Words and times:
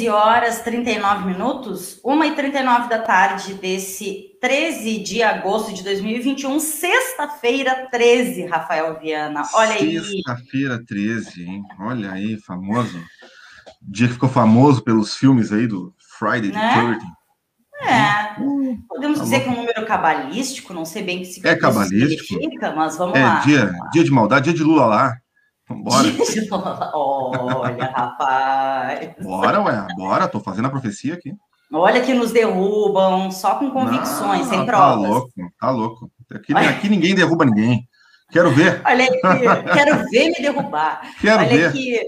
13 0.00 0.08
horas 0.08 0.60
39 0.62 1.26
minutos, 1.26 2.00
1 2.02 2.24
e 2.24 2.34
39 2.34 2.88
da 2.88 3.00
tarde 3.00 3.52
desse 3.54 4.30
13 4.40 4.98
de 5.02 5.22
agosto 5.22 5.74
de 5.74 5.82
2021, 5.84 6.58
sexta-feira 6.58 7.86
13, 7.90 8.46
Rafael 8.46 8.98
Viana. 8.98 9.42
Olha 9.52 9.74
aí. 9.74 10.00
Sexta-feira 10.00 10.82
13, 10.86 11.44
hein? 11.44 11.62
Olha 11.78 12.12
aí, 12.12 12.38
famoso. 12.38 12.98
Dia 13.82 14.06
que 14.08 14.14
ficou 14.14 14.28
famoso 14.30 14.82
pelos 14.82 15.14
filmes 15.14 15.52
aí 15.52 15.66
do 15.66 15.92
Friday 16.18 16.50
Né? 16.50 16.74
the 16.74 16.80
30. 16.80 17.06
É, 17.82 18.40
Hum, 18.40 18.78
podemos 18.88 19.18
tá 19.18 19.24
dizer 19.24 19.40
que 19.40 19.48
é 19.48 19.52
um 19.52 19.56
número 19.56 19.84
cabalístico, 19.84 20.72
não 20.72 20.84
sei 20.86 21.02
bem 21.02 21.18
o 21.18 21.20
que 21.22 21.26
isso 21.28 21.46
É 21.46 21.54
cabalístico. 21.56 22.40
mas 22.74 22.96
vamos 22.96 23.18
É 23.18 23.22
lá. 23.24 23.40
dia, 23.40 23.70
dia 23.92 24.04
de 24.04 24.10
maldade, 24.10 24.44
dia 24.44 24.54
de 24.54 24.62
Lula 24.62 24.86
lá. 24.86 25.16
Vambora. 25.70 26.08
Olha, 26.94 27.84
rapaz. 27.84 29.10
Bora, 29.22 29.60
ué, 29.62 29.86
bora. 29.96 30.26
Tô 30.28 30.40
fazendo 30.40 30.66
a 30.66 30.70
profecia 30.70 31.14
aqui. 31.14 31.32
Olha 31.72 32.00
que 32.02 32.12
nos 32.12 32.32
derrubam, 32.32 33.30
só 33.30 33.54
com 33.54 33.70
convicções, 33.70 34.40
Não, 34.42 34.48
sem 34.50 34.58
Tá 34.58 34.64
provas. 34.66 35.08
louco, 35.08 35.30
tá 35.60 35.70
louco. 35.70 36.10
Aqui, 36.34 36.52
aqui 36.52 36.88
ninguém 36.88 37.14
derruba 37.14 37.44
ninguém. 37.44 37.88
Quero 38.32 38.50
ver, 38.50 38.82
Olha 38.84 39.04
aqui, 39.04 39.20
quero 39.72 40.08
ver 40.10 40.28
me 40.30 40.34
derrubar. 40.42 41.00
quero 41.20 41.38
Olha 41.38 41.48
ver. 41.48 41.66
aqui, 41.68 42.00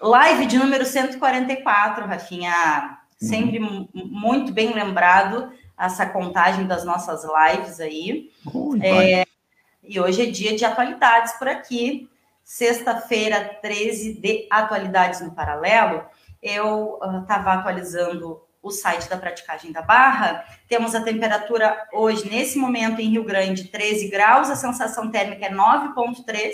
live 0.00 0.46
de 0.46 0.56
número 0.58 0.84
144, 0.84 2.06
Rafinha. 2.06 2.98
Sempre 3.20 3.58
Uhum. 3.60 3.88
mu- 3.92 4.06
muito 4.06 4.52
bem 4.52 4.72
lembrado 4.72 5.50
essa 5.78 6.06
contagem 6.06 6.66
das 6.66 6.84
nossas 6.84 7.22
lives 7.24 7.80
aí. 7.80 8.30
Ui, 8.52 8.78
vai. 8.78 9.24
E 9.84 9.98
hoje 10.00 10.22
é 10.22 10.26
dia 10.30 10.56
de 10.56 10.64
atualidades 10.64 11.32
por 11.34 11.48
aqui. 11.48 12.08
Sexta-feira, 12.52 13.58
13 13.62 14.20
de 14.20 14.46
atualidades 14.50 15.22
no 15.22 15.32
paralelo. 15.32 16.04
Eu 16.42 17.00
estava 17.22 17.54
atualizando 17.54 18.42
o 18.62 18.70
site 18.70 19.08
da 19.08 19.16
Praticagem 19.16 19.72
da 19.72 19.80
Barra. 19.80 20.44
Temos 20.68 20.94
a 20.94 21.02
temperatura 21.02 21.88
hoje, 21.94 22.28
nesse 22.28 22.58
momento, 22.58 23.00
em 23.00 23.08
Rio 23.08 23.24
Grande, 23.24 23.68
13 23.68 24.08
graus, 24.08 24.50
a 24.50 24.54
sensação 24.54 25.10
térmica 25.10 25.46
é 25.46 25.50
9,3. 25.50 26.52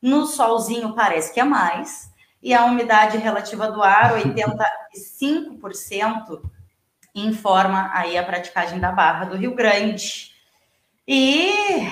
No 0.00 0.24
solzinho 0.24 0.94
parece 0.94 1.34
que 1.34 1.40
é 1.40 1.44
mais. 1.44 2.10
E 2.42 2.54
a 2.54 2.64
umidade 2.64 3.18
relativa 3.18 3.70
do 3.70 3.82
ar, 3.82 4.14
85%, 4.14 6.40
informa 7.14 7.90
aí 7.92 8.16
a 8.16 8.24
praticagem 8.24 8.80
da 8.80 8.92
Barra 8.92 9.26
do 9.26 9.36
Rio 9.36 9.54
Grande. 9.54 10.32
E 11.06 11.86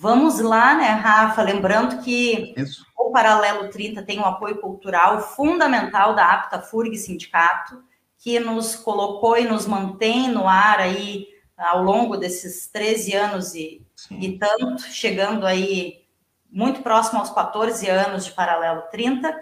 vamos 0.00 0.40
lá, 0.40 0.74
né, 0.74 0.88
Rafa? 0.88 1.42
Lembrando 1.42 2.02
que 2.02 2.54
Isso. 2.56 2.86
o 2.98 3.12
Paralelo 3.12 3.68
30 3.68 4.02
tem 4.02 4.18
um 4.18 4.24
apoio 4.24 4.58
cultural 4.58 5.20
fundamental 5.20 6.14
da 6.14 6.32
Apta 6.32 6.58
FURG 6.58 6.96
Sindicato, 6.96 7.84
que 8.16 8.40
nos 8.40 8.74
colocou 8.74 9.36
e 9.36 9.44
nos 9.44 9.66
mantém 9.66 10.28
no 10.28 10.48
ar 10.48 10.80
aí 10.80 11.26
ao 11.54 11.82
longo 11.82 12.16
desses 12.16 12.66
13 12.68 13.14
anos 13.14 13.54
e, 13.54 13.86
Sim. 13.94 14.18
e 14.18 14.38
tanto, 14.38 14.84
chegando 14.84 15.46
aí 15.46 16.06
muito 16.50 16.80
próximo 16.80 17.18
aos 17.20 17.30
14 17.30 17.86
anos 17.90 18.24
de 18.24 18.32
Paralelo 18.32 18.82
30. 18.90 19.38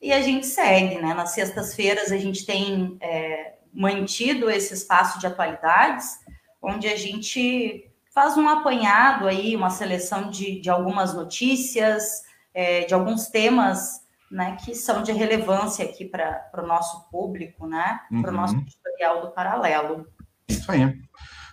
E 0.00 0.12
a 0.12 0.20
gente 0.20 0.46
segue, 0.48 0.96
né? 0.96 1.14
Nas 1.14 1.30
sextas-feiras 1.30 2.10
a 2.10 2.18
gente 2.18 2.44
tem 2.44 2.98
é, 3.00 3.54
mantido 3.72 4.50
esse 4.50 4.74
espaço 4.74 5.20
de 5.20 5.28
atualidades, 5.28 6.18
onde 6.60 6.88
a 6.88 6.96
gente 6.96 7.91
faz 8.14 8.36
um 8.36 8.48
apanhado 8.48 9.26
aí, 9.26 9.56
uma 9.56 9.70
seleção 9.70 10.30
de, 10.30 10.60
de 10.60 10.68
algumas 10.70 11.14
notícias, 11.14 12.22
é, 12.54 12.84
de 12.84 12.94
alguns 12.94 13.26
temas 13.28 14.02
né, 14.30 14.56
que 14.64 14.74
são 14.74 15.02
de 15.02 15.12
relevância 15.12 15.84
aqui 15.84 16.04
para 16.04 16.50
o 16.58 16.66
nosso 16.66 17.08
público, 17.10 17.66
né? 17.66 18.00
Para 18.22 18.30
o 18.30 18.34
Uhum. 18.34 18.40
nosso 18.40 18.56
editorial 18.56 19.20
do 19.20 19.30
paralelo. 19.30 20.06
Isso 20.48 20.70
aí. 20.72 20.98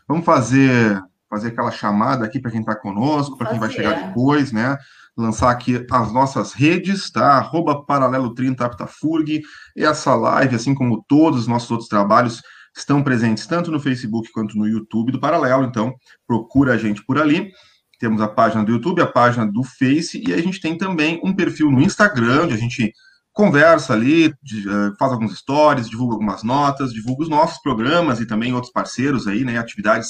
Vamos 0.07 0.25
fazer, 0.25 1.01
fazer 1.29 1.49
aquela 1.49 1.71
chamada 1.71 2.25
aqui 2.25 2.39
para 2.39 2.51
quem 2.51 2.61
está 2.61 2.75
conosco, 2.75 3.37
para 3.37 3.49
quem 3.49 3.59
vai 3.59 3.69
chegar 3.69 4.07
depois, 4.07 4.51
né? 4.51 4.77
Lançar 5.17 5.51
aqui 5.51 5.85
as 5.91 6.13
nossas 6.13 6.53
redes, 6.53 7.11
tá? 7.11 7.33
Arroba 7.33 7.83
Paralelo 7.85 8.33
30 8.33 8.65
Aptafurg. 8.65 9.41
E 9.75 9.83
essa 9.83 10.15
live, 10.15 10.55
assim 10.55 10.73
como 10.73 11.03
todos 11.07 11.41
os 11.41 11.47
nossos 11.47 11.69
outros 11.69 11.89
trabalhos, 11.89 12.41
estão 12.75 13.03
presentes 13.03 13.45
tanto 13.45 13.71
no 13.71 13.79
Facebook 13.79 14.31
quanto 14.31 14.57
no 14.57 14.67
YouTube 14.67 15.11
do 15.11 15.19
Paralelo. 15.19 15.65
Então, 15.65 15.93
procura 16.27 16.73
a 16.73 16.77
gente 16.77 17.03
por 17.05 17.17
ali. 17.17 17.51
Temos 17.99 18.21
a 18.21 18.27
página 18.27 18.63
do 18.63 18.71
YouTube, 18.71 19.01
a 19.01 19.07
página 19.07 19.45
do 19.45 19.63
Face, 19.63 20.23
e 20.25 20.33
a 20.33 20.41
gente 20.41 20.61
tem 20.61 20.77
também 20.77 21.19
um 21.23 21.33
perfil 21.33 21.69
no 21.69 21.81
Instagram, 21.81 22.43
onde 22.43 22.53
a 22.53 22.57
gente 22.57 22.93
conversa 23.33 23.93
ali, 23.93 24.27
eh, 24.27 24.91
faz 24.97 25.11
alguns 25.11 25.37
stories, 25.37 25.89
divulga 25.89 26.13
algumas 26.13 26.43
notas, 26.43 26.93
divulga 26.93 27.23
os 27.23 27.29
nossos 27.29 27.61
programas 27.61 28.19
e 28.19 28.25
também 28.25 28.53
outros 28.53 28.71
parceiros 28.71 29.27
aí, 29.27 29.43
né? 29.43 29.57
Atividades 29.57 30.09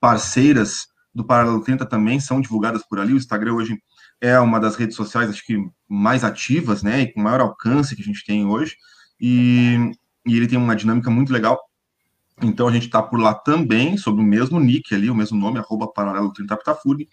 parceiras 0.00 0.86
do 1.14 1.24
Paralelo 1.24 1.62
30 1.62 1.84
também 1.86 2.20
são 2.20 2.40
divulgadas 2.40 2.82
por 2.88 2.98
ali. 2.98 3.12
O 3.12 3.16
Instagram 3.16 3.54
hoje 3.54 3.78
é 4.20 4.38
uma 4.38 4.60
das 4.60 4.76
redes 4.76 4.96
sociais, 4.96 5.30
acho 5.30 5.44
que 5.44 5.58
mais 5.88 6.24
ativas, 6.24 6.82
né? 6.82 7.02
E 7.02 7.12
com 7.12 7.20
maior 7.20 7.40
alcance 7.40 7.96
que 7.96 8.02
a 8.02 8.04
gente 8.04 8.24
tem 8.24 8.46
hoje. 8.46 8.74
E, 9.20 9.92
e 10.26 10.36
ele 10.36 10.46
tem 10.46 10.58
uma 10.58 10.76
dinâmica 10.76 11.10
muito 11.10 11.32
legal. 11.32 11.58
Então 12.42 12.66
a 12.66 12.72
gente 12.72 12.86
está 12.86 13.02
por 13.02 13.20
lá 13.20 13.34
também, 13.34 13.96
sob 13.96 14.20
o 14.20 14.24
mesmo 14.24 14.58
nick 14.58 14.94
ali, 14.94 15.10
o 15.10 15.14
mesmo 15.14 15.38
nome, 15.38 15.58
arroba 15.58 15.92
paralelo 15.92 16.32
30 16.32 16.54
Aptafurg. 16.54 17.08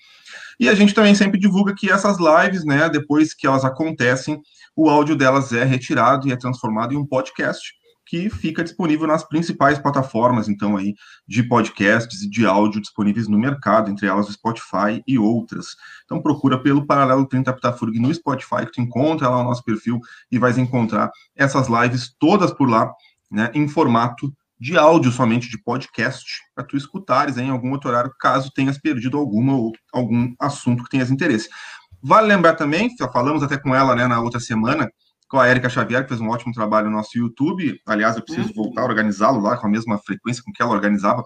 E 0.59 0.69
a 0.69 0.73
gente 0.73 0.93
também 0.93 1.13
sempre 1.13 1.39
divulga 1.39 1.75
que 1.75 1.91
essas 1.91 2.17
lives, 2.17 2.63
né, 2.63 2.89
depois 2.89 3.33
que 3.33 3.45
elas 3.45 3.65
acontecem, 3.65 4.41
o 4.75 4.89
áudio 4.89 5.15
delas 5.15 5.51
é 5.51 5.63
retirado 5.63 6.27
e 6.27 6.31
é 6.31 6.37
transformado 6.37 6.93
em 6.93 6.97
um 6.97 7.05
podcast 7.05 7.77
que 8.07 8.29
fica 8.29 8.63
disponível 8.63 9.05
nas 9.05 9.23
principais 9.23 9.77
plataformas, 9.77 10.47
então, 10.47 10.77
aí, 10.77 10.95
de 11.27 11.43
podcasts 11.43 12.21
e 12.21 12.29
de 12.29 12.45
áudio 12.45 12.81
disponíveis 12.81 13.27
no 13.27 13.37
mercado, 13.37 13.91
entre 13.91 14.07
elas 14.07 14.29
o 14.29 14.31
Spotify 14.31 15.03
e 15.05 15.19
outras. 15.19 15.75
Então, 16.05 16.21
procura 16.21 16.57
pelo 16.57 16.85
Paralelo 16.85 17.27
30 17.27 17.51
Aptafurg 17.51 17.99
no 17.99 18.13
Spotify, 18.13 18.65
que 18.65 18.71
tu 18.71 18.81
encontra 18.81 19.27
lá 19.29 19.41
o 19.41 19.43
nosso 19.43 19.63
perfil 19.63 19.99
e 20.31 20.39
vais 20.39 20.57
encontrar 20.57 21.11
essas 21.35 21.67
lives 21.67 22.15
todas 22.17 22.51
por 22.51 22.69
lá, 22.69 22.89
né, 23.29 23.51
em 23.53 23.67
formato 23.67 24.33
de 24.59 24.77
áudio 24.77 25.11
somente, 25.11 25.49
de 25.49 25.61
podcast, 25.61 26.41
para 26.55 26.63
tu 26.63 26.75
escutares 26.75 27.37
em 27.37 27.49
algum 27.49 27.71
outro 27.71 27.89
horário, 27.89 28.11
caso 28.19 28.51
tenhas 28.53 28.77
perdido 28.77 29.17
alguma 29.17 29.55
ou 29.55 29.71
algum 29.93 30.33
assunto 30.39 30.83
que 30.83 30.89
tenhas 30.89 31.11
interesse. 31.11 31.47
Vale 32.01 32.27
lembrar 32.27 32.55
também, 32.55 32.89
já 32.97 33.07
falamos 33.07 33.43
até 33.43 33.57
com 33.57 33.75
ela 33.75 33.95
né, 33.95 34.07
na 34.07 34.19
outra 34.19 34.39
semana, 34.39 34.89
com 35.27 35.39
a 35.39 35.47
Érica 35.47 35.69
Xavier, 35.69 36.03
que 36.03 36.09
fez 36.09 36.21
um 36.21 36.29
ótimo 36.29 36.53
trabalho 36.53 36.89
no 36.89 36.97
nosso 36.97 37.17
YouTube. 37.17 37.79
Aliás, 37.85 38.15
eu 38.15 38.23
preciso 38.23 38.53
voltar 38.53 38.81
a 38.81 38.85
organizá-lo 38.85 39.41
lá 39.41 39.57
com 39.57 39.67
a 39.67 39.69
mesma 39.69 39.97
frequência 39.97 40.41
com 40.43 40.51
que 40.51 40.61
ela 40.61 40.71
organizava. 40.71 41.23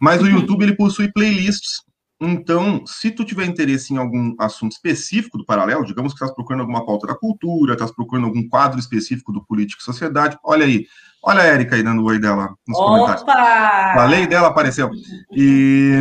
Mas 0.00 0.22
o 0.22 0.26
YouTube 0.26 0.62
ele 0.62 0.76
possui 0.76 1.10
playlists. 1.10 1.82
Então, 2.20 2.84
se 2.84 3.10
tu 3.10 3.24
tiver 3.24 3.46
interesse 3.46 3.94
em 3.94 3.96
algum 3.96 4.34
assunto 4.40 4.72
específico 4.72 5.38
do 5.38 5.46
paralelo, 5.46 5.84
digamos 5.84 6.12
que 6.12 6.16
estás 6.16 6.34
procurando 6.34 6.60
alguma 6.60 6.84
pauta 6.84 7.06
da 7.06 7.14
cultura, 7.14 7.74
estás 7.74 7.92
procurando 7.92 8.26
algum 8.26 8.46
quadro 8.48 8.78
específico 8.78 9.32
do 9.32 9.44
Política 9.44 9.80
e 9.80 9.84
Sociedade, 9.84 10.36
olha 10.44 10.66
aí. 10.66 10.84
Olha 11.22 11.42
a 11.42 11.46
Érica 11.46 11.76
aí 11.76 11.82
dando 11.82 12.02
o 12.02 12.06
oi 12.06 12.18
dela 12.18 12.54
nos 12.66 12.78
comentários. 12.78 13.22
Opa! 13.22 13.92
Falei 13.94 14.26
dela, 14.26 14.48
apareceu. 14.48 14.90
E, 15.32 16.00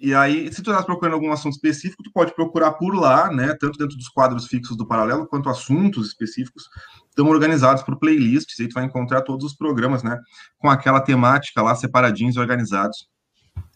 e 0.00 0.14
aí, 0.14 0.52
se 0.52 0.62
tu 0.62 0.70
estás 0.70 0.84
procurando 0.84 1.14
algum 1.14 1.30
assunto 1.30 1.52
específico, 1.52 2.02
tu 2.02 2.10
pode 2.12 2.34
procurar 2.34 2.72
por 2.72 2.94
lá, 2.94 3.30
né? 3.30 3.54
Tanto 3.60 3.78
dentro 3.78 3.96
dos 3.96 4.08
quadros 4.08 4.46
fixos 4.46 4.76
do 4.76 4.86
Paralelo, 4.86 5.26
quanto 5.26 5.48
assuntos 5.48 6.08
específicos 6.08 6.64
estão 7.08 7.28
organizados 7.28 7.82
por 7.82 7.98
playlists. 7.98 8.58
Aí 8.58 8.68
tu 8.68 8.74
vai 8.74 8.84
encontrar 8.84 9.22
todos 9.22 9.44
os 9.44 9.56
programas, 9.56 10.02
né? 10.02 10.18
Com 10.58 10.70
aquela 10.70 11.00
temática 11.00 11.62
lá, 11.62 11.74
separadinhos 11.74 12.36
e 12.36 12.40
organizados. 12.40 13.06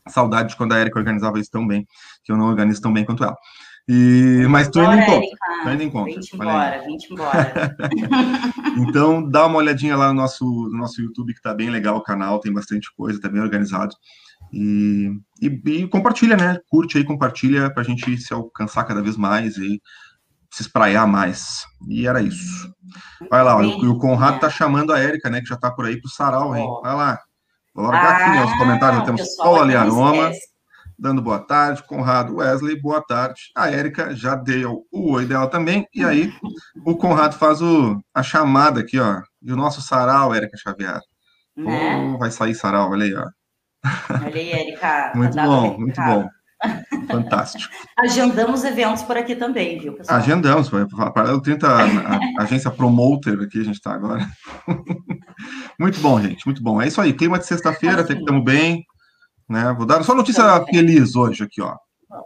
Saudade 0.09 0.51
de 0.51 0.57
quando 0.57 0.73
a 0.73 0.81
Erika 0.81 0.99
organizava 0.99 1.39
isso 1.39 1.51
tão 1.51 1.67
bem, 1.67 1.87
que 2.25 2.33
eu 2.33 2.37
não 2.37 2.47
organizo 2.47 2.81
tão 2.81 2.93
bem 2.93 3.05
quanto 3.05 3.23
ela. 3.23 3.37
E, 3.89 4.47
mas. 4.49 4.67
Érica. 4.67 5.21
Tu 5.63 5.69
ainda 5.69 5.85
encontra. 5.85 6.13
Vem-te 6.13 6.37
Olha 6.37 6.43
aí. 6.43 6.49
embora, 6.49 6.85
vem-te 6.85 7.13
embora. 7.13 7.77
Então, 8.79 9.27
dá 9.27 9.47
uma 9.47 9.57
olhadinha 9.57 9.97
lá 9.97 10.09
no 10.09 10.21
nosso, 10.21 10.45
no 10.45 10.77
nosso 10.77 11.01
YouTube, 11.01 11.33
que 11.33 11.41
tá 11.41 11.55
bem 11.55 11.71
legal 11.71 11.97
o 11.97 12.03
canal, 12.03 12.39
tem 12.39 12.53
bastante 12.53 12.95
coisa, 12.95 13.19
tá 13.19 13.27
bem 13.27 13.41
organizado. 13.41 13.97
E, 14.53 15.11
e, 15.41 15.47
e 15.47 15.89
compartilha, 15.89 16.37
né? 16.37 16.59
Curte 16.69 16.99
aí, 16.99 17.05
compartilha 17.05 17.73
pra 17.73 17.83
gente 17.83 18.19
se 18.19 18.35
alcançar 18.35 18.85
cada 18.85 19.01
vez 19.01 19.17
mais 19.17 19.57
e 19.57 19.81
se 20.51 20.63
espraiar 20.63 21.07
mais. 21.07 21.65
E 21.89 22.07
era 22.07 22.21
isso. 22.21 22.71
Vai 23.31 23.43
lá, 23.43 23.57
olha, 23.57 23.69
Bem, 23.69 23.89
o 23.89 23.99
Conrado 23.99 24.37
é. 24.37 24.41
tá 24.41 24.51
chamando 24.51 24.93
a 24.93 24.99
Érica, 24.99 25.31
né? 25.31 25.41
Que 25.41 25.49
já 25.49 25.57
tá 25.57 25.71
por 25.71 25.87
aí 25.87 25.99
pro 25.99 26.11
sarau, 26.11 26.55
hein? 26.55 26.67
Ó. 26.67 26.83
Vai 26.83 26.95
lá. 26.95 27.19
Vou 27.75 27.85
largar 27.87 28.21
aqui 28.21 28.31
né, 28.31 28.45
os 28.45 28.59
comentários, 28.59 29.03
Ah, 29.03 29.05
temos 29.05 29.21
pessoal, 29.23 29.49
Paula 29.49 29.67
Liaroma, 29.67 30.31
esquece. 30.31 30.56
Dando 30.99 31.23
boa 31.23 31.39
tarde, 31.39 31.83
Conrado 31.83 32.37
Wesley, 32.37 32.81
boa 32.81 33.03
tarde. 33.03 33.51
A 33.55 33.71
Érica 33.71 34.15
já 34.15 34.35
deu 34.35 34.85
o 34.93 35.13
oi 35.13 35.27
dela 35.27 35.49
também, 35.49 35.87
e 35.95 36.05
aí 36.05 36.33
o 36.85 36.97
Conrado 36.97 37.37
faz 37.37 37.61
o, 37.61 38.01
a 38.15 38.23
chamada 38.23 38.81
aqui, 38.81 38.99
ó. 38.99 39.21
E 39.43 39.53
o 39.53 39.57
nosso 39.57 39.81
sarau, 39.81 40.35
Érica 40.35 40.57
Xavier. 40.57 41.01
Né? 41.57 41.97
Oh, 42.15 42.19
vai 42.19 42.31
sair 42.31 42.55
sarau, 42.55 42.91
olha 42.91 43.05
aí, 43.05 43.15
ó. 43.15 43.27
Olha 44.11 44.35
aí, 44.35 44.53
Erika. 44.53 45.13
Muito 45.17 45.35
tá 45.35 45.45
bom, 45.45 45.79
muito 45.79 46.01
bom. 46.03 46.29
Fantástico. 47.07 47.73
Agendamos 47.99 48.65
eventos 48.65 49.03
por 49.03 49.17
aqui 49.17 49.37
também, 49.37 49.79
viu, 49.79 49.95
pessoal? 49.95 50.19
Agendamos, 50.19 50.69
foi 50.69 50.87
para 50.89 51.35
o 51.35 51.41
30, 51.41 51.67
a, 51.67 51.85
a 52.39 52.43
agência 52.43 52.71
promoter 52.71 53.39
aqui 53.41 53.61
a 53.61 53.65
gente 53.65 53.77
está 53.77 53.95
agora. 53.95 54.27
Muito 55.79 56.01
bom, 56.01 56.19
gente, 56.19 56.47
muito 56.47 56.63
bom. 56.63 56.81
É 56.81 56.89
isso 56.89 56.99
aí, 56.99 57.13
clima 57.13 57.39
de 57.39 57.45
sexta-feira, 57.45 58.01
até 58.01 58.15
que 58.15 58.21
estamos 58.21 58.43
bem. 58.43 58.83
Né? 59.49 59.73
Vou 59.75 59.87
dar 59.87 60.03
só 60.03 60.15
notícia 60.15 60.65
feliz 60.67 61.15
hoje 61.15 61.45
aqui, 61.45 61.61
ó. 61.63 61.77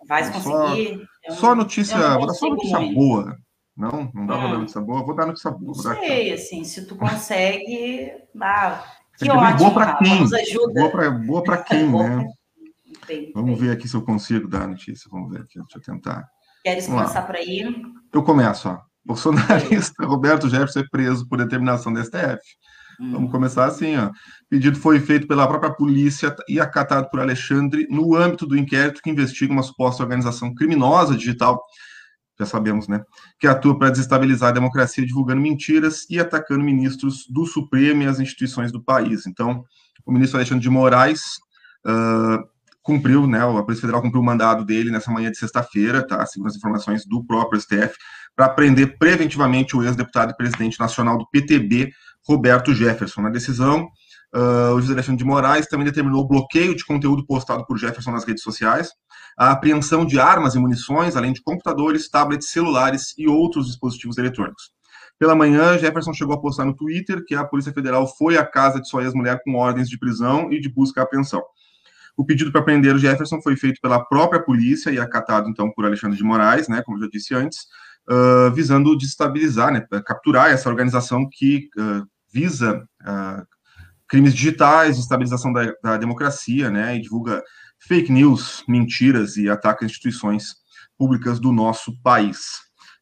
Vai 0.09 0.31
conseguir. 0.31 1.07
Só, 1.29 1.35
só 1.35 1.55
notícia, 1.55 2.17
vou 2.17 2.27
dar 2.27 2.35
só 2.35 2.49
notícia 2.49 2.81
muito. 2.81 2.95
boa. 2.95 3.37
Não, 3.77 4.11
não 4.13 4.27
dá 4.27 4.37
hum. 4.37 4.41
pra 4.41 4.49
dar 4.51 4.59
notícia 4.59 4.81
boa, 4.81 5.05
vou 5.05 5.15
dar 5.15 5.27
notícia 5.27 5.51
boa. 5.51 5.73
Não 5.75 5.75
sei, 5.75 6.33
assim, 6.33 6.65
se 6.65 6.87
tu 6.87 6.97
consegue. 6.97 8.13
Ah, 8.41 8.85
que 9.19 9.29
é 9.29 9.33
ótimo, 9.33 9.59
boa 9.59 9.75
para 9.75 9.97
quem? 9.99 10.25
Boa 10.75 10.91
para 10.91 11.11
boa 11.11 11.43
pra 11.43 11.59
quem, 11.63 11.91
né? 11.91 12.27
Bem, 13.07 13.33
Vamos 13.35 13.59
bem. 13.59 13.69
ver 13.69 13.77
aqui 13.77 13.89
se 13.89 13.95
eu 13.95 14.03
consigo 14.03 14.49
dar 14.49 14.63
a 14.63 14.67
notícia. 14.69 15.09
Vamos 15.11 15.31
ver 15.31 15.41
aqui, 15.43 15.59
deixa 15.59 15.79
eu 15.79 15.83
tentar. 15.83 16.27
Queres 16.63 16.87
Vamos 16.87 17.03
começar 17.03 17.21
lá. 17.21 17.27
por 17.27 17.37
aí? 17.37 17.83
Eu 18.13 18.23
começo, 18.23 18.69
ó. 18.69 18.79
Bolsonarista 19.05 20.05
Roberto 20.05 20.49
Jefferson 20.49 20.81
é 20.81 20.89
preso 20.91 21.27
por 21.29 21.39
determinação 21.39 21.93
da 21.93 22.05
STF. 22.05 22.41
Hum. 23.01 23.13
Vamos 23.13 23.31
começar 23.31 23.65
assim, 23.65 23.97
ó. 23.97 24.09
O 24.09 24.13
pedido 24.49 24.79
foi 24.79 25.01
feito 25.01 25.27
pela 25.27 25.49
própria 25.49 25.73
polícia 25.73 26.37
e 26.47 26.61
acatado 26.61 27.09
por 27.09 27.19
Alexandre 27.19 27.87
no 27.89 28.15
âmbito 28.15 28.47
do 28.47 28.59
inquérito 28.59 29.01
que 29.03 29.11
investiga 29.11 29.53
uma 29.53 29.63
suposta 29.63 30.03
organização 30.03 30.55
criminosa 30.55 31.17
digital, 31.17 31.63
já 32.39 32.47
sabemos, 32.47 32.89
né, 32.89 33.03
que 33.39 33.47
atua 33.47 33.79
para 33.79 33.91
desestabilizar 33.91 34.51
a 34.51 34.53
democracia 34.53 35.05
divulgando 35.05 35.41
mentiras 35.41 36.07
e 36.09 36.19
atacando 36.19 36.65
ministros 36.65 37.27
do 37.29 37.47
Supremo 37.47 38.03
e 38.03 38.07
as 38.07 38.19
instituições 38.19 38.73
do 38.73 38.83
país. 38.83 39.27
Então, 39.27 39.65
o 40.07 40.13
ministro 40.13 40.39
Alexandre 40.39 40.63
de 40.63 40.71
Moraes 40.71 41.21
uh, 41.87 42.43
cumpriu, 42.83 43.27
né, 43.27 43.41
a 43.43 43.63
Polícia 43.63 43.83
Federal 43.83 44.01
cumpriu 44.03 44.23
o 44.23 44.25
mandado 44.25 44.65
dele 44.65 44.91
nessa 44.91 45.11
manhã 45.11 45.31
de 45.31 45.39
sexta-feira, 45.39 46.07
tá, 46.07 46.25
segundo 46.27 46.49
as 46.49 46.57
informações 46.57 47.05
do 47.07 47.25
próprio 47.25 47.61
STF, 47.61 47.95
para 48.35 48.49
prender 48.49 48.97
preventivamente 48.99 49.77
o 49.77 49.83
ex-deputado 49.85 50.31
e 50.31 50.37
presidente 50.37 50.81
nacional 50.81 51.19
do 51.19 51.29
PTB, 51.29 51.93
Roberto 52.31 52.73
Jefferson. 52.73 53.23
Na 53.23 53.29
decisão, 53.29 53.89
uh, 54.35 54.75
o 54.75 54.81
juiz 54.81 54.93
Alexandre 54.93 55.19
de 55.19 55.25
Moraes 55.25 55.67
também 55.67 55.85
determinou 55.85 56.23
o 56.23 56.29
bloqueio 56.29 56.77
de 56.77 56.85
conteúdo 56.85 57.27
postado 57.27 57.67
por 57.67 57.77
Jefferson 57.77 58.13
nas 58.13 58.25
redes 58.25 58.45
sociais, 58.45 58.91
a 59.37 59.51
apreensão 59.51 60.07
de 60.07 60.21
armas 60.21 60.55
e 60.55 60.59
munições, 60.61 61.17
além 61.17 61.33
de 61.33 61.43
computadores, 61.43 62.09
tablets, 62.09 62.51
celulares 62.51 63.15
e 63.19 63.27
outros 63.27 63.67
dispositivos 63.67 64.17
eletrônicos. 64.17 64.71
Pela 65.19 65.35
manhã, 65.35 65.77
Jefferson 65.77 66.15
chegou 66.15 66.35
a 66.35 66.41
postar 66.41 66.65
no 66.65 66.75
Twitter 66.75 67.25
que 67.27 67.35
a 67.35 67.45
Polícia 67.45 67.73
Federal 67.73 68.07
foi 68.07 68.39
à 68.39 68.47
casa 68.47 68.81
de 68.81 68.89
sua 68.89 69.03
ex-mulher 69.03 69.41
com 69.45 69.57
ordens 69.57 69.89
de 69.89 69.99
prisão 69.99 70.53
e 70.53 70.61
de 70.61 70.69
busca 70.69 71.01
e 71.01 71.03
apreensão. 71.03 71.43
O 72.17 72.25
pedido 72.25 72.53
para 72.53 72.63
prender 72.63 72.95
o 72.95 72.99
Jefferson 72.99 73.43
foi 73.43 73.57
feito 73.57 73.81
pela 73.81 74.05
própria 74.05 74.41
polícia 74.41 74.91
e 74.91 75.01
acatado, 75.01 75.49
então, 75.49 75.71
por 75.73 75.85
Alexandre 75.85 76.17
de 76.17 76.23
Moraes, 76.23 76.69
né, 76.69 76.81
como 76.85 76.97
eu 76.97 77.03
já 77.03 77.09
disse 77.11 77.35
antes, 77.35 77.59
uh, 78.09 78.53
visando 78.53 78.97
desestabilizar, 78.97 79.73
né, 79.73 79.85
capturar 80.07 80.51
essa 80.51 80.69
organização 80.69 81.29
que 81.31 81.69
uh, 81.77 82.07
visa 82.33 82.87
uh, 83.03 83.47
crimes 84.09 84.35
digitais, 84.35 84.99
estabilização 84.99 85.53
da, 85.53 85.73
da, 85.83 85.97
democracia, 85.97 86.69
né, 86.71 86.97
e 86.97 87.01
divulga 87.01 87.43
fake 87.79 88.11
news, 88.11 88.65
mentiras 88.69 89.37
e 89.37 89.49
ataca 89.49 89.85
instituições 89.85 90.55
públicas 90.99 91.39
do 91.39 91.53
nosso 91.53 91.97
país. 92.03 92.39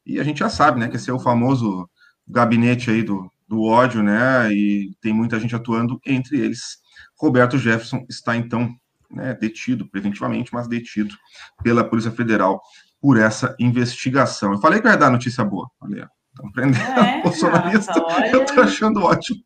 E 0.05 0.19
a 0.19 0.23
gente 0.23 0.39
já 0.39 0.49
sabe, 0.49 0.79
né, 0.79 0.87
que 0.87 0.95
esse 0.95 1.09
é 1.09 1.13
o 1.13 1.19
famoso 1.19 1.89
gabinete 2.27 2.91
aí 2.91 3.01
do, 3.01 3.29
do 3.47 3.63
ódio, 3.63 4.03
né, 4.03 4.53
e 4.53 4.95
tem 5.01 5.11
muita 5.11 5.39
gente 5.39 5.55
atuando 5.55 5.99
entre 6.05 6.39
eles. 6.39 6.77
Roberto 7.19 7.57
Jefferson 7.57 8.05
está, 8.07 8.35
então, 8.35 8.73
né, 9.09 9.33
detido 9.33 9.89
preventivamente, 9.89 10.53
mas 10.53 10.67
detido 10.67 11.15
pela 11.63 11.83
Polícia 11.83 12.11
Federal 12.11 12.61
por 13.01 13.17
essa 13.17 13.55
investigação. 13.59 14.53
Eu 14.53 14.59
falei 14.59 14.79
que 14.79 14.87
ia 14.87 14.95
dar 14.95 15.09
notícia 15.09 15.43
boa. 15.43 15.69
Olha, 15.81 16.09
estão 16.39 16.51
prendendo 16.51 16.99
é, 16.99 17.21
bolsonarista. 17.23 17.93
Nossa, 17.99 18.15
olha... 18.15 18.31
Eu 18.31 18.43
estou 18.43 18.63
achando 18.63 19.03
ótimo. 19.03 19.43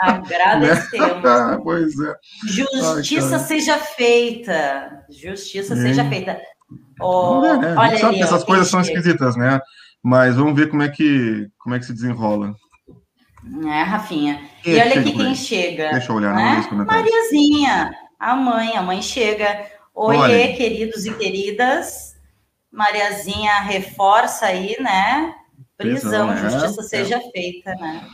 Agradecemos. 0.00 1.16
Né? 1.26 1.58
pois 1.62 1.98
é. 2.00 2.14
Justiça 2.46 3.36
Ai, 3.36 3.42
seja 3.42 3.78
feita. 3.78 5.04
Justiça 5.10 5.74
é. 5.74 5.76
seja 5.76 6.04
feita. 6.08 6.40
Oh, 7.00 7.40
ver, 7.40 7.58
né? 7.58 7.74
Olha 7.76 7.98
sabe 7.98 8.16
que 8.16 8.22
essas 8.22 8.44
coisas 8.44 8.68
são 8.68 8.80
esquisitas, 8.80 9.36
né? 9.36 9.60
Mas 10.02 10.36
vamos 10.36 10.54
ver 10.54 10.68
como 10.68 10.82
é 10.82 10.88
que, 10.88 11.48
como 11.58 11.74
é 11.74 11.78
que 11.78 11.84
se 11.84 11.92
desenrola. 11.92 12.54
É, 13.66 13.82
Rafinha. 13.82 14.40
E, 14.64 14.70
e 14.70 14.80
olha 14.80 15.00
aqui 15.00 15.12
quem 15.12 15.34
chega. 15.34 15.90
Deixa 15.90 16.10
eu 16.10 16.16
olhar, 16.16 16.34
né? 16.34 16.66
não 16.72 16.84
Mariazinha, 16.84 17.92
a 18.18 18.34
mãe. 18.34 18.76
A 18.76 18.82
mãe 18.82 19.02
chega. 19.02 19.66
Oiê, 19.94 20.52
queridos 20.54 21.06
e 21.06 21.14
queridas. 21.14 22.14
Mariazinha 22.70 23.60
reforça 23.60 24.46
aí, 24.46 24.76
né? 24.80 25.34
Prisão, 25.76 26.28
Prisão 26.28 26.50
justiça 26.50 26.80
é, 26.80 26.84
seja 26.84 27.16
é. 27.16 27.30
feita, 27.30 27.74
né? 27.74 28.06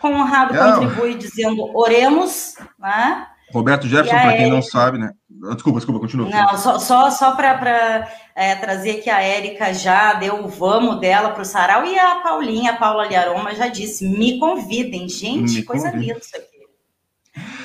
Conrado 0.00 0.54
é. 0.54 0.72
contribui 0.72 1.14
dizendo 1.14 1.70
oremos, 1.76 2.54
né? 2.78 3.26
Roberto 3.52 3.86
Jefferson, 3.86 4.16
para 4.16 4.36
quem 4.36 4.50
não 4.50 4.60
sabe, 4.60 4.98
né? 4.98 5.12
Desculpa, 5.54 5.78
desculpa, 5.78 6.00
continua. 6.00 6.28
Não, 6.28 6.58
só, 6.58 6.78
só, 6.78 7.10
só 7.10 7.32
para 7.36 8.08
é, 8.34 8.56
trazer 8.56 8.94
que 9.02 9.08
a 9.08 9.20
Érica 9.20 9.72
já 9.72 10.14
deu 10.14 10.44
o 10.44 10.48
vamos 10.48 10.98
dela 11.00 11.30
para 11.30 11.42
o 11.42 11.44
sarau 11.44 11.84
e 11.84 11.96
a 11.98 12.16
Paulinha, 12.16 12.72
a 12.72 12.76
Paula 12.76 13.06
Liaroma, 13.06 13.54
já 13.54 13.68
disse: 13.68 14.06
me 14.08 14.38
convidem, 14.38 15.08
gente, 15.08 15.54
me 15.54 15.62
coisa 15.62 15.90
convide. 15.90 16.06
linda 16.06 16.18
isso 16.18 16.36
aqui. 16.36 16.56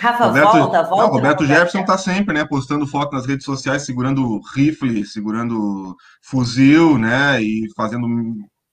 Rafa, 0.01 0.25
Roberto, 0.25 0.51
volta, 0.51 0.83
volta. 0.83 1.03
Não, 1.07 1.13
Roberto 1.13 1.45
Jefferson 1.45 1.79
está 1.79 1.97
sempre, 1.97 2.33
né, 2.33 2.45
postando 2.45 2.85
foto 2.85 3.13
nas 3.13 3.25
redes 3.25 3.45
sociais, 3.45 3.85
segurando 3.85 4.41
rifle, 4.53 5.05
segurando 5.05 5.95
fuzil, 6.21 6.97
né, 6.97 7.41
e 7.41 7.67
fazendo 7.75 8.05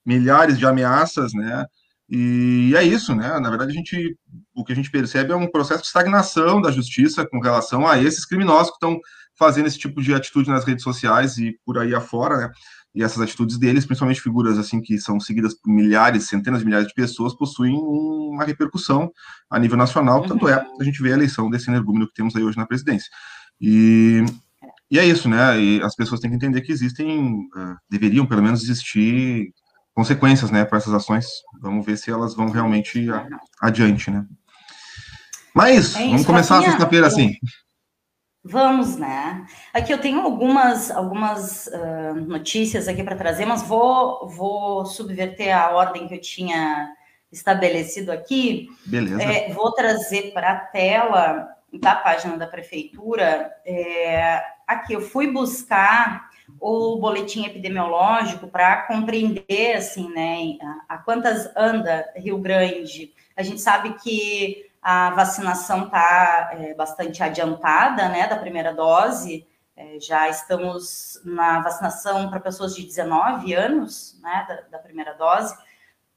milhares 0.08 0.58
de 0.58 0.66
ameaças, 0.66 1.32
né, 1.34 1.66
e 2.08 2.72
é 2.74 2.82
isso, 2.82 3.14
né, 3.14 3.38
na 3.38 3.50
verdade 3.50 3.72
a 3.72 3.74
gente, 3.74 4.16
o 4.54 4.64
que 4.64 4.72
a 4.72 4.76
gente 4.76 4.90
percebe 4.90 5.32
é 5.32 5.36
um 5.36 5.50
processo 5.50 5.82
de 5.82 5.88
estagnação 5.88 6.62
da 6.62 6.70
justiça 6.70 7.26
com 7.28 7.38
relação 7.38 7.86
a 7.86 8.00
esses 8.02 8.24
criminosos 8.24 8.70
que 8.70 8.76
estão 8.76 8.98
fazendo 9.38 9.66
esse 9.66 9.78
tipo 9.78 10.00
de 10.00 10.14
atitude 10.14 10.48
nas 10.48 10.64
redes 10.64 10.82
sociais 10.82 11.36
e 11.36 11.54
por 11.64 11.78
aí 11.78 11.94
afora, 11.94 12.38
né, 12.38 12.50
e 12.94 13.02
essas 13.02 13.20
atitudes 13.20 13.58
deles, 13.58 13.84
principalmente 13.84 14.20
figuras 14.20 14.58
assim 14.58 14.80
que 14.80 14.98
são 14.98 15.20
seguidas 15.20 15.54
por 15.54 15.70
milhares, 15.70 16.26
centenas 16.26 16.60
de 16.60 16.66
milhares 16.66 16.88
de 16.88 16.94
pessoas, 16.94 17.34
possuem 17.36 17.74
uma 17.74 18.44
repercussão 18.44 19.10
a 19.50 19.58
nível 19.58 19.76
nacional, 19.76 20.26
tanto 20.26 20.46
uhum. 20.46 20.50
é 20.50 20.66
a 20.80 20.84
gente 20.84 21.02
vê 21.02 21.10
a 21.10 21.14
eleição 21.14 21.50
desse 21.50 21.70
energúmeno 21.70 22.08
que 22.08 22.14
temos 22.14 22.34
aí 22.34 22.42
hoje 22.42 22.56
na 22.56 22.66
presidência. 22.66 23.10
E, 23.60 24.24
e 24.90 24.98
é 24.98 25.04
isso, 25.04 25.28
né? 25.28 25.60
E 25.60 25.82
as 25.82 25.94
pessoas 25.94 26.20
têm 26.20 26.30
que 26.30 26.36
entender 26.36 26.60
que 26.62 26.72
existem, 26.72 27.40
uh, 27.54 27.76
deveriam 27.90 28.26
pelo 28.26 28.42
menos 28.42 28.62
existir 28.62 29.52
consequências, 29.98 30.52
né, 30.52 30.64
para 30.64 30.78
essas 30.78 30.94
ações. 30.94 31.26
Vamos 31.60 31.84
ver 31.84 31.96
se 31.96 32.08
elas 32.08 32.32
vão 32.32 32.48
realmente 32.50 33.10
a, 33.10 33.26
adiante, 33.60 34.12
né? 34.12 34.24
Mas 35.52 35.96
é 35.96 36.02
isso, 36.02 36.10
vamos 36.10 36.24
começar 36.24 36.58
a 36.60 36.62
sexta-feira 36.62 37.08
assim. 37.08 37.34
Vamos, 38.44 38.96
né? 38.96 39.44
Aqui 39.74 39.92
eu 39.92 39.98
tenho 39.98 40.20
algumas, 40.20 40.92
algumas 40.92 41.66
uh, 41.66 42.14
notícias 42.14 42.86
aqui 42.86 43.02
para 43.02 43.16
trazer, 43.16 43.44
mas 43.44 43.62
vou, 43.62 44.28
vou 44.28 44.86
subverter 44.86 45.52
a 45.52 45.70
ordem 45.70 46.06
que 46.06 46.14
eu 46.14 46.20
tinha 46.20 46.88
estabelecido 47.32 48.12
aqui. 48.12 48.68
Beleza. 48.86 49.20
É, 49.20 49.52
vou 49.52 49.72
trazer 49.72 50.32
para 50.32 50.52
a 50.52 50.60
tela 50.60 51.48
da 51.72 51.96
página 51.96 52.38
da 52.38 52.46
prefeitura. 52.46 53.50
É, 53.66 54.40
aqui 54.64 54.92
eu 54.92 55.00
fui 55.00 55.32
buscar 55.32 56.27
o 56.60 56.98
boletim 56.98 57.44
epidemiológico 57.44 58.48
para 58.48 58.82
compreender 58.82 59.76
assim, 59.76 60.12
né, 60.12 60.58
a, 60.88 60.94
a 60.94 60.98
quantas 60.98 61.50
anda 61.56 62.10
Rio 62.16 62.38
Grande. 62.38 63.12
A 63.36 63.42
gente 63.42 63.60
sabe 63.60 63.94
que 63.94 64.68
a 64.82 65.10
vacinação 65.10 65.84
está 65.84 66.50
é, 66.54 66.74
bastante 66.74 67.22
adiantada, 67.22 68.08
né, 68.08 68.26
da 68.26 68.36
primeira 68.36 68.72
dose. 68.72 69.46
É, 69.76 69.98
já 70.00 70.28
estamos 70.28 71.20
na 71.24 71.60
vacinação 71.60 72.28
para 72.30 72.40
pessoas 72.40 72.74
de 72.74 72.84
19 72.84 73.52
anos, 73.54 74.18
né, 74.22 74.44
da, 74.48 74.78
da, 74.78 74.78
primeira 74.78 75.14
dose. 75.14 75.56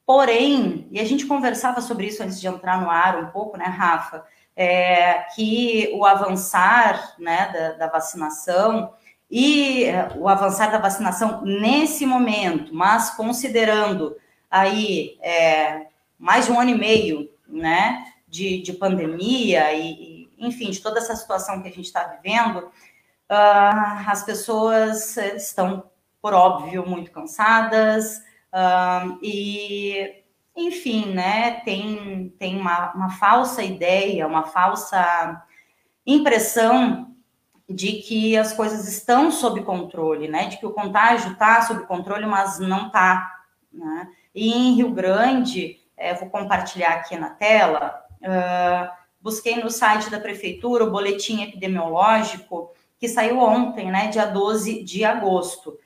Porém, 0.06 0.88
e 0.90 1.00
a 1.00 1.06
gente 1.06 1.26
conversava 1.26 1.82
sobre 1.82 2.08
isso 2.08 2.24
antes 2.24 2.40
de 2.40 2.48
entrar 2.48 2.82
no 2.82 2.90
ar 2.90 3.18
um 3.18 3.28
pouco, 3.28 3.58
né, 3.58 3.66
Rafa, 3.66 4.26
é, 4.56 5.20
que 5.36 5.92
o 5.94 6.06
avançar, 6.06 7.16
né, 7.20 7.52
da, 7.52 7.86
da 7.86 7.88
vacinação 7.88 8.94
e 9.32 9.86
é, 9.86 10.12
o 10.18 10.28
avançar 10.28 10.70
da 10.70 10.78
vacinação 10.78 11.42
nesse 11.42 12.06
momento, 12.06 12.76
mas 12.76 13.12
considerando 13.12 14.18
aí 14.50 15.18
é, 15.22 15.88
mais 16.20 16.46
de 16.46 16.52
um 16.52 16.60
ano 16.60 16.72
e 16.72 16.78
meio, 16.78 17.32
né, 17.48 18.06
de, 18.28 18.62
de 18.62 18.74
pandemia 18.74 19.72
e, 19.72 20.28
e, 20.38 20.48
enfim, 20.48 20.70
de 20.70 20.82
toda 20.82 21.00
essa 21.00 21.16
situação 21.16 21.62
que 21.62 21.70
a 21.70 21.72
gente 21.72 21.86
está 21.86 22.04
vivendo, 22.04 22.58
uh, 22.58 24.08
as 24.08 24.24
pessoas 24.24 25.16
estão, 25.18 25.90
por 26.22 26.34
óbvio, 26.34 26.86
muito 26.88 27.12
cansadas 27.12 28.18
uh, 28.54 29.18
e, 29.22 30.24
enfim, 30.56 31.14
né, 31.14 31.62
tem, 31.64 32.34
tem 32.38 32.60
uma, 32.60 32.94
uma 32.94 33.10
falsa 33.12 33.64
ideia, 33.64 34.28
uma 34.28 34.44
falsa 34.44 35.42
impressão 36.06 37.11
de 37.74 37.94
que 38.02 38.38
as 38.38 38.54
coisas 38.54 38.88
estão 38.88 39.32
sob 39.32 39.64
controle, 39.64 40.28
né? 40.28 40.48
De 40.48 40.58
que 40.58 40.66
o 40.66 40.72
contágio 40.72 41.32
está 41.32 41.62
sob 41.62 41.86
controle, 41.86 42.26
mas 42.26 42.60
não 42.60 42.88
está. 42.88 43.42
Né? 43.72 44.08
E 44.34 44.52
em 44.52 44.76
Rio 44.76 44.92
Grande, 44.92 45.80
é, 45.98 46.14
vou 46.14 46.30
compartilhar 46.30 46.94
aqui 46.94 47.18
na 47.18 47.30
tela, 47.30 48.02
uh, 48.22 48.90
busquei 49.22 49.62
no 49.62 49.70
site 49.70 50.10
da 50.10 50.20
prefeitura 50.20 50.84
o 50.84 50.92
boletim 50.92 51.44
epidemiológico 51.44 52.72
que 52.98 53.08
saiu 53.08 53.40
ontem, 53.40 53.92
né, 53.92 54.08
dia 54.08 54.26
12 54.26 54.84
de 54.84 55.04
agosto. 55.04 55.78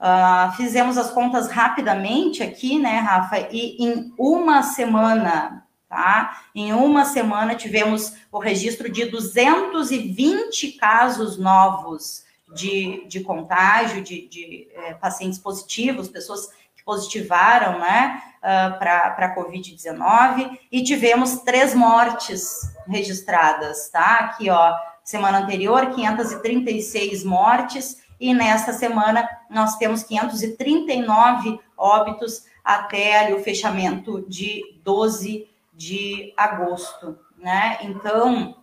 Uh, 0.00 0.56
fizemos 0.56 0.96
as 0.96 1.10
contas 1.10 1.50
rapidamente 1.50 2.42
aqui, 2.42 2.78
né, 2.78 3.00
Rafa? 3.00 3.48
E 3.52 3.76
em 3.84 4.14
uma 4.16 4.62
semana, 4.62 5.66
tá? 5.86 6.44
Em 6.54 6.72
uma 6.72 7.04
semana 7.04 7.54
tivemos 7.54 8.14
o 8.32 8.38
registro 8.38 8.90
de 8.90 9.04
220 9.04 10.72
casos 10.72 11.36
novos 11.36 12.26
de, 12.54 13.06
de 13.06 13.20
contágio, 13.20 14.02
de, 14.02 14.28
de 14.28 14.68
é, 14.74 14.94
pacientes 14.94 15.38
positivos, 15.38 16.08
pessoas 16.08 16.48
positivaram, 16.88 17.78
né, 17.78 18.22
uh, 18.36 18.46
ah, 18.46 18.70
para 18.78 19.26
a 19.26 19.36
Covid-19, 19.36 20.58
e 20.72 20.82
tivemos 20.82 21.40
três 21.40 21.74
mortes 21.74 22.74
registradas, 22.86 23.90
tá? 23.90 24.20
Aqui, 24.20 24.48
ó, 24.48 24.74
semana 25.04 25.40
anterior, 25.40 25.90
536 25.90 27.24
mortes, 27.24 28.02
e 28.18 28.32
nesta 28.32 28.72
semana 28.72 29.28
nós 29.50 29.76
temos 29.76 30.02
539 30.02 31.60
óbitos 31.76 32.46
até 32.64 33.18
ali, 33.20 33.34
o 33.34 33.44
fechamento 33.44 34.24
de 34.26 34.62
12 34.82 35.46
de 35.74 36.32
agosto, 36.38 37.18
né? 37.36 37.78
Então, 37.82 38.56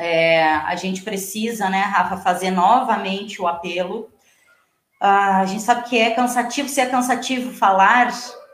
é, 0.00 0.44
a 0.44 0.74
gente 0.76 1.02
precisa, 1.02 1.68
né, 1.68 1.82
Rafa, 1.82 2.16
fazer 2.16 2.50
novamente 2.50 3.40
o 3.40 3.46
apelo 3.46 4.10
ah, 5.00 5.40
a 5.40 5.46
gente 5.46 5.62
sabe 5.62 5.88
que 5.88 5.98
é 5.98 6.10
cansativo, 6.10 6.68
se 6.68 6.78
é 6.78 6.86
cansativo 6.86 7.52
falar, 7.54 8.12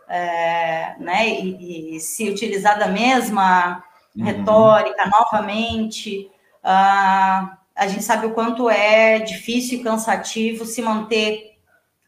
é, 0.08 0.94
né, 1.00 1.28
e, 1.28 1.96
e, 1.96 2.00
se 2.00 2.30
utilizar 2.30 2.78
da 2.78 2.86
mesma 2.86 3.82
uhum. 4.14 4.24
retórica 4.24 5.06
novamente, 5.06 6.30
ah, 6.62 7.58
a 7.74 7.88
gente 7.88 8.04
sabe 8.04 8.26
o 8.26 8.32
quanto 8.32 8.70
é 8.70 9.18
difícil 9.18 9.80
e 9.80 9.82
cansativo 9.82 10.64
se 10.64 10.80
manter, 10.80 11.58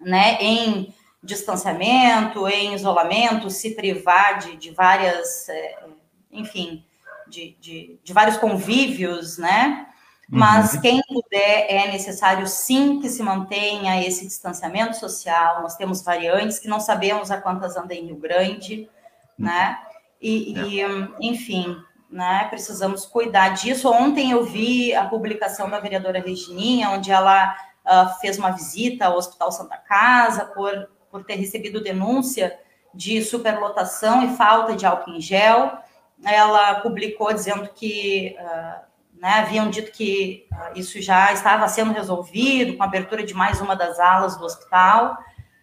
né, 0.01 0.39
em 0.41 0.95
distanciamento, 1.21 2.47
em 2.47 2.75
isolamento, 2.75 3.51
se 3.51 3.75
privar 3.75 4.39
de, 4.39 4.57
de 4.57 4.71
várias, 4.71 5.49
é, 5.49 5.79
enfim, 6.31 6.85
de, 7.29 7.57
de, 7.61 8.01
de 8.03 8.13
vários 8.13 8.37
convívios, 8.37 9.39
né, 9.39 9.87
mas 10.31 10.75
uhum. 10.75 10.81
quem 10.83 11.01
puder, 11.09 11.67
é 11.71 11.91
necessário 11.91 12.47
sim 12.47 13.01
que 13.01 13.09
se 13.09 13.23
mantenha 13.23 14.05
esse 14.07 14.27
distanciamento 14.27 14.97
social. 14.97 15.63
Nós 15.63 15.75
temos 15.75 16.03
variantes 16.03 16.59
que 16.59 16.69
não 16.69 16.81
sabemos 16.81 17.31
a 17.31 17.41
quantas 17.41 17.79
andam 17.79 17.97
em 17.97 18.07
Rio 18.07 18.17
Grande, 18.17 18.91
uhum. 19.39 19.47
né? 19.47 19.79
E, 20.21 20.55
é. 20.59 20.67
e, 20.67 21.31
enfim, 21.31 21.79
né? 22.11 22.47
Precisamos 22.51 23.07
cuidar 23.07 23.51
disso. 23.51 23.91
Ontem 23.91 24.33
eu 24.33 24.45
vi 24.45 24.95
a 24.95 25.07
publicação 25.07 25.71
da 25.71 25.81
vereadora 25.81 26.21
Regininha, 26.21 26.91
onde 26.91 27.11
ela 27.11 27.57
uh, 27.87 28.21
fez 28.21 28.37
uma 28.37 28.51
visita 28.51 29.07
ao 29.07 29.17
Hospital 29.17 29.51
Santa 29.51 29.79
Casa 29.79 30.45
por, 30.45 30.91
por 31.11 31.25
ter 31.25 31.37
recebido 31.37 31.83
denúncia 31.83 32.59
de 32.93 33.23
superlotação 33.23 34.23
e 34.25 34.37
falta 34.37 34.77
de 34.77 34.85
álcool 34.85 35.13
em 35.13 35.21
gel. 35.23 35.73
Ela 36.25 36.77
publicou 36.81 37.33
dizendo 37.33 37.69
que 37.75 38.37
uh, 38.39 38.89
né, 39.21 39.41
haviam 39.41 39.71
dito 39.71 39.93
que 39.93 40.47
uh, 40.53 40.79
isso 40.79 41.01
já 41.01 41.33
estava 41.33 41.67
sendo 41.69 41.93
resolvido 41.93 42.77
com 42.77 42.83
a 42.83 42.87
abertura 42.87 43.25
de 43.25 43.35
mais 43.35 43.61
uma 43.61 43.75
das 43.75 43.99
alas 43.99 44.37
do 44.37 44.45
hospital, 44.45 45.19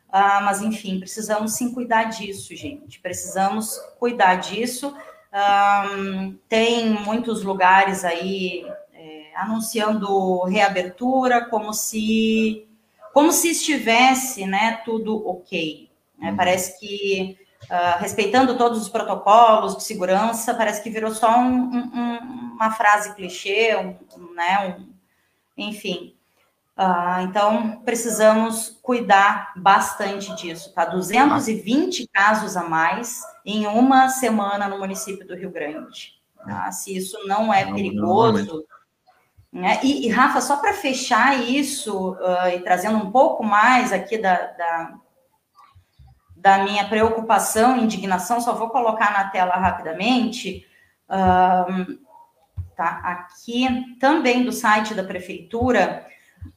uh, 0.09 0.43
mas 0.43 0.61
enfim, 0.61 0.99
precisamos 0.99 1.53
sim 1.53 1.73
cuidar 1.73 2.05
disso, 2.05 2.55
gente. 2.55 2.99
Precisamos 2.99 3.77
cuidar 3.99 4.35
disso. 4.35 4.95
Um, 5.35 6.37
tem 6.47 6.89
muitos 6.89 7.43
lugares 7.43 8.05
aí 8.05 8.65
é, 8.93 9.31
anunciando 9.35 10.43
reabertura 10.45 11.43
como 11.49 11.73
se 11.73 12.65
como 13.11 13.31
se 13.31 13.49
estivesse, 13.51 14.45
né, 14.45 14.81
tudo 14.83 15.25
ok. 15.25 15.89
Né? 16.19 16.31
Uhum. 16.31 16.35
Parece 16.35 16.77
que 16.79 17.37
uh, 17.69 17.99
respeitando 17.99 18.57
todos 18.57 18.81
os 18.81 18.89
protocolos 18.89 19.77
de 19.77 19.83
segurança, 19.83 20.53
parece 20.53 20.81
que 20.81 20.89
virou 20.89 21.11
só 21.13 21.39
um, 21.39 21.75
um, 21.75 22.53
uma 22.55 22.71
frase 22.71 23.13
clichê, 23.15 23.75
um, 23.75 24.33
né, 24.33 24.77
enfim. 25.57 26.15
Uh, 26.77 27.21
então, 27.21 27.81
precisamos 27.85 28.77
cuidar 28.81 29.53
bastante 29.55 30.35
disso, 30.35 30.73
tá? 30.73 30.83
220 30.83 32.07
casos 32.07 32.57
a 32.57 32.63
mais 32.63 33.21
em 33.45 33.65
uma 33.65 34.09
semana 34.09 34.67
no 34.67 34.77
município 34.77 35.25
do 35.25 35.35
Rio 35.35 35.51
Grande. 35.51 36.15
Tá? 36.45 36.71
Se 36.71 36.95
isso 36.95 37.17
não 37.27 37.53
é 37.53 37.71
perigoso. 37.73 38.65
Né? 39.51 39.79
E, 39.81 40.05
e, 40.05 40.09
Rafa, 40.09 40.41
só 40.41 40.57
para 40.57 40.73
fechar 40.73 41.41
isso 41.41 42.11
uh, 42.11 42.49
e 42.53 42.59
trazendo 42.59 42.97
um 42.97 43.09
pouco 43.09 43.41
mais 43.41 43.93
aqui 43.93 44.17
da, 44.17 44.35
da, 44.35 44.95
da 46.45 46.59
minha 46.59 46.87
preocupação 46.87 47.75
e 47.75 47.83
indignação, 47.83 48.39
só 48.39 48.53
vou 48.53 48.69
colocar 48.69 49.11
na 49.11 49.29
tela 49.29 49.55
rapidamente. 49.55 50.63
Um, 51.09 51.97
tá? 52.77 53.01
Aqui 53.03 53.97
também 53.99 54.45
do 54.45 54.51
site 54.51 54.93
da 54.93 55.03
prefeitura, 55.03 56.05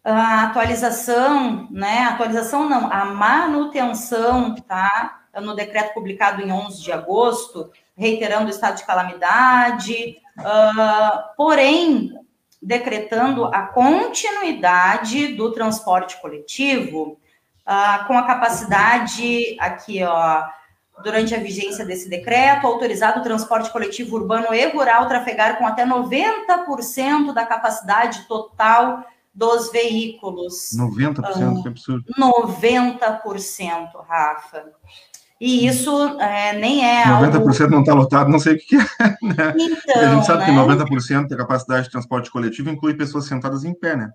a 0.04 0.42
atualização, 0.42 1.68
né? 1.70 2.00
Atualização 2.00 2.68
não, 2.68 2.92
a 2.92 3.06
manutenção, 3.06 4.56
tá? 4.56 5.22
No 5.40 5.56
decreto 5.56 5.94
publicado 5.94 6.42
em 6.42 6.52
11 6.52 6.82
de 6.82 6.92
agosto, 6.92 7.72
reiterando 7.96 8.48
o 8.48 8.50
estado 8.50 8.76
de 8.76 8.84
calamidade, 8.84 10.18
uh, 10.38 11.34
porém, 11.34 12.12
decretando 12.60 13.46
a 13.46 13.62
continuidade 13.62 15.28
do 15.28 15.50
transporte 15.50 16.20
coletivo 16.20 17.18
uh, 17.68 18.06
com 18.06 18.16
a 18.16 18.26
capacidade 18.26 19.56
aqui, 19.60 20.02
ó, 20.02 20.42
durante 21.04 21.34
a 21.34 21.38
vigência 21.38 21.84
desse 21.84 22.08
decreto, 22.08 22.66
autorizado 22.66 23.20
o 23.20 23.22
transporte 23.22 23.70
coletivo 23.70 24.16
urbano 24.16 24.54
e 24.54 24.66
rural 24.70 25.06
trafegar 25.06 25.58
com 25.58 25.66
até 25.66 25.86
90% 25.86 27.34
da 27.34 27.44
capacidade 27.44 28.26
total 28.26 29.04
dos 29.34 29.70
veículos. 29.70 30.70
90%, 30.74 31.58
uh, 31.58 31.62
que 31.62 31.68
absurdo. 31.68 32.04
90%, 32.18 33.90
Rafa. 34.08 34.64
E 35.40 35.68
isso 35.68 36.18
é, 36.18 36.58
nem 36.58 36.84
é 36.84 37.04
90% 37.04 37.60
algo... 37.60 37.70
não 37.70 37.80
está 37.80 37.94
lotado, 37.94 38.28
não 38.28 38.40
sei 38.40 38.54
o 38.54 38.58
que 38.58 38.74
é. 38.74 38.78
Né? 39.22 39.54
Então, 39.56 40.02
a 40.02 40.14
gente 40.14 40.26
sabe 40.26 40.40
né? 40.40 40.46
que 40.46 40.52
90% 40.52 41.28
da 41.28 41.36
capacidade 41.36 41.84
de 41.84 41.92
transporte 41.92 42.30
coletivo 42.30 42.70
inclui 42.70 42.94
pessoas 42.94 43.26
sentadas 43.26 43.64
em 43.64 43.72
pé, 43.72 43.94
né? 43.94 44.10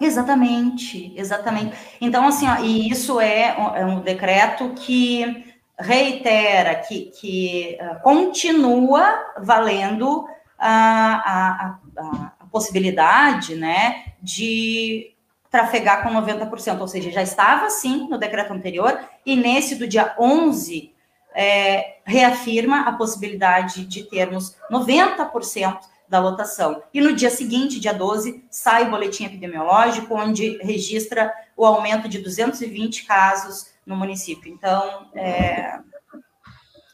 Exatamente, 0.00 1.12
exatamente. 1.16 1.76
Então, 2.00 2.26
assim, 2.26 2.46
ó, 2.48 2.58
e 2.58 2.90
isso 2.90 3.20
é, 3.20 3.56
é 3.76 3.84
um 3.84 4.00
decreto 4.00 4.70
que 4.74 5.54
reitera, 5.78 6.74
que, 6.76 7.06
que 7.06 7.78
uh, 7.80 8.00
continua 8.02 9.32
valendo 9.38 10.26
a, 10.58 10.68
a, 11.14 11.78
a, 11.96 12.32
a, 12.40 12.46
possibilidade 12.50 13.56
né, 13.56 14.04
de 14.22 15.12
trafegar 15.50 16.02
com 16.02 16.10
90%, 16.10 16.80
ou 16.80 16.88
seja, 16.88 17.10
já 17.10 17.22
estava 17.22 17.66
assim 17.66 18.08
no 18.08 18.18
decreto 18.18 18.52
anterior, 18.52 18.98
e 19.26 19.36
nesse 19.36 19.74
do 19.74 19.86
dia 19.86 20.14
11 20.18 20.92
é, 21.34 21.98
reafirma 22.04 22.82
a 22.88 22.92
possibilidade 22.92 23.84
de 23.84 24.04
termos 24.04 24.56
90% 24.70 25.78
da 26.08 26.20
lotação. 26.20 26.82
E 26.92 27.00
no 27.00 27.14
dia 27.14 27.30
seguinte, 27.30 27.80
dia 27.80 27.92
12, 27.92 28.44
sai 28.50 28.86
o 28.86 28.90
boletim 28.90 29.24
epidemiológico, 29.24 30.14
onde 30.14 30.58
registra 30.62 31.32
o 31.56 31.64
aumento 31.64 32.08
de 32.08 32.18
220 32.18 33.04
casos 33.04 33.72
no 33.86 33.96
município. 33.96 34.52
Então, 34.52 35.08
é, 35.14 35.78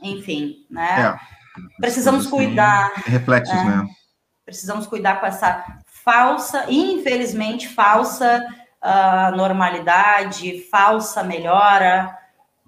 enfim, 0.03 0.67
né? 0.71 1.17
É. 1.17 1.41
Precisamos 1.81 2.27
cuidar. 2.27 2.93
Reflexos? 3.05 3.55
É. 3.55 3.55
Precisamos 3.55 3.55
assim, 3.55 3.55
cuidar. 3.55 3.55
Reflexos, 3.55 3.55
né? 3.55 3.65
né? 3.65 3.89
Precisamos 4.45 4.87
cuidar 4.87 5.21
com 5.21 5.27
essa 5.27 5.65
falsa, 5.87 6.67
infelizmente, 6.69 7.69
falsa 7.69 8.45
uh, 8.83 9.37
normalidade, 9.37 10.63
falsa 10.71 11.23
melhora, 11.23 12.19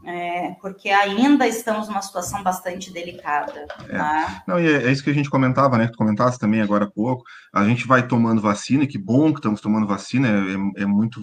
é, 0.04 0.56
porque 0.60 0.88
ainda 0.88 1.46
estamos 1.46 1.88
numa 1.88 2.02
situação 2.02 2.42
bastante 2.42 2.92
delicada. 2.92 3.66
É. 3.88 3.96
Tá? 3.96 4.42
Não, 4.46 4.58
e 4.58 4.66
é, 4.66 4.84
é, 4.84 4.92
isso 4.92 5.02
que 5.02 5.10
a 5.10 5.14
gente 5.14 5.30
comentava, 5.30 5.78
né? 5.78 5.86
Que 5.86 5.92
tu 5.92 5.98
comentasse 5.98 6.38
também 6.38 6.60
agora 6.60 6.84
há 6.84 6.90
pouco. 6.90 7.24
A 7.54 7.64
gente 7.64 7.86
vai 7.86 8.06
tomando 8.06 8.40
vacina, 8.40 8.86
que 8.86 8.98
bom 8.98 9.32
que 9.32 9.38
estamos 9.38 9.60
tomando 9.60 9.86
vacina, 9.86 10.28
é, 10.28 10.80
é, 10.80 10.82
é 10.82 10.86
muito. 10.86 11.20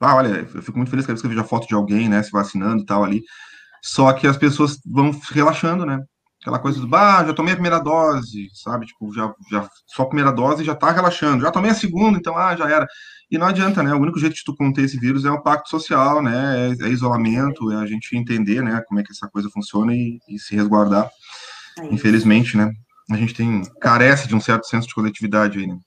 Ah, 0.00 0.16
olha, 0.16 0.48
eu 0.54 0.62
fico 0.62 0.76
muito 0.76 0.90
feliz 0.90 1.06
cada 1.06 1.14
vez 1.14 1.20
que 1.20 1.26
eu 1.26 1.30
vejo 1.30 1.42
a 1.42 1.48
foto 1.48 1.66
de 1.68 1.74
alguém, 1.74 2.08
né, 2.08 2.22
se 2.22 2.30
vacinando 2.32 2.82
e 2.82 2.86
tal 2.86 3.04
ali. 3.04 3.22
Só 3.82 4.12
que 4.12 4.26
as 4.26 4.36
pessoas 4.36 4.78
vão 4.86 5.10
relaxando, 5.30 5.84
né? 5.84 6.00
Aquela 6.42 6.58
coisa 6.58 6.80
do, 6.80 6.96
ah, 6.96 7.24
já 7.24 7.32
tomei 7.32 7.52
a 7.52 7.56
primeira 7.56 7.78
dose, 7.78 8.50
sabe? 8.52 8.84
Tipo, 8.86 9.14
já, 9.14 9.32
já 9.48 9.68
só 9.86 10.02
a 10.02 10.06
primeira 10.06 10.32
dose 10.32 10.64
já 10.64 10.74
tá 10.74 10.90
relaxando. 10.90 11.42
Já 11.42 11.52
tomei 11.52 11.70
a 11.70 11.74
segunda, 11.74 12.18
então, 12.18 12.36
ah, 12.36 12.56
já 12.56 12.68
era. 12.68 12.84
E 13.30 13.38
não 13.38 13.46
adianta, 13.46 13.80
né? 13.80 13.94
O 13.94 14.00
único 14.00 14.18
jeito 14.18 14.34
de 14.34 14.42
tu 14.44 14.54
conter 14.56 14.84
esse 14.84 14.98
vírus 14.98 15.24
é 15.24 15.30
o 15.30 15.40
pacto 15.40 15.70
social, 15.70 16.20
né? 16.20 16.74
É, 16.80 16.86
é 16.86 16.88
isolamento, 16.88 17.70
é 17.70 17.76
a 17.76 17.86
gente 17.86 18.16
entender, 18.16 18.60
né? 18.60 18.82
Como 18.88 18.98
é 18.98 19.04
que 19.04 19.12
essa 19.12 19.28
coisa 19.28 19.48
funciona 19.50 19.94
e, 19.94 20.18
e 20.28 20.36
se 20.36 20.56
resguardar. 20.56 21.08
É 21.78 21.86
Infelizmente, 21.94 22.56
né? 22.56 22.72
A 23.08 23.16
gente 23.16 23.34
tem 23.34 23.62
carece 23.80 24.26
de 24.26 24.34
um 24.34 24.40
certo 24.40 24.66
senso 24.66 24.88
de 24.88 24.94
coletividade 24.94 25.60
aí, 25.60 25.66
né? 25.68 25.78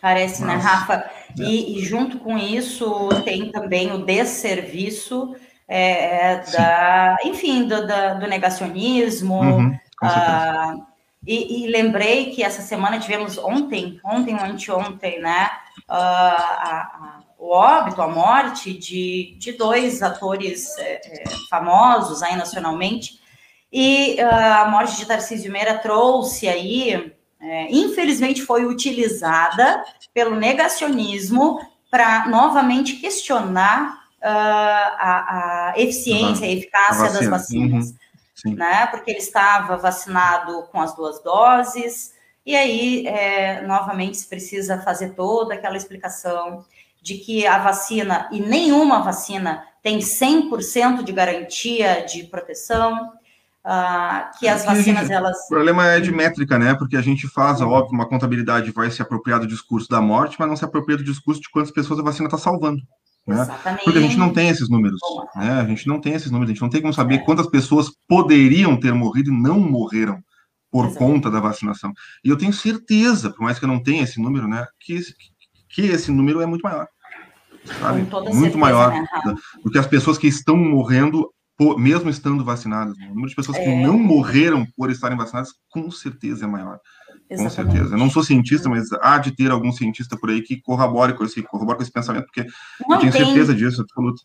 Parece, 0.00 0.42
né, 0.42 0.54
Mas, 0.54 0.64
né, 0.64 0.70
Rafa? 0.70 0.94
É. 0.94 1.42
E, 1.42 1.78
e, 1.78 1.84
junto 1.84 2.18
com 2.20 2.38
isso 2.38 3.08
tem 3.24 3.50
também 3.50 3.92
o 3.92 4.04
desserviço 4.04 5.34
é, 5.70 6.32
é 6.32 6.44
da, 6.50 7.16
enfim, 7.24 7.68
do, 7.68 7.86
do 7.86 8.26
negacionismo. 8.26 9.40
Uhum, 9.40 9.78
ah, 10.02 10.74
e, 11.24 11.64
e, 11.64 11.66
lembrei 11.68 12.30
que 12.30 12.42
essa 12.42 12.60
semana 12.60 12.98
tivemos 12.98 13.38
ontem, 13.38 14.00
ontem 14.02 14.34
ou 14.34 14.42
anteontem, 14.42 15.20
né? 15.20 15.48
uh, 15.88 15.92
a, 15.92 16.80
a, 16.92 17.20
o 17.38 17.50
óbito, 17.50 18.02
a 18.02 18.08
morte 18.08 18.72
de, 18.72 19.36
de 19.38 19.52
dois 19.52 20.02
atores 20.02 20.76
é, 20.78 21.00
é, 21.04 21.24
famosos 21.48 22.22
aí 22.22 22.36
nacionalmente, 22.36 23.20
e 23.72 24.16
uh, 24.18 24.62
a 24.62 24.68
morte 24.68 24.96
de 24.96 25.06
Tarcísio 25.06 25.52
Meira 25.52 25.78
trouxe 25.78 26.48
aí, 26.48 27.12
é, 27.40 27.70
infelizmente 27.70 28.42
foi 28.42 28.66
utilizada 28.66 29.84
pelo 30.12 30.34
negacionismo 30.34 31.60
para 31.90 32.28
novamente 32.28 32.96
questionar 32.96 33.99
a, 34.28 35.70
a, 35.70 35.74
eficiência, 35.76 36.46
uhum. 36.46 36.52
a 36.52 36.54
eficácia 36.54 37.06
a 37.06 37.12
das 37.12 37.28
vacinas. 37.28 37.94
Uhum. 38.44 38.54
Né? 38.54 38.86
Porque 38.86 39.10
ele 39.10 39.20
estava 39.20 39.76
vacinado 39.76 40.62
com 40.72 40.80
as 40.80 40.94
duas 40.94 41.22
doses, 41.22 42.12
e 42.44 42.56
aí, 42.56 43.06
é, 43.06 43.60
novamente, 43.66 44.16
se 44.16 44.26
precisa 44.26 44.80
fazer 44.80 45.10
toda 45.10 45.54
aquela 45.54 45.76
explicação 45.76 46.64
de 47.02 47.18
que 47.18 47.46
a 47.46 47.58
vacina, 47.58 48.28
e 48.32 48.40
nenhuma 48.40 49.02
vacina, 49.02 49.64
tem 49.82 49.98
100% 49.98 51.02
de 51.02 51.12
garantia 51.12 52.04
de 52.04 52.24
proteção, 52.24 53.12
uh, 53.64 54.38
que 54.38 54.48
as 54.48 54.64
vacinas, 54.64 55.02
gente, 55.02 55.12
elas... 55.12 55.44
O 55.44 55.48
problema 55.48 55.86
é 55.86 56.00
de 56.00 56.10
métrica, 56.12 56.58
né? 56.58 56.74
Porque 56.74 56.96
a 56.96 57.02
gente 57.02 57.26
faz, 57.28 57.60
óbvio, 57.60 57.94
uma 57.94 58.08
contabilidade 58.08 58.72
vai 58.72 58.90
se 58.90 59.00
apropriar 59.00 59.40
do 59.40 59.46
discurso 59.46 59.88
da 59.88 60.00
morte, 60.00 60.36
mas 60.38 60.48
não 60.48 60.56
se 60.56 60.64
apropria 60.64 60.96
do 60.96 61.04
discurso 61.04 61.40
de 61.40 61.50
quantas 61.50 61.70
pessoas 61.70 62.00
a 62.00 62.02
vacina 62.02 62.26
está 62.26 62.38
salvando. 62.38 62.82
Né? 63.26 63.46
Porque 63.84 63.98
a 63.98 64.02
gente 64.02 64.16
não 64.16 64.32
tem 64.32 64.48
esses 64.48 64.68
números, 64.68 64.98
né? 65.36 65.60
A 65.60 65.64
gente 65.64 65.86
não 65.86 66.00
tem 66.00 66.14
esses 66.14 66.30
números, 66.30 66.50
a 66.50 66.52
gente 66.54 66.62
não 66.62 66.70
tem 66.70 66.80
como 66.80 66.92
saber 66.92 67.16
é. 67.16 67.18
quantas 67.18 67.46
pessoas 67.46 67.90
poderiam 68.08 68.78
ter 68.78 68.92
morrido 68.92 69.30
e 69.30 69.42
não 69.42 69.60
morreram 69.60 70.22
por 70.70 70.86
Exato. 70.86 70.98
conta 70.98 71.30
da 71.30 71.40
vacinação. 71.40 71.92
E 72.24 72.28
eu 72.28 72.38
tenho 72.38 72.52
certeza, 72.52 73.30
por 73.30 73.42
mais 73.42 73.58
que 73.58 73.64
eu 73.64 73.68
não 73.68 73.82
tenha 73.82 74.02
esse 74.02 74.20
número, 74.20 74.48
né, 74.48 74.66
que 74.80 74.94
esse, 74.94 75.14
que 75.68 75.82
esse 75.82 76.10
número 76.10 76.40
é 76.40 76.46
muito 76.46 76.62
maior. 76.62 76.86
Sabe? 77.78 78.00
muito 78.00 78.32
certeza, 78.32 78.58
maior 78.58 78.90
né, 78.90 79.06
do 79.62 79.70
que 79.70 79.78
as 79.78 79.86
pessoas 79.86 80.16
que 80.16 80.26
estão 80.26 80.56
morrendo, 80.56 81.30
por, 81.56 81.78
mesmo 81.78 82.08
estando 82.08 82.44
vacinadas. 82.44 82.96
O 82.96 83.08
número 83.08 83.28
de 83.28 83.36
pessoas 83.36 83.58
é. 83.58 83.64
que 83.64 83.82
não 83.82 83.98
morreram 83.98 84.66
por 84.76 84.90
estarem 84.90 85.18
vacinadas, 85.18 85.52
com 85.68 85.90
certeza 85.90 86.46
é 86.46 86.48
maior. 86.48 86.78
Exatamente. 87.30 87.56
Com 87.56 87.72
certeza. 87.72 87.94
Eu 87.94 87.98
não 87.98 88.10
sou 88.10 88.24
cientista, 88.24 88.68
mas 88.68 88.92
há 89.00 89.18
de 89.18 89.30
ter 89.30 89.50
algum 89.50 89.70
cientista 89.70 90.16
por 90.16 90.30
aí 90.30 90.42
que 90.42 90.60
corrobore 90.60 91.14
com 91.14 91.24
esse, 91.24 91.42
corrobore 91.42 91.76
com 91.76 91.82
esse 91.82 91.92
pensamento, 91.92 92.24
porque 92.24 92.44
não, 92.86 92.96
eu 92.96 93.00
tenho 93.00 93.12
tem... 93.12 93.24
certeza 93.24 93.54
disso, 93.54 93.82
absoluto. 93.82 94.22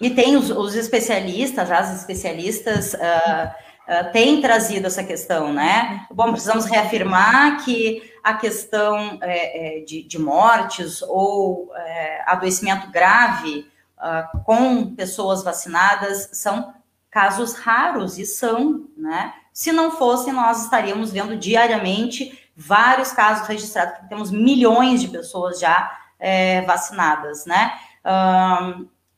É. 0.00 0.06
E 0.06 0.10
tem 0.10 0.36
os, 0.36 0.50
os, 0.50 0.74
especialistas, 0.74 1.70
as 1.70 1.96
especialistas. 2.00 2.94
Uh, 2.94 2.98
uh, 2.98 4.12
tem 4.12 4.40
trazido 4.40 4.86
essa 4.86 5.02
questão, 5.02 5.52
né? 5.52 6.06
Bom, 6.12 6.30
precisamos 6.30 6.66
reafirmar 6.66 7.64
que 7.64 8.02
a 8.22 8.34
questão 8.34 9.18
é, 9.22 9.78
é, 9.78 9.84
de, 9.84 10.02
de, 10.02 10.18
mortes 10.18 11.02
ou 11.02 11.74
é, 11.74 12.22
adoecimento 12.26 12.90
grave 12.90 13.66
uh, 13.98 14.44
com 14.44 14.94
pessoas 14.94 15.42
vacinadas 15.42 16.28
são 16.32 16.74
casos 17.10 17.54
raros 17.54 18.18
e 18.18 18.26
são, 18.26 18.86
né? 18.96 19.32
Se 19.58 19.72
não 19.72 19.90
fossem, 19.90 20.32
nós 20.32 20.62
estaríamos 20.62 21.10
vendo 21.10 21.36
diariamente 21.36 22.30
vários 22.56 23.10
casos 23.10 23.48
registrados, 23.48 23.94
porque 23.94 24.08
temos 24.08 24.30
milhões 24.30 25.00
de 25.00 25.08
pessoas 25.08 25.58
já 25.58 25.98
é, 26.16 26.62
vacinadas, 26.62 27.44
né? 27.44 27.72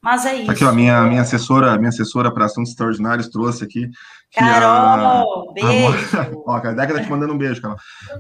Mas 0.01 0.25
é 0.25 0.37
isso. 0.37 0.51
Aqui, 0.51 0.65
ó, 0.65 0.73
minha, 0.73 1.03
minha 1.03 1.21
assessora, 1.21 1.77
minha 1.77 1.91
assessora 1.91 2.33
para 2.33 2.47
assuntos 2.47 2.71
extraordinários 2.71 3.29
trouxe 3.29 3.65
aqui. 3.65 3.91
Carol, 4.35 5.51
a, 5.51 5.53
beijo. 5.53 6.17
A, 6.17 6.31
ó, 6.53 6.57
a 6.57 6.73
Deca 6.73 6.95
tá 6.95 7.03
te 7.03 7.11
mandando 7.11 7.35
um 7.35 7.39
beijo, 7.39 7.61
Carol. 7.61 7.77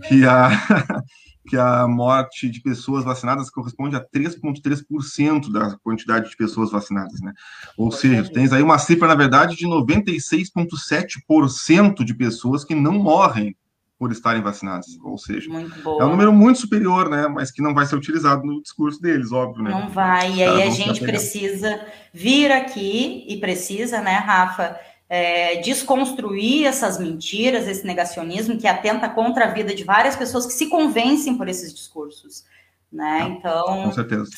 Que 0.06 0.26
a, 0.26 0.50
que 1.50 1.56
a 1.56 1.88
morte 1.88 2.48
de 2.48 2.60
pessoas 2.60 3.04
vacinadas 3.04 3.50
corresponde 3.50 3.96
a 3.96 4.00
3,3% 4.00 5.50
da 5.50 5.76
quantidade 5.82 6.30
de 6.30 6.36
pessoas 6.36 6.70
vacinadas, 6.70 7.20
né? 7.20 7.32
Ou 7.76 7.90
seja, 7.90 8.30
tens 8.32 8.52
aí 8.52 8.62
uma 8.62 8.78
cifra, 8.78 9.08
na 9.08 9.16
verdade, 9.16 9.56
de 9.56 9.66
96,7% 9.66 12.04
de 12.04 12.14
pessoas 12.14 12.64
que 12.64 12.76
não 12.76 12.92
morrem 12.92 13.56
por 13.98 14.12
estarem 14.12 14.40
vacinados. 14.40 14.96
Ou 15.02 15.18
seja, 15.18 15.50
é 15.52 16.04
um 16.04 16.10
número 16.10 16.32
muito 16.32 16.60
superior, 16.60 17.10
né? 17.10 17.26
Mas 17.26 17.50
que 17.50 17.60
não 17.60 17.74
vai 17.74 17.84
ser 17.84 17.96
utilizado 17.96 18.46
no 18.46 18.62
discurso 18.62 19.02
deles, 19.02 19.32
óbvio, 19.32 19.64
né? 19.64 19.72
Não 19.72 19.90
vai. 19.90 20.36
E 20.36 20.44
aí 20.44 20.62
a 20.62 20.70
gente 20.70 21.00
precisa 21.00 21.84
vir 22.14 22.52
aqui 22.52 23.24
e 23.28 23.38
precisa, 23.38 24.00
né, 24.00 24.14
Rafa, 24.14 24.78
é, 25.10 25.56
desconstruir 25.56 26.66
essas 26.66 27.00
mentiras, 27.00 27.66
esse 27.66 27.84
negacionismo 27.84 28.56
que 28.56 28.68
atenta 28.68 29.08
contra 29.08 29.46
a 29.46 29.48
vida 29.48 29.74
de 29.74 29.82
várias 29.82 30.14
pessoas 30.14 30.46
que 30.46 30.52
se 30.52 30.68
convencem 30.68 31.36
por 31.36 31.48
esses 31.48 31.74
discursos, 31.74 32.44
né? 32.92 33.22
Então. 33.36 33.84
Com 33.84 33.92
certeza. 33.92 34.30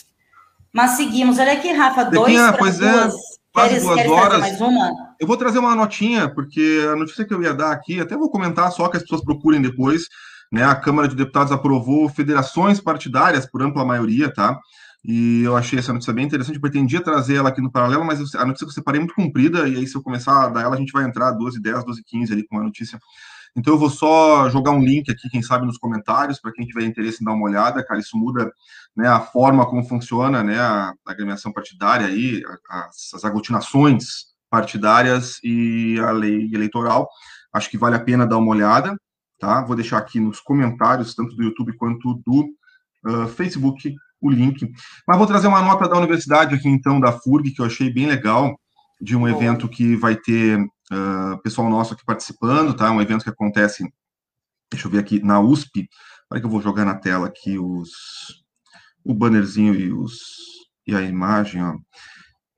Mas 0.72 0.92
seguimos. 0.92 1.38
Olha 1.38 1.52
aqui, 1.52 1.70
Rafa, 1.72 2.04
dois 2.04 2.34
para 2.34 2.52
duas. 2.52 2.54
É 2.54 2.58
quase 3.52 3.68
queres, 3.68 3.82
duas 3.82 3.96
queres 3.96 4.10
horas. 4.10 4.40
mais 4.40 4.60
uma? 4.62 4.90
Eu 5.20 5.26
vou 5.26 5.36
trazer 5.36 5.58
uma 5.58 5.76
notinha, 5.76 6.26
porque 6.34 6.88
a 6.90 6.96
notícia 6.96 7.26
que 7.26 7.34
eu 7.34 7.42
ia 7.42 7.52
dar 7.52 7.70
aqui, 7.70 8.00
até 8.00 8.16
vou 8.16 8.30
comentar 8.30 8.72
só 8.72 8.88
que 8.88 8.96
as 8.96 9.02
pessoas 9.02 9.22
procurem 9.22 9.60
depois. 9.60 10.04
Né, 10.50 10.62
a 10.62 10.74
Câmara 10.74 11.08
de 11.08 11.16
Deputados 11.16 11.50
aprovou 11.50 12.10
federações 12.10 12.78
partidárias 12.78 13.46
por 13.46 13.62
ampla 13.62 13.86
maioria, 13.86 14.30
tá? 14.30 14.58
E 15.04 15.42
eu 15.42 15.56
achei 15.56 15.78
essa 15.78 15.92
notícia 15.92 16.12
bem 16.12 16.24
interessante, 16.24 16.60
pretendia 16.60 17.02
trazer 17.02 17.36
ela 17.36 17.48
aqui 17.48 17.60
no 17.60 17.72
paralelo, 17.72 18.04
mas 18.04 18.34
a 18.36 18.44
notícia 18.44 18.66
que 18.66 18.70
eu 18.70 18.74
separei 18.74 19.00
é 19.00 19.02
muito 19.02 19.14
comprida, 19.14 19.68
e 19.68 19.76
aí 19.76 19.86
se 19.86 19.96
eu 19.96 20.02
começar 20.02 20.44
a 20.44 20.48
dar 20.48 20.62
ela, 20.62 20.76
a 20.76 20.78
gente 20.78 20.92
vai 20.92 21.04
entrar 21.04 21.32
12 21.32 21.60
10, 21.60 21.84
12 21.84 22.04
15 22.04 22.32
ali 22.32 22.46
com 22.46 22.58
a 22.58 22.62
notícia. 22.62 23.00
Então 23.56 23.74
eu 23.74 23.78
vou 23.78 23.90
só 23.90 24.48
jogar 24.48 24.70
um 24.70 24.82
link 24.82 25.10
aqui, 25.10 25.28
quem 25.28 25.42
sabe, 25.42 25.66
nos 25.66 25.76
comentários, 25.76 26.40
para 26.40 26.52
quem 26.52 26.66
tiver 26.66 26.84
interesse 26.84 27.22
em 27.22 27.24
dar 27.24 27.32
uma 27.32 27.44
olhada, 27.44 27.84
cara, 27.84 28.00
isso 28.00 28.16
muda 28.16 28.50
né, 28.96 29.08
a 29.08 29.20
forma 29.20 29.66
como 29.66 29.84
funciona 29.84 30.42
né, 30.42 30.58
a 30.58 30.94
agremiação 31.06 31.52
partidária 31.52 32.06
aí, 32.06 32.42
as, 32.70 33.14
as 33.14 33.24
aglutinações 33.24 34.32
partidárias 34.48 35.38
e 35.42 35.98
a 36.00 36.12
lei 36.12 36.50
eleitoral. 36.52 37.08
Acho 37.52 37.68
que 37.68 37.78
vale 37.78 37.96
a 37.96 38.00
pena 38.00 38.26
dar 38.26 38.38
uma 38.38 38.50
olhada, 38.50 38.96
tá? 39.38 39.62
Vou 39.62 39.76
deixar 39.76 39.98
aqui 39.98 40.20
nos 40.20 40.40
comentários, 40.40 41.14
tanto 41.14 41.34
do 41.36 41.42
YouTube 41.42 41.76
quanto 41.76 42.22
do 42.24 42.48
uh, 43.06 43.28
Facebook, 43.28 43.94
o 44.22 44.30
link. 44.30 44.70
Mas 45.06 45.18
vou 45.18 45.26
trazer 45.26 45.48
uma 45.48 45.60
nota 45.60 45.88
da 45.88 45.98
universidade 45.98 46.54
aqui, 46.54 46.68
então, 46.68 47.00
da 47.00 47.12
FURG, 47.12 47.50
que 47.50 47.60
eu 47.60 47.66
achei 47.66 47.92
bem 47.92 48.06
legal, 48.06 48.56
de 49.00 49.16
um 49.16 49.28
evento 49.28 49.68
que 49.68 49.96
vai 49.96 50.14
ter 50.14 50.58
uh, 50.60 51.42
pessoal 51.42 51.68
nosso 51.68 51.92
aqui 51.92 52.04
participando, 52.04 52.72
tá? 52.74 52.90
Um 52.90 53.00
evento 53.00 53.24
que 53.24 53.30
acontece, 53.30 53.84
deixa 54.70 54.86
eu 54.86 54.90
ver 54.90 55.00
aqui, 55.00 55.20
na 55.22 55.40
USP. 55.40 55.88
Para 56.28 56.40
que 56.40 56.46
eu 56.46 56.50
vou 56.50 56.62
jogar 56.62 56.84
na 56.84 56.94
tela 56.94 57.26
aqui 57.26 57.58
os 57.58 57.90
o 59.04 59.12
bannerzinho 59.12 59.74
e 59.74 59.92
os 59.92 60.20
e 60.86 60.94
a 60.94 61.02
imagem, 61.02 61.62
ó. 61.62 61.74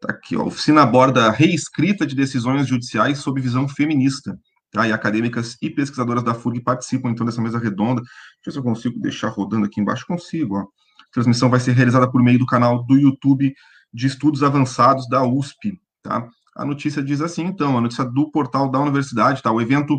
Tá 0.00 0.12
aqui, 0.12 0.36
ó. 0.36 0.44
Oficina 0.44 0.82
aborda 0.82 1.30
reescrita 1.30 2.06
de 2.06 2.14
decisões 2.14 2.66
judiciais 2.66 3.18
sob 3.18 3.40
visão 3.40 3.66
feminista. 3.66 4.38
Tá? 4.70 4.88
E 4.88 4.92
acadêmicas 4.92 5.56
e 5.62 5.70
pesquisadoras 5.70 6.22
da 6.22 6.34
FURG 6.34 6.60
participam 6.60 7.10
então 7.10 7.24
dessa 7.24 7.40
mesa 7.40 7.58
redonda. 7.58 8.02
Deixa 8.02 8.10
eu 8.10 8.44
ver 8.44 8.52
se 8.52 8.58
eu 8.58 8.62
consigo 8.62 9.00
deixar 9.00 9.28
rodando 9.28 9.66
aqui 9.66 9.80
embaixo. 9.80 10.06
Consigo, 10.06 10.58
ó. 10.58 10.66
Transmissão 11.14 11.48
vai 11.48 11.60
ser 11.60 11.72
realizada 11.72 12.10
por 12.10 12.22
meio 12.22 12.38
do 12.38 12.46
canal 12.46 12.84
do 12.84 12.96
YouTube 12.96 13.54
de 13.92 14.06
Estudos 14.06 14.42
Avançados 14.42 15.08
da 15.08 15.24
USP, 15.24 15.80
tá? 16.02 16.28
A 16.56 16.64
notícia 16.64 17.02
diz 17.02 17.20
assim, 17.20 17.44
então, 17.44 17.78
a 17.78 17.80
notícia 17.80 18.04
do 18.04 18.30
portal 18.30 18.68
da 18.68 18.80
universidade, 18.80 19.40
tá? 19.40 19.50
O 19.50 19.60
evento 19.60 19.96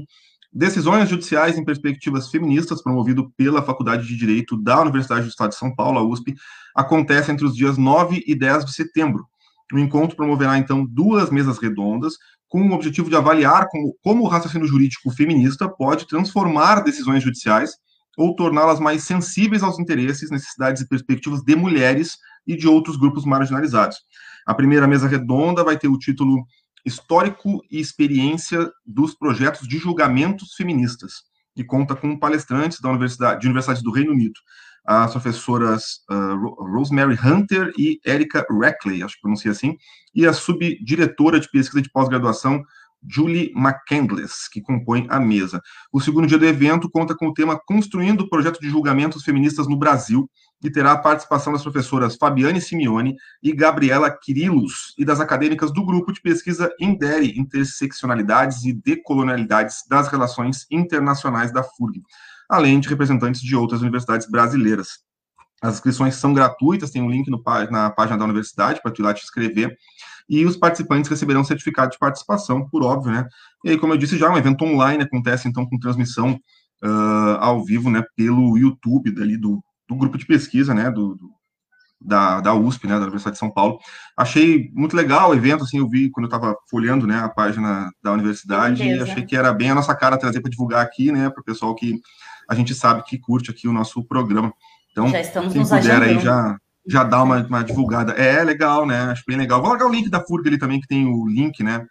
Decisões 0.52 1.10
Judiciais 1.10 1.58
em 1.58 1.66
Perspectivas 1.66 2.30
Feministas, 2.30 2.82
promovido 2.82 3.30
pela 3.36 3.62
Faculdade 3.62 4.08
de 4.08 4.16
Direito 4.16 4.56
da 4.56 4.80
Universidade 4.80 5.24
do 5.24 5.30
Estado 5.30 5.50
de 5.50 5.58
São 5.58 5.74
Paulo, 5.74 6.00
a 6.00 6.04
USP, 6.04 6.34
acontece 6.74 7.32
entre 7.32 7.46
os 7.46 7.56
dias 7.56 7.78
9 7.78 8.24
e 8.26 8.34
10 8.34 8.66
de 8.66 8.74
setembro. 8.74 9.26
O 9.74 9.80
encontro 9.80 10.16
promoverá, 10.16 10.58
então, 10.58 10.86
duas 10.86 11.30
mesas 11.30 11.58
redondas, 11.58 12.14
com 12.48 12.62
o 12.70 12.74
objetivo 12.74 13.10
de 13.10 13.18
avaliar 13.18 13.68
como, 13.70 13.96
como 14.02 14.24
o 14.24 14.28
raciocínio 14.28 14.68
jurídico 14.68 15.12
feminista 15.12 15.68
pode 15.68 16.08
transformar 16.08 16.84
decisões 16.84 17.22
judiciais 17.22 17.72
ou 18.18 18.36
torná-las 18.36 18.80
mais 18.80 19.04
sensíveis 19.04 19.64
aos 19.64 19.80
interesses, 19.80 20.32
necessidades 20.32 20.82
e 20.82 20.88
perspectivas 20.88 21.44
de 21.44 21.56
mulheres 21.56 22.18
e 22.46 22.56
de 22.56 22.68
outros 22.68 22.98
grupos 22.98 23.26
marginalizados. 23.26 23.98
A 24.46 24.54
primeira 24.54 24.88
mesa 24.88 25.08
redonda 25.08 25.64
vai 25.64 25.78
ter 25.78 25.88
o 25.88 25.98
título 25.98 26.46
Histórico 26.86 27.62
e 27.72 27.80
Experiência 27.80 28.70
dos 28.86 29.16
Projetos 29.16 29.68
de 29.68 29.78
Julgamentos 29.78 30.54
Feministas, 30.56 31.24
e 31.56 31.64
conta 31.64 31.96
com 31.96 32.20
palestrantes 32.20 32.80
da 32.80 32.90
Universidade, 32.90 33.42
de 33.42 33.48
universidades 33.48 33.82
do 33.82 33.92
Reino 33.92 34.12
Unido, 34.12 34.40
as 34.86 35.12
professoras 35.12 36.02
uh, 36.12 36.74
Rosemary 36.76 37.18
Hunter 37.24 37.74
e 37.78 38.00
Erika 38.06 38.46
Reckley, 38.52 39.02
acho 39.02 39.16
que 39.16 39.22
pronuncia 39.22 39.52
assim, 39.52 39.76
e 40.14 40.28
a 40.28 40.34
subdiretora 40.34 41.40
de 41.40 41.50
pesquisa 41.50 41.82
de 41.82 41.90
pós-graduação 41.90 42.62
Julie 43.08 43.52
McCandless, 43.56 44.50
que 44.52 44.62
compõe 44.62 45.06
a 45.10 45.20
mesa. 45.20 45.62
O 45.92 46.02
segundo 46.02 46.28
dia 46.28 46.38
do 46.38 46.46
evento 46.46 46.90
conta 46.90 47.16
com 47.16 47.28
o 47.28 47.34
tema 47.34 47.60
Construindo 47.66 48.22
o 48.22 48.30
Projeto 48.30 48.60
de 48.60 48.70
Julgamentos 48.70 49.24
Feministas 49.24 49.68
no 49.68 49.78
Brasil, 49.78 50.30
e 50.64 50.72
terá 50.72 50.94
a 50.94 50.98
participação 50.98 51.54
das 51.54 51.62
professoras 51.62 52.16
Fabiane 52.16 52.60
Simeone 52.60 53.16
e 53.44 53.54
Gabriela 53.54 54.10
Quirilos, 54.10 54.94
e 54.98 55.06
das 55.06 55.20
acadêmicas 55.20 55.72
do 55.72 55.86
grupo 55.86 56.12
de 56.12 56.22
pesquisa 56.22 56.74
INDERE, 56.80 57.38
Interseccionalidades 57.38 58.64
e 58.64 58.74
Decolonialidades 58.74 59.84
das 59.88 60.08
Relações 60.08 60.66
Internacionais 60.72 61.52
da 61.52 61.64
FURG, 61.64 62.02
além 62.50 62.80
de 62.80 62.90
representantes 62.90 63.42
de 63.42 63.56
outras 63.56 63.82
universidades 63.82 64.30
brasileiras. 64.30 65.06
As 65.62 65.76
inscrições 65.76 66.16
são 66.16 66.34
gratuitas, 66.34 66.92
tem 66.92 67.02
um 67.02 67.10
link 67.10 67.30
no, 67.30 67.42
na 67.72 67.90
página 67.90 68.18
da 68.18 68.26
universidade 68.26 68.82
para 68.82 68.92
tu 68.92 69.02
ir 69.02 69.04
lá 69.04 69.14
te 69.14 69.24
inscrever. 69.24 69.76
E 70.28 70.44
os 70.46 70.58
participantes 70.58 71.10
receberão 71.10 71.44
certificado 71.44 71.92
de 71.92 72.00
participação, 72.00 72.68
por 72.68 72.84
óbvio, 72.84 73.12
né? 73.12 73.28
E 73.64 73.72
aí, 73.72 73.78
como 73.78 73.94
eu 73.94 73.98
disse 73.98 74.18
já, 74.18 74.30
um 74.30 74.38
evento 74.38 74.64
online 74.66 75.04
acontece, 75.04 75.48
então, 75.48 75.66
com 75.66 75.78
transmissão 75.78 76.40
uh, 76.84 77.38
ao 77.40 77.64
vivo, 77.64 77.90
né, 77.90 78.04
pelo 78.16 78.58
YouTube 78.58 79.12
dali 79.12 79.38
do, 79.38 79.64
do 79.88 79.96
grupo 79.96 80.18
de 80.18 80.26
pesquisa, 80.26 80.74
né, 80.74 80.90
do, 80.90 81.16
do, 81.16 81.32
da, 82.02 82.42
da 82.42 82.54
USP, 82.54 82.88
né, 82.88 82.96
da 82.96 83.04
Universidade 83.04 83.36
de 83.36 83.40
São 83.40 83.52
Paulo. 83.52 83.80
Achei 84.18 84.70
muito 84.74 84.96
legal 84.96 85.30
o 85.30 85.36
evento, 85.36 85.64
assim, 85.64 85.78
eu 85.78 85.88
vi 85.88 86.10
quando 86.10 86.26
eu 86.26 86.36
estava 86.36 86.56
folhando, 86.70 87.08
né, 87.08 87.20
a 87.20 87.30
página 87.30 87.90
da 88.04 88.12
universidade, 88.12 88.84
e 88.84 89.00
achei 89.00 89.26
que 89.26 89.36
era 89.36 89.54
bem 89.54 89.72
a 89.72 89.76
nossa 89.76 89.96
cara 89.96 90.18
trazer 90.18 90.42
para 90.42 90.52
divulgar 90.52 90.84
aqui, 90.84 91.12
né, 91.12 91.30
para 91.30 91.42
o 91.42 91.46
pessoal 91.46 91.74
que 91.76 92.00
a 92.48 92.56
gente 92.56 92.76
sabe 92.76 93.04
que 93.04 93.18
curte 93.18 93.50
aqui 93.50 93.68
o 93.68 93.74
nosso 93.74 94.04
programa. 94.04 94.54
Então, 94.96 95.10
já 95.10 95.20
estamos 95.20 95.52
quem 95.52 95.62
puder 95.62 96.02
aí 96.02 96.20
já 96.20 96.56
já 96.88 97.04
dá 97.04 97.22
uma, 97.22 97.38
uma 97.46 97.64
divulgada. 97.64 98.14
É, 98.14 98.42
legal, 98.44 98.86
né? 98.86 99.02
Acho 99.12 99.24
bem 99.28 99.36
legal. 99.36 99.60
Vou 99.60 99.70
largar 99.70 99.88
o 99.88 99.92
link 99.92 100.10
da 100.10 100.22
FURG 100.22 100.48
ali 100.48 100.58
também, 100.58 100.80
que 100.80 100.88
tem 100.88 101.06
o 101.06 101.28
link, 101.28 101.62
né? 101.64 101.86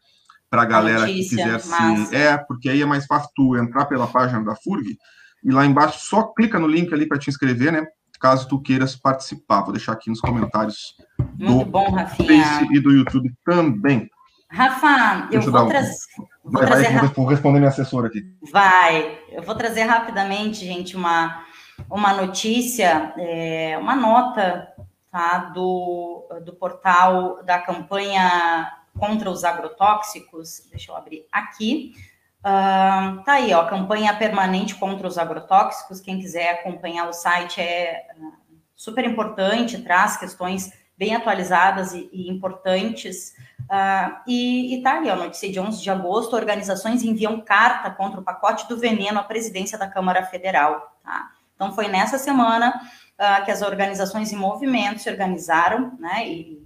Para 0.49 0.63
a 0.63 0.67
galera 0.67 1.01
notícia, 1.01 1.37
que 1.37 1.43
quiser 1.43 1.61
se. 1.61 2.15
É, 2.15 2.39
porque 2.39 2.71
aí 2.71 2.81
é 2.81 2.87
mais 2.87 3.05
fácil 3.05 3.29
tu 3.35 3.57
entrar 3.57 3.87
pela 3.87 4.07
página 4.07 4.43
da 4.43 4.55
FURG 4.55 4.97
e 5.43 5.51
lá 5.51 5.67
embaixo 5.67 5.99
só 6.01 6.23
clica 6.23 6.59
no 6.59 6.67
link 6.67 6.95
ali 6.95 7.07
para 7.07 7.19
te 7.19 7.29
inscrever, 7.29 7.73
né? 7.73 7.85
Caso 8.21 8.49
tu 8.49 8.63
queiras 8.63 8.97
participar. 8.97 9.63
Vou 9.63 9.73
deixar 9.73 9.93
aqui 9.93 10.09
nos 10.09 10.21
comentários 10.21 10.95
Muito 11.37 11.65
do 11.65 11.71
bom, 11.71 11.91
Rafinha. 11.91 12.45
Face 12.45 12.73
e 12.73 12.81
do 12.81 12.93
YouTube 12.93 13.31
também. 13.45 14.09
Rafa, 14.49 15.29
eu 15.33 15.43
vou, 15.43 15.67
tra 15.67 15.83
vou 16.45 16.53
vai, 16.53 16.67
trazer. 16.67 16.93
Vai, 16.93 17.09
vou 17.09 17.27
responder 17.27 17.59
minha 17.59 17.69
assessora 17.69 18.07
aqui. 18.07 18.23
Vai. 18.53 19.19
Eu 19.33 19.43
vou 19.43 19.57
trazer 19.57 19.83
rapidamente, 19.83 20.65
gente, 20.65 20.95
uma 20.95 21.45
uma 21.91 22.13
notícia, 22.13 23.15
é, 23.17 23.77
uma 23.79 23.95
nota 23.95 24.73
tá, 25.11 25.39
do, 25.55 26.29
do 26.45 26.53
portal 26.55 27.43
da 27.45 27.59
campanha 27.59 28.71
contra 28.99 29.31
os 29.31 29.45
agrotóxicos. 29.45 30.69
Deixa 30.71 30.93
eu 30.93 30.97
abrir 30.97 31.27
aqui. 31.31 31.93
Uh, 32.41 33.23
tá 33.25 33.35
aí, 33.35 33.55
ó, 33.55 33.65
campanha 33.65 34.15
permanente 34.15 34.75
contra 34.75 35.09
os 35.09 35.17
agrotóxicos. 35.17 36.01
Quem 36.01 36.21
quiser 36.21 36.51
acompanhar 36.51 37.09
o 37.09 37.13
site 37.13 37.61
é 37.61 38.07
uh, 38.19 38.33
super 38.77 39.05
importante, 39.05 39.81
traz 39.83 40.19
questões 40.19 40.71
bem 40.97 41.15
atualizadas 41.15 41.95
e, 41.95 42.09
e 42.13 42.31
importantes. 42.31 43.35
Uh, 43.63 44.15
e, 44.27 44.75
e 44.75 44.83
tá 44.83 44.99
ali, 44.99 45.09
ó, 45.09 45.17
notícia 45.17 45.51
de 45.51 45.59
11 45.59 45.83
de 45.83 45.91
agosto, 45.91 46.37
organizações 46.37 47.03
enviam 47.03 47.41
carta 47.41 47.91
contra 47.91 48.21
o 48.21 48.25
pacote 48.25 48.69
do 48.69 48.77
veneno 48.77 49.19
à 49.19 49.23
presidência 49.23 49.79
da 49.79 49.89
Câmara 49.89 50.23
Federal. 50.25 50.99
Tá? 51.03 51.31
Então, 51.55 51.73
foi 51.73 51.89
nessa 51.89 52.19
semana 52.19 52.81
uh, 53.19 53.45
que 53.45 53.51
as 53.51 53.63
organizações 53.63 54.33
e 54.33 54.37
movimentos 54.37 55.03
se 55.03 55.11
organizaram, 55.11 55.93
né? 55.99 56.27
E 56.27 56.63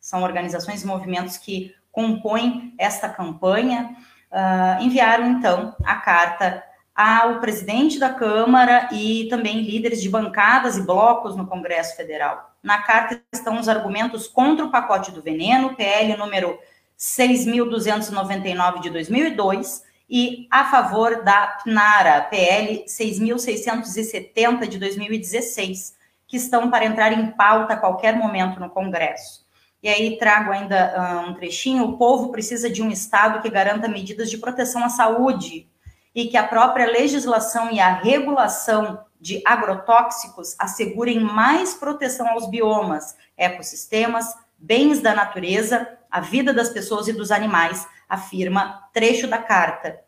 são 0.00 0.22
organizações 0.22 0.82
e 0.82 0.86
movimentos 0.86 1.36
que 1.36 1.74
compõem 1.92 2.74
esta 2.78 3.08
campanha, 3.08 3.94
uh, 4.30 4.82
enviaram, 4.82 5.26
então, 5.30 5.76
a 5.84 5.96
carta 5.96 6.62
ao 6.94 7.40
presidente 7.40 7.98
da 7.98 8.10
Câmara 8.10 8.88
e 8.92 9.26
também 9.30 9.62
líderes 9.62 10.02
de 10.02 10.08
bancadas 10.08 10.76
e 10.76 10.82
blocos 10.82 11.36
no 11.36 11.46
Congresso 11.46 11.96
Federal. 11.96 12.52
Na 12.62 12.82
carta 12.82 13.20
estão 13.32 13.58
os 13.58 13.68
argumentos 13.68 14.26
contra 14.26 14.64
o 14.64 14.70
pacote 14.70 15.10
do 15.10 15.22
veneno, 15.22 15.74
PL 15.74 16.16
número 16.16 16.58
6.299 16.98 18.80
de 18.80 18.90
2002, 18.90 19.82
e 20.14 20.46
a 20.50 20.66
favor 20.66 21.24
da 21.24 21.58
PNARA, 21.64 22.20
PL 22.28 22.84
6.670 22.86 24.68
de 24.68 24.78
2016, 24.78 25.94
que 26.28 26.36
estão 26.36 26.70
para 26.70 26.84
entrar 26.84 27.14
em 27.14 27.28
pauta 27.28 27.72
a 27.72 27.78
qualquer 27.78 28.14
momento 28.14 28.60
no 28.60 28.68
Congresso. 28.68 29.46
E 29.82 29.88
aí 29.88 30.18
trago 30.18 30.52
ainda 30.52 30.92
uh, 30.94 31.30
um 31.30 31.34
trechinho: 31.34 31.84
o 31.84 31.96
povo 31.96 32.30
precisa 32.30 32.68
de 32.68 32.82
um 32.82 32.90
Estado 32.90 33.40
que 33.40 33.48
garanta 33.48 33.88
medidas 33.88 34.30
de 34.30 34.36
proteção 34.36 34.84
à 34.84 34.90
saúde 34.90 35.66
e 36.14 36.26
que 36.26 36.36
a 36.36 36.46
própria 36.46 36.84
legislação 36.84 37.72
e 37.72 37.80
a 37.80 37.94
regulação 37.94 39.02
de 39.18 39.40
agrotóxicos 39.46 40.54
assegurem 40.58 41.20
mais 41.20 41.72
proteção 41.72 42.28
aos 42.28 42.50
biomas, 42.50 43.16
ecossistemas, 43.34 44.26
bens 44.58 45.00
da 45.00 45.14
natureza, 45.14 45.88
a 46.10 46.20
vida 46.20 46.52
das 46.52 46.68
pessoas 46.68 47.08
e 47.08 47.14
dos 47.14 47.30
animais, 47.30 47.88
afirma 48.12 48.88
trecho 48.92 49.26
da 49.26 49.38
carta. 49.38 49.98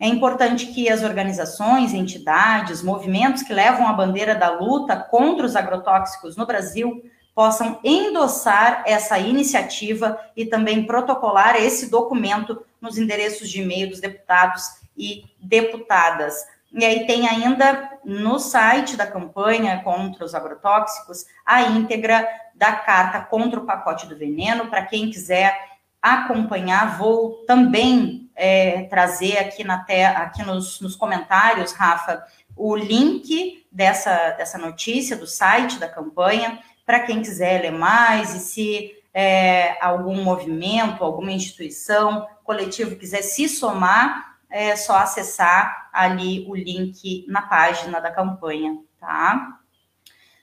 É 0.00 0.08
importante 0.08 0.66
que 0.66 0.90
as 0.90 1.04
organizações, 1.04 1.94
entidades, 1.94 2.82
movimentos 2.82 3.44
que 3.44 3.54
levam 3.54 3.86
a 3.86 3.92
bandeira 3.92 4.34
da 4.34 4.50
luta 4.50 4.96
contra 4.96 5.46
os 5.46 5.54
agrotóxicos 5.54 6.36
no 6.36 6.46
Brasil 6.46 7.04
possam 7.32 7.78
endossar 7.84 8.82
essa 8.86 9.18
iniciativa 9.20 10.18
e 10.36 10.44
também 10.44 10.84
protocolar 10.84 11.54
esse 11.56 11.88
documento 11.88 12.64
nos 12.80 12.98
endereços 12.98 13.48
de 13.48 13.62
e-mail 13.62 13.88
dos 13.88 14.00
deputados 14.00 14.64
e 14.96 15.24
deputadas. 15.40 16.34
E 16.72 16.84
aí 16.84 17.06
tem 17.06 17.28
ainda 17.28 17.88
no 18.04 18.40
site 18.40 18.96
da 18.96 19.06
campanha 19.06 19.80
contra 19.84 20.24
os 20.24 20.34
agrotóxicos 20.34 21.24
a 21.46 21.62
íntegra 21.62 22.26
da 22.52 22.72
carta 22.72 23.20
contra 23.20 23.60
o 23.60 23.64
pacote 23.64 24.08
do 24.08 24.16
veneno, 24.16 24.66
para 24.66 24.84
quem 24.84 25.08
quiser 25.08 25.73
acompanhar, 26.04 26.98
vou 26.98 27.44
também 27.46 28.30
é, 28.36 28.82
trazer 28.84 29.38
aqui, 29.38 29.64
na 29.64 29.82
te, 29.82 30.02
aqui 30.04 30.42
nos, 30.42 30.80
nos 30.80 30.94
comentários, 30.94 31.72
Rafa, 31.72 32.22
o 32.54 32.76
link 32.76 33.66
dessa, 33.72 34.30
dessa 34.32 34.58
notícia 34.58 35.16
do 35.16 35.26
site 35.26 35.78
da 35.78 35.88
campanha, 35.88 36.58
para 36.84 37.00
quem 37.00 37.22
quiser 37.22 37.62
ler 37.62 37.72
mais 37.72 38.34
e 38.34 38.40
se 38.40 38.92
é, 39.14 39.82
algum 39.82 40.22
movimento, 40.22 41.02
alguma 41.02 41.32
instituição, 41.32 42.28
coletivo 42.44 42.96
quiser 42.96 43.22
se 43.22 43.48
somar, 43.48 44.36
é 44.50 44.76
só 44.76 44.98
acessar 44.98 45.88
ali 45.92 46.44
o 46.46 46.54
link 46.54 47.24
na 47.28 47.42
página 47.42 47.98
da 47.98 48.10
campanha, 48.10 48.78
tá? 49.00 49.58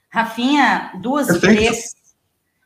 Rafinha, 0.10 0.92
duas, 1.02 1.28
Perfeito. 1.28 1.56
três 1.56 2.01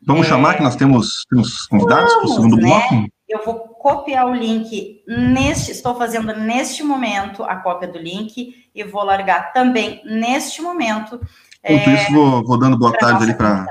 Vamos 0.06 0.26
é... 0.28 0.30
chamar 0.30 0.56
que 0.56 0.64
nós 0.64 0.76
temos, 0.76 1.26
temos 1.30 1.66
convidados 1.68 2.14
para 2.14 2.26
o 2.26 2.28
segundo 2.28 2.58
né? 2.58 2.64
bloco? 2.64 3.08
Eu 3.28 3.44
vou 3.44 3.56
copiar 3.56 4.28
o 4.28 4.36
link 4.36 5.04
neste, 5.08 5.72
estou 5.72 5.96
fazendo 5.96 6.34
neste 6.36 6.84
momento 6.84 7.44
a 7.44 7.56
cópia 7.56 7.88
do 7.88 7.98
link 7.98 8.54
e 8.74 8.84
vou 8.84 9.04
largar 9.04 9.52
também 9.52 10.02
neste 10.06 10.62
momento. 10.62 11.20
Enquanto 11.64 11.90
é, 11.90 12.04
isso, 12.04 12.12
vou, 12.14 12.46
vou 12.46 12.60
dando 12.60 12.78
boa 12.78 12.94
tarde 12.94 13.24
ali 13.24 13.34
para 13.34 13.66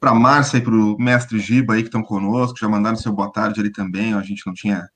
para 0.00 0.14
Márcia 0.14 0.56
e 0.56 0.62
para 0.62 0.74
o 0.74 0.96
mestre 0.98 1.38
Giba 1.38 1.74
aí 1.74 1.82
que 1.82 1.88
estão 1.88 2.02
conosco, 2.02 2.58
já 2.58 2.66
mandaram 2.66 2.96
seu 2.96 3.12
boa 3.12 3.30
tarde 3.30 3.60
ali 3.60 3.70
também. 3.70 4.14
A 4.14 4.22
gente 4.22 4.46
não 4.46 4.54
tinha, 4.54 4.88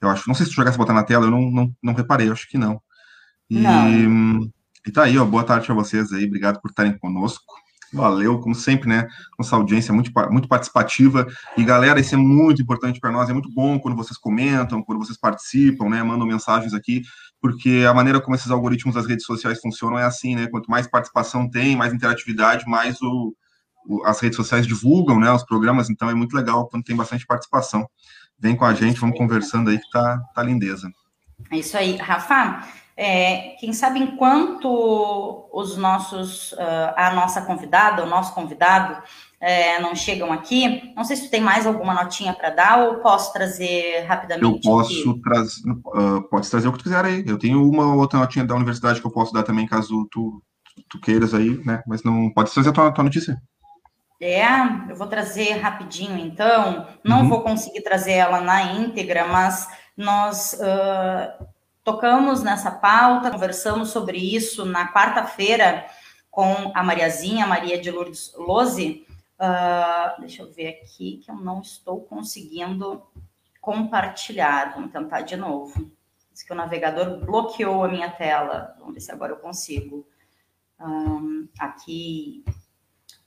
eu 0.00 0.08
acho, 0.08 0.28
não 0.28 0.34
sei 0.36 0.46
se 0.46 0.52
tu 0.52 0.54
jogasse 0.54 0.78
botar 0.78 0.92
na 0.92 1.02
tela, 1.02 1.26
eu 1.26 1.30
não, 1.32 1.50
não, 1.50 1.76
não 1.82 1.92
reparei, 1.92 2.30
acho 2.30 2.48
que 2.48 2.56
não. 2.56 2.80
E, 3.50 3.58
não. 3.58 4.48
e 4.86 4.92
tá 4.92 5.02
aí, 5.02 5.18
ó, 5.18 5.24
boa 5.24 5.42
tarde 5.42 5.66
para 5.66 5.74
vocês 5.74 6.12
aí, 6.12 6.24
obrigado 6.24 6.60
por 6.60 6.70
estarem 6.70 6.96
conosco. 6.96 7.52
Valeu, 7.92 8.40
como 8.40 8.54
sempre, 8.54 8.88
né? 8.88 9.06
Nossa 9.38 9.54
audiência 9.54 9.92
muito, 9.92 10.10
muito 10.30 10.48
participativa. 10.48 11.26
E, 11.56 11.62
galera, 11.62 12.00
isso 12.00 12.14
é 12.14 12.18
muito 12.18 12.62
importante 12.62 12.98
para 12.98 13.10
nós. 13.10 13.28
É 13.28 13.32
muito 13.34 13.52
bom 13.52 13.78
quando 13.78 13.96
vocês 13.96 14.18
comentam, 14.18 14.82
quando 14.82 14.98
vocês 14.98 15.18
participam, 15.18 15.90
né? 15.90 16.02
Mandam 16.02 16.26
mensagens 16.26 16.72
aqui, 16.72 17.02
porque 17.40 17.84
a 17.86 17.92
maneira 17.92 18.20
como 18.20 18.34
esses 18.34 18.50
algoritmos 18.50 18.94
das 18.94 19.06
redes 19.06 19.26
sociais 19.26 19.60
funcionam 19.60 19.98
é 19.98 20.04
assim, 20.04 20.34
né? 20.34 20.46
Quanto 20.46 20.70
mais 20.70 20.86
participação 20.86 21.50
tem, 21.50 21.76
mais 21.76 21.92
interatividade, 21.92 22.64
mais 22.66 23.00
o, 23.02 23.34
o, 23.86 24.02
as 24.06 24.20
redes 24.20 24.36
sociais 24.36 24.66
divulgam, 24.66 25.20
né? 25.20 25.30
Os 25.30 25.44
programas. 25.44 25.90
Então, 25.90 26.08
é 26.08 26.14
muito 26.14 26.34
legal 26.34 26.66
quando 26.68 26.84
tem 26.84 26.96
bastante 26.96 27.26
participação. 27.26 27.86
Vem 28.38 28.56
com 28.56 28.64
a 28.64 28.72
gente, 28.72 28.98
vamos 28.98 29.18
conversando 29.18 29.68
aí, 29.68 29.78
que 29.78 29.90
tá, 29.90 30.18
tá 30.34 30.42
lindeza. 30.42 30.90
É 31.50 31.58
isso 31.58 31.76
aí. 31.76 31.96
Rafa, 31.96 32.66
é, 32.96 33.56
quem 33.58 33.72
sabe 33.72 34.00
enquanto 34.00 35.48
os 35.52 35.76
nossos, 35.76 36.54
a 36.96 37.12
nossa 37.14 37.42
convidada, 37.42 38.04
o 38.04 38.08
nosso 38.08 38.34
convidado 38.34 39.02
é, 39.42 39.80
não 39.80 39.92
chegam 39.92 40.32
aqui, 40.32 40.92
não 40.94 41.02
sei 41.02 41.16
se 41.16 41.24
tu 41.24 41.30
tem 41.30 41.40
mais 41.40 41.66
alguma 41.66 41.92
notinha 41.92 42.32
para 42.32 42.50
dar 42.50 42.78
ou 42.78 43.00
posso 43.00 43.32
trazer 43.32 44.04
rapidamente. 44.06 44.44
Eu 44.44 44.60
posso 44.60 45.20
trazer, 45.20 45.68
uh, 45.68 46.22
pode 46.30 46.48
trazer 46.48 46.68
o 46.68 46.72
que 46.72 46.78
tu 46.78 46.84
quiser 46.84 47.04
aí. 47.04 47.24
Eu 47.26 47.36
tenho 47.36 47.68
uma 47.68 47.92
outra 47.96 48.20
notinha 48.20 48.44
da 48.44 48.54
universidade 48.54 49.00
que 49.00 49.06
eu 49.06 49.10
posso 49.10 49.32
dar 49.32 49.42
também, 49.42 49.66
caso 49.66 50.06
tu, 50.12 50.40
tu 50.88 51.00
queiras 51.00 51.34
aí, 51.34 51.60
né? 51.66 51.82
Mas 51.88 52.04
não 52.04 52.30
pode 52.30 52.52
trazer 52.52 52.70
a 52.70 52.72
tua, 52.72 52.92
tua 52.92 53.02
notícia. 53.02 53.36
É, 54.20 54.46
eu 54.88 54.94
vou 54.94 55.08
trazer 55.08 55.54
rapidinho 55.54 56.16
então. 56.16 56.86
Não 57.04 57.22
uhum. 57.22 57.28
vou 57.28 57.40
conseguir 57.42 57.82
trazer 57.82 58.12
ela 58.12 58.40
na 58.40 58.62
íntegra, 58.74 59.26
mas 59.26 59.66
nós 59.96 60.52
uh, 60.52 61.44
tocamos 61.84 62.42
nessa 62.42 62.70
pauta, 62.70 63.30
conversamos 63.30 63.90
sobre 63.90 64.18
isso 64.18 64.64
na 64.64 64.92
quarta-feira 64.92 65.86
com 66.30 66.72
a 66.74 66.82
Mariazinha, 66.82 67.46
Maria 67.46 67.80
de 67.80 67.90
Lourdes 67.90 68.32
Lose. 68.36 69.06
Uh, 69.38 70.20
deixa 70.20 70.42
eu 70.42 70.50
ver 70.50 70.68
aqui 70.68 71.18
que 71.18 71.30
eu 71.30 71.34
não 71.34 71.60
estou 71.60 72.00
conseguindo 72.02 73.02
compartilhar. 73.60 74.72
Vamos 74.74 74.92
tentar 74.92 75.22
de 75.22 75.36
novo. 75.36 75.90
Diz 76.32 76.42
que 76.42 76.52
o 76.52 76.56
navegador 76.56 77.18
bloqueou 77.24 77.84
a 77.84 77.88
minha 77.88 78.10
tela. 78.10 78.74
Vamos 78.78 78.94
ver 78.94 79.00
se 79.00 79.12
agora 79.12 79.32
eu 79.32 79.36
consigo. 79.36 80.06
Um, 80.80 81.48
aqui 81.58 82.44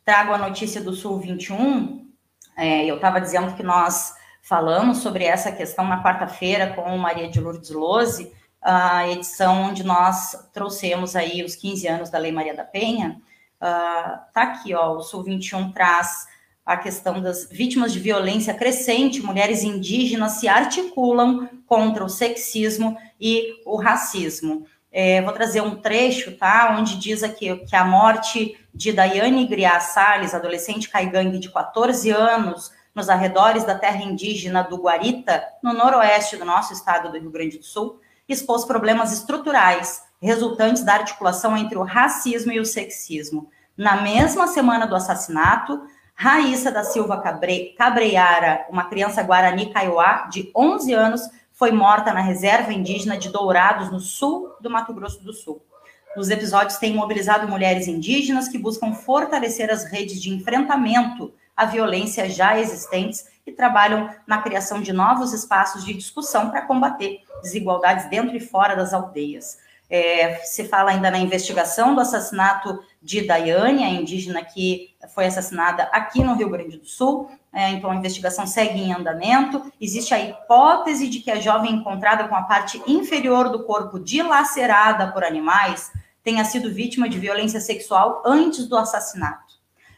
trago 0.03 0.33
a 0.33 0.37
notícia 0.37 0.81
do 0.81 0.93
Sul 0.93 1.19
21. 1.19 2.09
É, 2.57 2.85
eu 2.85 2.95
estava 2.95 3.19
dizendo 3.19 3.55
que 3.55 3.63
nós 3.63 4.15
falamos 4.41 4.99
sobre 4.99 5.25
essa 5.25 5.51
questão 5.51 5.85
na 5.85 6.03
quarta-feira 6.03 6.73
com 6.73 6.97
Maria 6.97 7.29
de 7.29 7.39
Lourdes 7.39 7.69
Lose 7.71 8.33
a 8.67 9.07
edição 9.09 9.65
onde 9.65 9.83
nós 9.83 10.35
trouxemos 10.51 11.15
aí 11.15 11.43
os 11.43 11.55
15 11.55 11.87
anos 11.87 12.09
da 12.09 12.17
Lei 12.17 12.31
Maria 12.31 12.55
da 12.55 12.63
Penha. 12.63 13.21
Uh, 13.61 14.17
tá 14.33 14.41
aqui, 14.41 14.73
ó, 14.73 14.95
o 14.95 15.03
Sul 15.03 15.21
21 15.21 15.71
traz 15.71 16.25
a 16.65 16.75
questão 16.75 17.21
das 17.21 17.47
vítimas 17.47 17.93
de 17.93 17.99
violência 17.99 18.55
crescente, 18.55 19.21
mulheres 19.21 19.61
indígenas 19.61 20.33
se 20.33 20.47
articulam 20.47 21.47
contra 21.67 22.03
o 22.03 22.09
sexismo 22.09 22.97
e 23.21 23.61
o 23.67 23.75
racismo. 23.75 24.65
É, 24.91 25.21
vou 25.21 25.31
trazer 25.31 25.61
um 25.61 25.75
trecho, 25.75 26.35
tá? 26.35 26.75
Onde 26.79 26.97
diz 26.97 27.21
aqui 27.21 27.55
que 27.67 27.75
a 27.75 27.85
morte 27.85 28.57
de 28.73 28.91
Daiane 28.91 29.45
Griá 29.45 29.79
Salles, 29.79 30.33
adolescente 30.33 30.89
caigangue 30.89 31.37
de 31.37 31.51
14 31.51 32.09
anos, 32.09 32.71
nos 32.95 33.09
arredores 33.09 33.63
da 33.63 33.75
terra 33.75 34.01
indígena 34.01 34.63
do 34.63 34.77
Guarita, 34.77 35.43
no 35.61 35.71
noroeste 35.71 36.35
do 36.35 36.45
nosso 36.45 36.73
estado 36.73 37.11
do 37.11 37.19
Rio 37.19 37.29
Grande 37.29 37.59
do 37.59 37.63
Sul, 37.63 37.99
expôs 38.27 38.65
problemas 38.65 39.11
estruturais 39.13 40.03
resultantes 40.21 40.83
da 40.83 40.93
articulação 40.93 41.55
entre 41.55 41.77
o 41.77 41.83
racismo 41.83 42.51
e 42.51 42.59
o 42.59 42.65
sexismo. 42.65 43.49
Na 43.77 44.01
mesma 44.01 44.47
semana 44.47 44.87
do 44.87 44.95
assassinato, 44.95 45.81
Raíssa 46.15 46.71
da 46.71 46.83
Silva 46.83 47.19
Cabre, 47.21 47.75
Cabreiara, 47.77 48.65
uma 48.69 48.85
criança 48.85 49.21
guarani 49.21 49.71
kaiowá 49.71 50.27
de 50.31 50.49
11 50.55 50.93
anos, 50.93 51.21
foi 51.51 51.71
morta 51.71 52.13
na 52.13 52.21
reserva 52.21 52.73
indígena 52.73 53.17
de 53.17 53.29
Dourados, 53.29 53.91
no 53.91 53.99
sul 53.99 54.49
do 54.61 54.69
Mato 54.69 54.93
Grosso 54.93 55.21
do 55.23 55.33
Sul. 55.33 55.61
Os 56.17 56.29
episódios 56.29 56.77
têm 56.77 56.93
mobilizado 56.93 57.47
mulheres 57.47 57.87
indígenas 57.87 58.47
que 58.47 58.57
buscam 58.57 58.93
fortalecer 58.93 59.69
as 59.69 59.83
redes 59.83 60.21
de 60.21 60.33
enfrentamento 60.33 61.33
à 61.55 61.65
violência 61.65 62.29
já 62.29 62.57
existentes 62.57 63.25
e 63.45 63.51
trabalham 63.51 64.09
na 64.25 64.41
criação 64.41 64.81
de 64.81 64.91
novos 64.91 65.33
espaços 65.33 65.85
de 65.85 65.93
discussão 65.93 66.49
para 66.49 66.63
combater 66.63 67.21
desigualdades 67.41 68.09
dentro 68.09 68.35
e 68.35 68.39
fora 68.39 68.75
das 68.75 68.93
aldeias. 68.93 69.57
É, 69.87 70.37
se 70.37 70.67
fala 70.67 70.91
ainda 70.91 71.11
na 71.11 71.19
investigação 71.19 71.93
do 71.93 72.01
assassinato 72.01 72.83
de 73.01 73.21
Daiane, 73.21 73.83
a 73.83 73.89
indígena 73.89 74.43
que 74.43 74.95
foi 75.13 75.27
assassinada 75.27 75.83
aqui 75.91 76.23
no 76.23 76.33
Rio 76.33 76.49
Grande 76.49 76.77
do 76.77 76.87
Sul. 76.87 77.29
É, 77.53 77.69
então, 77.69 77.91
a 77.91 77.95
investigação 77.95 78.47
segue 78.47 78.79
em 78.79 78.93
andamento. 78.93 79.71
Existe 79.79 80.13
a 80.13 80.19
hipótese 80.19 81.07
de 81.07 81.19
que 81.19 81.29
a 81.29 81.39
jovem 81.39 81.71
encontrada 81.71 82.27
com 82.27 82.35
a 82.35 82.41
parte 82.41 82.81
inferior 82.87 83.49
do 83.49 83.63
corpo 83.63 83.99
dilacerada 83.99 85.11
por 85.11 85.23
animais 85.23 85.91
tenha 86.23 86.43
sido 86.43 86.73
vítima 86.73 87.07
de 87.07 87.19
violência 87.19 87.61
sexual 87.61 88.23
antes 88.25 88.67
do 88.67 88.75
assassinato. 88.75 89.44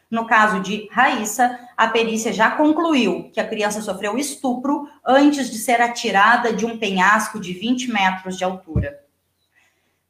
No 0.09 0.25
caso 0.25 0.61
de 0.61 0.87
Raíssa, 0.91 1.59
a 1.75 1.87
perícia 1.87 2.31
já 2.31 2.51
concluiu 2.51 3.29
que 3.33 3.39
a 3.39 3.47
criança 3.47 3.81
sofreu 3.81 4.17
estupro 4.17 4.87
antes 5.05 5.51
de 5.51 5.57
ser 5.57 5.81
atirada 5.81 6.53
de 6.53 6.65
um 6.65 6.77
penhasco 6.77 7.39
de 7.39 7.53
20 7.53 7.91
metros 7.91 8.37
de 8.37 8.43
altura. 8.43 9.07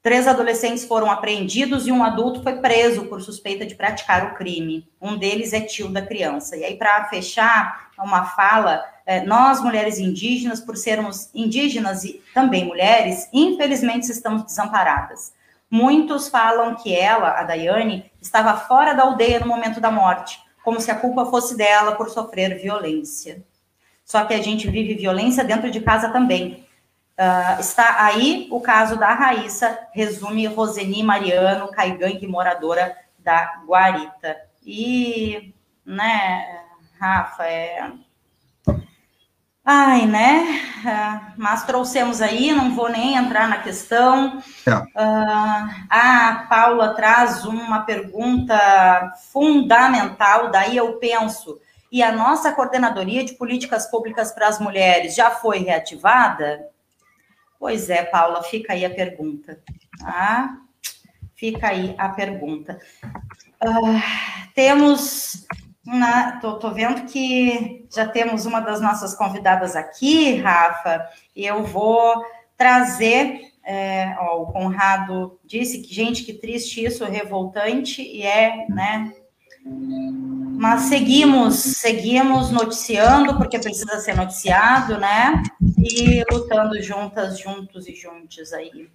Três 0.07 0.27
adolescentes 0.27 0.85
foram 0.85 1.11
apreendidos 1.11 1.87
e 1.87 1.91
um 1.91 2.03
adulto 2.03 2.41
foi 2.41 2.61
preso 2.61 3.05
por 3.05 3.21
suspeita 3.21 3.65
de 3.65 3.75
praticar 3.75 4.31
o 4.31 4.35
crime. 4.35 4.87
Um 5.01 5.17
deles 5.17 5.51
é 5.51 5.59
tio 5.59 5.89
da 5.89 6.01
criança. 6.01 6.55
E 6.55 6.63
aí, 6.63 6.77
para 6.77 7.09
fechar 7.09 7.89
uma 7.97 8.23
fala, 8.23 8.85
é, 9.05 9.25
nós, 9.25 9.61
mulheres 9.61 9.97
indígenas, 9.97 10.61
por 10.61 10.77
sermos 10.77 11.29
indígenas 11.33 12.03
e 12.03 12.21
também 12.33 12.65
mulheres, 12.65 13.27
infelizmente 13.33 14.09
estamos 14.09 14.43
desamparadas. 14.43 15.33
Muitos 15.69 16.29
falam 16.29 16.75
que 16.75 16.95
ela, 16.95 17.39
a 17.39 17.43
Daiane, 17.43 18.09
estava 18.21 18.55
fora 18.57 18.93
da 18.93 19.03
aldeia 19.03 19.39
no 19.39 19.47
momento 19.47 19.81
da 19.81 19.91
morte, 19.91 20.39
como 20.63 20.79
se 20.79 20.89
a 20.89 20.95
culpa 20.95 21.25
fosse 21.25 21.57
dela 21.57 21.95
por 21.95 22.09
sofrer 22.09 22.57
violência. 22.57 23.43
Só 24.05 24.23
que 24.23 24.33
a 24.33 24.41
gente 24.41 24.69
vive 24.69 24.95
violência 24.95 25.43
dentro 25.43 25.69
de 25.69 25.81
casa 25.81 26.09
também. 26.09 26.65
Uh, 27.19 27.59
está 27.59 28.05
aí 28.05 28.47
o 28.51 28.61
caso 28.61 28.95
da 28.95 29.13
Raíssa, 29.13 29.77
resume 29.91 30.45
Roseni 30.45 31.03
Mariano, 31.03 31.69
caigangue 31.71 32.27
moradora 32.27 32.95
da 33.19 33.61
Guarita. 33.65 34.37
E, 34.65 35.53
né, 35.85 36.63
Rafa, 36.99 37.45
é, 37.45 37.91
Ai, 39.69 40.05
né? 40.05 40.61
Uh, 40.79 41.33
mas 41.35 41.65
trouxemos 41.65 42.21
aí, 42.21 42.53
não 42.53 42.73
vou 42.73 42.87
nem 42.89 43.15
entrar 43.17 43.49
na 43.49 43.57
questão. 43.57 44.41
É. 44.65 44.71
Uh, 44.73 45.85
a 45.89 46.45
Paula 46.49 46.93
traz 46.93 47.43
uma 47.43 47.81
pergunta 47.81 49.11
fundamental, 49.29 50.49
daí 50.51 50.77
eu 50.77 50.93
penso. 50.99 51.59
E 51.91 52.01
a 52.01 52.13
nossa 52.13 52.53
coordenadoria 52.53 53.25
de 53.25 53.33
políticas 53.33 53.91
públicas 53.91 54.31
para 54.31 54.47
as 54.47 54.57
mulheres 54.57 55.13
já 55.13 55.31
foi 55.31 55.57
reativada? 55.57 56.69
Pois 57.59 57.89
é, 57.89 58.05
Paula, 58.05 58.41
fica 58.43 58.71
aí 58.71 58.85
a 58.85 58.89
pergunta. 58.89 59.59
Tá? 59.99 60.59
Fica 61.35 61.67
aí 61.67 61.93
a 61.97 62.07
pergunta. 62.07 62.79
Uh, 63.61 64.01
temos 64.55 65.45
tô, 66.59 66.71
vendo 66.71 67.05
que 67.05 67.85
já 67.93 68.07
temos 68.07 68.45
uma 68.45 68.59
das 68.59 68.81
nossas 68.81 69.15
convidadas 69.15 69.75
aqui, 69.75 70.35
Rafa, 70.35 71.07
e 71.35 71.45
eu 71.45 71.63
vou 71.63 72.23
trazer. 72.57 73.41
É, 73.63 74.15
ó, 74.19 74.43
o 74.43 74.47
Conrado 74.47 75.39
disse 75.45 75.81
que, 75.81 75.93
gente, 75.93 76.23
que 76.23 76.33
triste 76.33 76.83
isso, 76.85 77.03
revoltante, 77.05 78.01
e 78.01 78.23
é, 78.23 78.65
né? 78.69 79.13
Mas 80.57 80.83
seguimos, 80.83 81.55
seguimos 81.55 82.49
noticiando, 82.49 83.37
porque 83.37 83.59
precisa 83.59 83.99
ser 83.99 84.15
noticiado, 84.15 84.97
né? 84.97 85.43
E 85.77 86.23
lutando 86.31 86.81
juntas, 86.81 87.37
juntos 87.39 87.87
e 87.87 87.93
juntos 87.93 88.53
aí. 88.53 88.89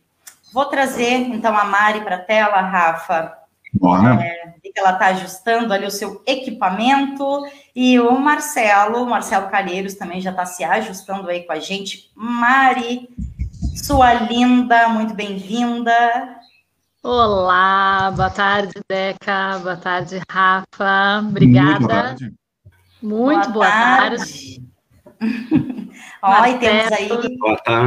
Vou 0.53 0.67
trazer, 0.67 1.13
então, 1.13 1.57
a 1.57 1.65
Mari 1.65 2.01
para 2.01 2.17
a 2.17 2.23
tela, 2.23 2.61
Rafa. 2.61 3.39
Bora. 3.75 4.23
É, 4.23 4.42
que 4.71 4.79
ela 4.79 4.93
está 4.93 5.07
ajustando 5.07 5.73
ali 5.73 5.87
o 5.87 5.91
seu 5.91 6.23
equipamento. 6.27 7.45
E 7.75 7.99
o 7.99 8.19
Marcelo, 8.19 9.07
Marcelo 9.07 9.49
Calheiros 9.49 9.95
também 9.95 10.21
já 10.21 10.31
está 10.31 10.45
se 10.45 10.63
ajustando 10.63 11.29
aí 11.29 11.45
com 11.45 11.53
a 11.53 11.59
gente. 11.59 12.11
Mari, 12.15 13.09
sua 13.75 14.15
linda, 14.15 14.89
muito 14.89 15.15
bem-vinda. 15.15 16.39
Olá, 17.03 18.13
boa 18.15 18.31
tarde, 18.31 18.75
Deca, 18.89 19.59
boa 19.59 19.77
tarde, 19.77 20.21
Rafa, 20.31 21.21
obrigada. 21.27 21.71
Muito 21.73 21.81
boa 21.81 22.03
tarde. 22.03 22.35
Muito 23.03 23.51
boa, 23.51 23.53
boa 23.53 23.67
tarde. 23.67 24.17
tarde. 24.19 24.73
Ó, 26.23 26.47
e 26.47 26.59
temos 26.59 26.93
aí 26.93 27.09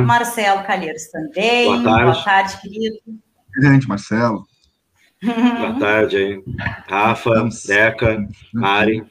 Marcelo 0.05 0.63
Calheiros 0.63 1.07
também. 1.09 1.81
Boa 1.81 1.83
tarde, 1.83 2.11
boa 2.11 2.23
tarde 2.25 2.61
querido. 2.61 2.97
Gente, 3.61 3.87
Marcelo. 3.87 4.45
Boa 5.25 5.79
tarde 5.79 6.17
aí. 6.17 6.43
Rafa, 6.87 7.49
Deca, 7.65 8.27
Mari. 8.53 9.03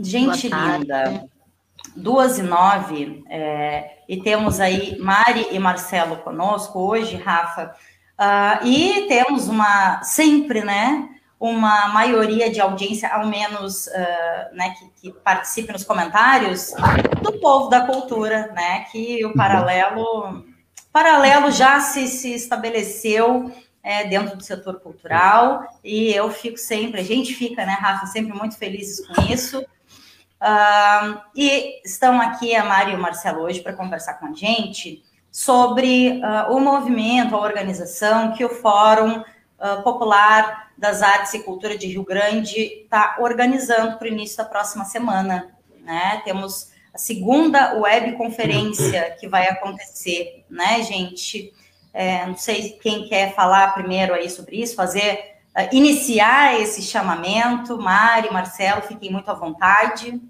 Gente 0.00 0.48
linda, 0.48 1.28
duas 1.94 2.38
e 2.38 2.42
nove, 2.42 3.24
é, 3.28 3.98
e 4.08 4.16
temos 4.22 4.60
aí 4.60 4.96
Mari 4.98 5.48
e 5.50 5.58
Marcelo 5.58 6.16
conosco 6.18 6.78
hoje, 6.78 7.16
Rafa, 7.16 7.74
uh, 8.18 8.66
e 8.66 9.06
temos 9.08 9.48
uma, 9.48 10.02
sempre, 10.02 10.62
né, 10.62 11.08
uma 11.38 11.88
maioria 11.88 12.50
de 12.50 12.60
audiência, 12.60 13.12
ao 13.12 13.26
menos, 13.26 13.88
uh, 13.88 14.54
né, 14.54 14.74
que, 14.78 15.10
que, 15.10 15.20
participe 15.20 15.72
nos 15.72 15.84
comentários, 15.84 16.72
do 17.20 17.32
povo 17.40 17.68
da 17.68 17.80
cultura, 17.80 18.52
né, 18.54 18.86
que 18.92 19.26
o 19.26 19.34
paralelo, 19.34 20.44
paralelo 20.92 21.50
já 21.50 21.80
se, 21.80 22.06
se 22.06 22.32
estabeleceu 22.32 23.52
é, 23.88 24.04
dentro 24.04 24.36
do 24.36 24.42
setor 24.42 24.80
cultural, 24.80 25.66
e 25.82 26.12
eu 26.12 26.30
fico 26.30 26.58
sempre, 26.58 27.00
a 27.00 27.04
gente 27.04 27.32
fica, 27.32 27.64
né, 27.64 27.72
Rafa, 27.72 28.04
sempre 28.04 28.34
muito 28.34 28.58
felizes 28.58 29.00
com 29.06 29.22
isso. 29.32 29.60
Uh, 29.60 31.18
e 31.34 31.80
estão 31.82 32.20
aqui 32.20 32.54
a 32.54 32.66
Mari 32.66 32.92
e 32.92 32.94
o 32.94 33.00
Marcelo 33.00 33.40
hoje 33.40 33.62
para 33.62 33.72
conversar 33.72 34.20
com 34.20 34.26
a 34.26 34.34
gente 34.34 35.02
sobre 35.32 36.20
uh, 36.20 36.52
o 36.52 36.60
movimento, 36.60 37.34
a 37.34 37.40
organização 37.40 38.34
que 38.34 38.44
o 38.44 38.50
Fórum 38.50 39.20
uh, 39.20 39.82
Popular 39.82 40.70
das 40.76 41.00
Artes 41.00 41.32
e 41.32 41.42
Cultura 41.42 41.76
de 41.78 41.86
Rio 41.86 42.04
Grande 42.04 42.60
está 42.60 43.16
organizando 43.18 43.96
para 43.96 44.04
o 44.04 44.10
início 44.10 44.36
da 44.36 44.44
próxima 44.44 44.84
semana. 44.84 45.48
Né? 45.80 46.20
Temos 46.26 46.70
a 46.92 46.98
segunda 46.98 47.72
webconferência 47.78 49.16
que 49.18 49.26
vai 49.26 49.48
acontecer, 49.48 50.44
né, 50.50 50.82
gente? 50.82 51.54
É, 52.00 52.24
não 52.24 52.36
sei 52.36 52.78
quem 52.80 53.08
quer 53.08 53.34
falar 53.34 53.74
primeiro 53.74 54.14
aí 54.14 54.30
sobre 54.30 54.62
isso, 54.62 54.76
fazer, 54.76 55.34
uh, 55.48 55.74
iniciar 55.74 56.54
esse 56.60 56.80
chamamento. 56.80 57.76
Mari, 57.76 58.32
Marcelo, 58.32 58.82
fiquem 58.82 59.10
muito 59.10 59.28
à 59.28 59.34
vontade. 59.34 60.20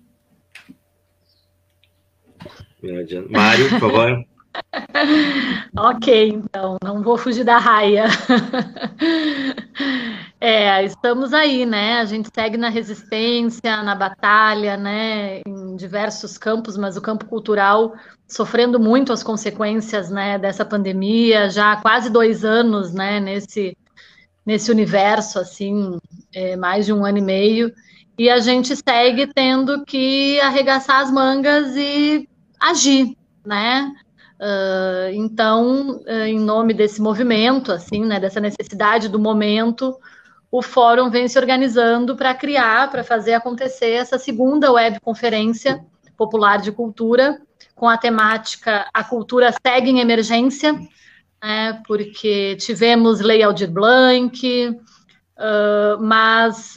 Mário, 3.28 3.68
por 3.68 3.80
favor. 3.80 4.24
ok, 5.76 6.28
então, 6.28 6.76
não 6.82 7.02
vou 7.02 7.16
fugir 7.16 7.44
da 7.44 7.58
raia. 7.58 8.04
é, 10.40 10.84
estamos 10.84 11.32
aí, 11.32 11.64
né? 11.64 12.00
A 12.00 12.04
gente 12.04 12.28
segue 12.34 12.56
na 12.56 12.68
resistência, 12.68 13.82
na 13.82 13.94
batalha, 13.94 14.76
né? 14.76 15.40
Em 15.46 15.76
diversos 15.76 16.36
campos, 16.36 16.76
mas 16.76 16.96
o 16.96 17.02
campo 17.02 17.26
cultural 17.26 17.94
sofrendo 18.26 18.78
muito 18.78 19.12
as 19.12 19.22
consequências, 19.22 20.10
né? 20.10 20.38
Dessa 20.38 20.64
pandemia, 20.64 21.48
já 21.48 21.72
há 21.72 21.80
quase 21.80 22.10
dois 22.10 22.44
anos, 22.44 22.92
né? 22.92 23.20
Nesse, 23.20 23.76
nesse 24.44 24.70
universo, 24.70 25.38
assim, 25.38 25.98
é, 26.34 26.56
mais 26.56 26.86
de 26.86 26.92
um 26.92 27.04
ano 27.04 27.18
e 27.18 27.22
meio. 27.22 27.72
E 28.18 28.28
a 28.28 28.40
gente 28.40 28.74
segue 28.76 29.32
tendo 29.32 29.84
que 29.84 30.40
arregaçar 30.40 31.02
as 31.02 31.10
mangas 31.10 31.76
e 31.76 32.28
agir, 32.60 33.16
né? 33.46 33.94
Uh, 34.40 35.10
então, 35.14 36.00
uh, 36.06 36.26
em 36.26 36.38
nome 36.38 36.72
desse 36.72 37.02
movimento, 37.02 37.72
assim, 37.72 38.04
né, 38.04 38.20
dessa 38.20 38.38
necessidade 38.38 39.08
do 39.08 39.18
momento, 39.18 39.98
o 40.48 40.62
fórum 40.62 41.10
vem 41.10 41.26
se 41.26 41.36
organizando 41.36 42.16
para 42.16 42.32
criar, 42.34 42.88
para 42.88 43.02
fazer 43.02 43.34
acontecer 43.34 43.90
essa 43.90 44.16
segunda 44.16 44.70
webconferência 44.70 45.84
popular 46.16 46.58
de 46.58 46.70
cultura, 46.70 47.40
com 47.74 47.88
a 47.88 47.98
temática 47.98 48.88
A 48.94 49.02
Cultura 49.02 49.52
Segue 49.64 49.90
em 49.90 50.00
Emergência, 50.00 50.72
né, 51.42 51.82
porque 51.86 52.56
tivemos 52.60 53.20
Lei 53.20 53.42
Aldir 53.42 53.70
Blanc, 53.70 54.68
uh, 54.68 56.00
mas 56.00 56.76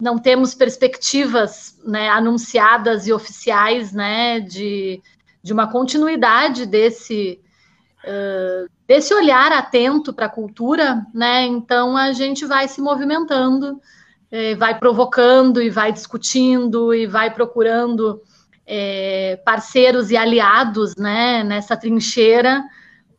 não 0.00 0.18
temos 0.18 0.54
perspectivas 0.54 1.78
né, 1.84 2.08
anunciadas 2.08 3.06
e 3.06 3.12
oficiais 3.12 3.92
né, 3.92 4.40
de 4.40 5.00
de 5.46 5.52
uma 5.52 5.70
continuidade 5.70 6.66
desse 6.66 7.40
uh, 8.02 8.68
desse 8.84 9.14
olhar 9.14 9.52
atento 9.52 10.12
para 10.12 10.26
a 10.26 10.28
cultura, 10.28 11.06
né? 11.14 11.44
Então 11.46 11.96
a 11.96 12.12
gente 12.12 12.44
vai 12.44 12.66
se 12.66 12.80
movimentando, 12.80 13.80
eh, 14.30 14.56
vai 14.56 14.76
provocando 14.76 15.62
e 15.62 15.70
vai 15.70 15.92
discutindo 15.92 16.92
e 16.92 17.06
vai 17.06 17.32
procurando 17.32 18.20
eh, 18.66 19.40
parceiros 19.44 20.10
e 20.10 20.16
aliados, 20.16 20.96
né? 20.96 21.44
Nessa 21.44 21.76
trincheira 21.76 22.64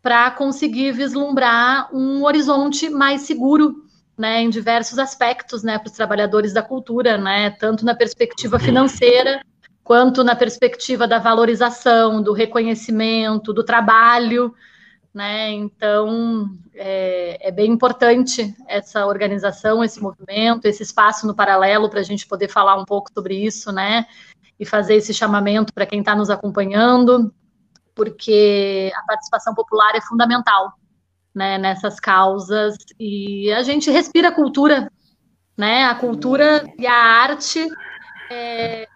para 0.01 0.29
conseguir 0.31 0.91
vislumbrar 0.91 1.89
um 1.95 2.25
horizonte 2.25 2.89
mais 2.89 3.21
seguro 3.21 3.85
né, 4.17 4.41
em 4.41 4.49
diversos 4.49 4.99
aspectos, 4.99 5.63
né, 5.63 5.77
para 5.77 5.87
os 5.87 5.93
trabalhadores 5.93 6.51
da 6.51 6.61
cultura, 6.61 7.17
né, 7.17 7.51
tanto 7.51 7.85
na 7.85 7.93
perspectiva 7.93 8.57
financeira 8.57 9.41
quanto 9.87 10.21
na 10.21 10.35
perspectiva 10.35 11.07
da 11.07 11.17
valorização, 11.17 12.21
do 12.21 12.33
reconhecimento, 12.33 13.53
do 13.53 13.63
trabalho, 13.63 14.53
né? 15.13 15.49
Então 15.51 16.49
é, 16.75 17.47
é, 17.47 17.51
bem 17.53 17.71
importante 17.71 18.53
essa 18.67 19.07
organização, 19.07 19.81
esse 19.81 20.01
movimento, 20.01 20.65
esse 20.65 20.83
espaço 20.83 21.25
no 21.25 21.33
paralelo 21.33 21.89
para 21.89 22.01
a 22.01 22.03
gente 22.03 22.27
poder 22.27 22.49
falar 22.49 22.75
um 22.75 22.83
pouco 22.83 23.09
sobre 23.13 23.33
isso, 23.35 23.71
né? 23.71 24.05
E 24.59 24.65
fazer 24.65 24.95
esse 24.95 25.13
chamamento 25.13 25.73
para 25.73 25.85
quem 25.85 26.01
está 26.01 26.13
nos 26.13 26.29
acompanhando, 26.29 27.33
porque 27.95 28.91
a 28.93 29.03
participação 29.03 29.55
popular 29.55 29.95
é 29.95 30.01
fundamental, 30.01 30.73
né? 31.33 31.57
Nessas 31.57 31.97
causas 31.97 32.75
e 32.99 33.49
a 33.53 33.63
gente 33.63 33.89
respira 33.89 34.33
cultura, 34.33 34.91
né? 35.55 35.85
A 35.85 35.95
cultura 35.95 36.65
e 36.77 36.85
a 36.85 36.93
arte 36.93 37.65
é, 38.29 38.87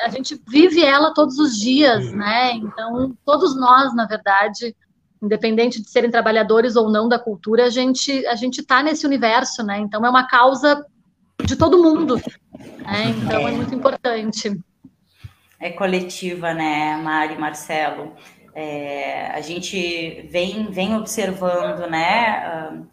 a 0.00 0.08
gente 0.08 0.40
vive 0.46 0.84
ela 0.84 1.12
todos 1.12 1.38
os 1.38 1.58
dias, 1.58 2.12
né? 2.12 2.52
Então, 2.52 3.16
todos 3.24 3.58
nós, 3.58 3.94
na 3.94 4.06
verdade, 4.06 4.74
independente 5.22 5.82
de 5.82 5.90
serem 5.90 6.10
trabalhadores 6.10 6.76
ou 6.76 6.90
não 6.90 7.08
da 7.08 7.18
cultura, 7.18 7.64
a 7.64 7.70
gente 7.70 8.26
a 8.26 8.34
gente 8.34 8.60
está 8.60 8.82
nesse 8.82 9.06
universo, 9.06 9.62
né? 9.62 9.78
Então, 9.78 10.04
é 10.04 10.10
uma 10.10 10.26
causa 10.26 10.84
de 11.44 11.56
todo 11.56 11.82
mundo, 11.82 12.20
né? 12.78 13.14
Então, 13.16 13.46
é 13.46 13.50
muito 13.50 13.74
importante. 13.74 14.58
É 15.60 15.70
coletiva, 15.70 16.54
né, 16.54 16.96
Mari, 16.96 17.36
Marcelo? 17.36 18.14
É, 18.54 19.30
a 19.32 19.40
gente 19.40 20.28
vem 20.30 20.70
vem 20.70 20.96
observando, 20.96 21.88
né? 21.88 22.70
Uh, 22.72 22.86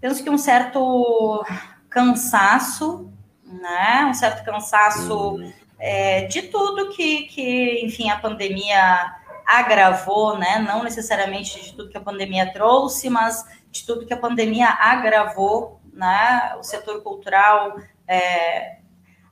penso 0.00 0.22
que 0.22 0.30
um 0.30 0.38
certo 0.38 1.44
cansaço, 1.88 3.12
né? 3.60 4.06
Um 4.08 4.14
certo 4.14 4.44
cansaço 4.44 5.38
é, 5.78 6.22
de 6.22 6.42
tudo 6.42 6.90
que, 6.90 7.22
que, 7.24 7.84
enfim, 7.84 8.10
a 8.10 8.18
pandemia 8.18 9.14
agravou, 9.46 10.38
né? 10.38 10.58
Não 10.58 10.82
necessariamente 10.82 11.62
de 11.62 11.74
tudo 11.74 11.90
que 11.90 11.98
a 11.98 12.00
pandemia 12.00 12.52
trouxe, 12.52 13.10
mas 13.10 13.44
de 13.70 13.84
tudo 13.84 14.06
que 14.06 14.14
a 14.14 14.18
pandemia 14.18 14.68
agravou, 14.68 15.80
né? 15.92 16.54
O 16.58 16.62
setor 16.62 17.02
cultural, 17.02 17.76
é, 18.08 18.78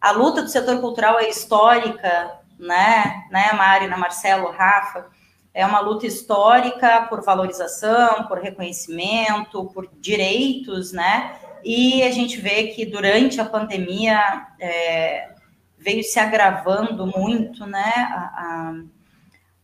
a 0.00 0.10
luta 0.10 0.42
do 0.42 0.48
setor 0.48 0.80
cultural 0.80 1.18
é 1.18 1.28
histórica, 1.28 2.38
né? 2.58 3.24
Né, 3.30 3.52
Marina, 3.52 3.96
Marcelo, 3.96 4.50
Rafa, 4.50 5.06
é 5.54 5.66
uma 5.66 5.80
luta 5.80 6.06
histórica 6.06 7.06
por 7.08 7.22
valorização, 7.22 8.24
por 8.24 8.38
reconhecimento, 8.38 9.66
por 9.66 9.88
direitos, 10.00 10.92
né? 10.92 11.36
E 11.64 12.02
a 12.02 12.10
gente 12.10 12.40
vê 12.40 12.68
que 12.68 12.84
durante 12.84 13.40
a 13.40 13.44
pandemia 13.44 14.46
é, 14.60 15.30
veio 15.78 16.02
se 16.02 16.18
agravando 16.18 17.06
muito, 17.06 17.66
né? 17.66 17.92
A, 17.96 18.20
a, 18.36 18.74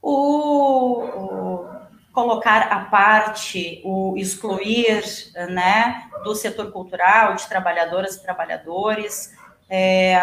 o, 0.00 1.02
o, 1.02 1.68
colocar 2.12 2.62
à 2.62 2.84
parte, 2.86 3.80
o 3.84 4.14
excluir, 4.16 5.04
né, 5.50 6.08
do 6.24 6.34
setor 6.34 6.72
cultural, 6.72 7.34
de 7.34 7.48
trabalhadoras 7.48 8.16
e 8.16 8.22
trabalhadores. 8.22 9.32
É, 9.70 10.18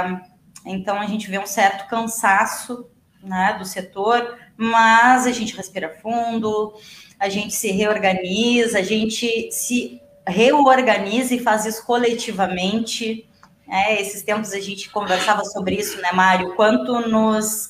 então 0.66 1.00
a 1.00 1.06
gente 1.06 1.30
vê 1.30 1.40
um 1.40 1.46
certo 1.46 1.88
cansaço, 1.88 2.90
né, 3.24 3.56
do 3.58 3.66
setor, 3.66 4.38
mas 4.58 5.26
a 5.26 5.32
gente 5.32 5.56
respira 5.56 5.98
fundo, 6.02 6.74
a 7.20 7.30
gente 7.30 7.54
se 7.54 7.72
reorganiza, 7.72 8.80
a 8.80 8.84
gente 8.84 9.50
se 9.52 10.02
reorganiza 10.28 11.36
e 11.36 11.40
faz 11.40 11.66
isso 11.66 11.86
coletivamente. 11.86 13.28
É, 13.68 14.00
esses 14.00 14.24
tempos 14.24 14.54
a 14.54 14.60
gente 14.60 14.90
conversava 14.90 15.44
sobre 15.44 15.76
isso, 15.76 16.00
né, 16.02 16.12
Mário? 16.12 16.56
Quanto 16.56 17.08
nos 17.08 17.70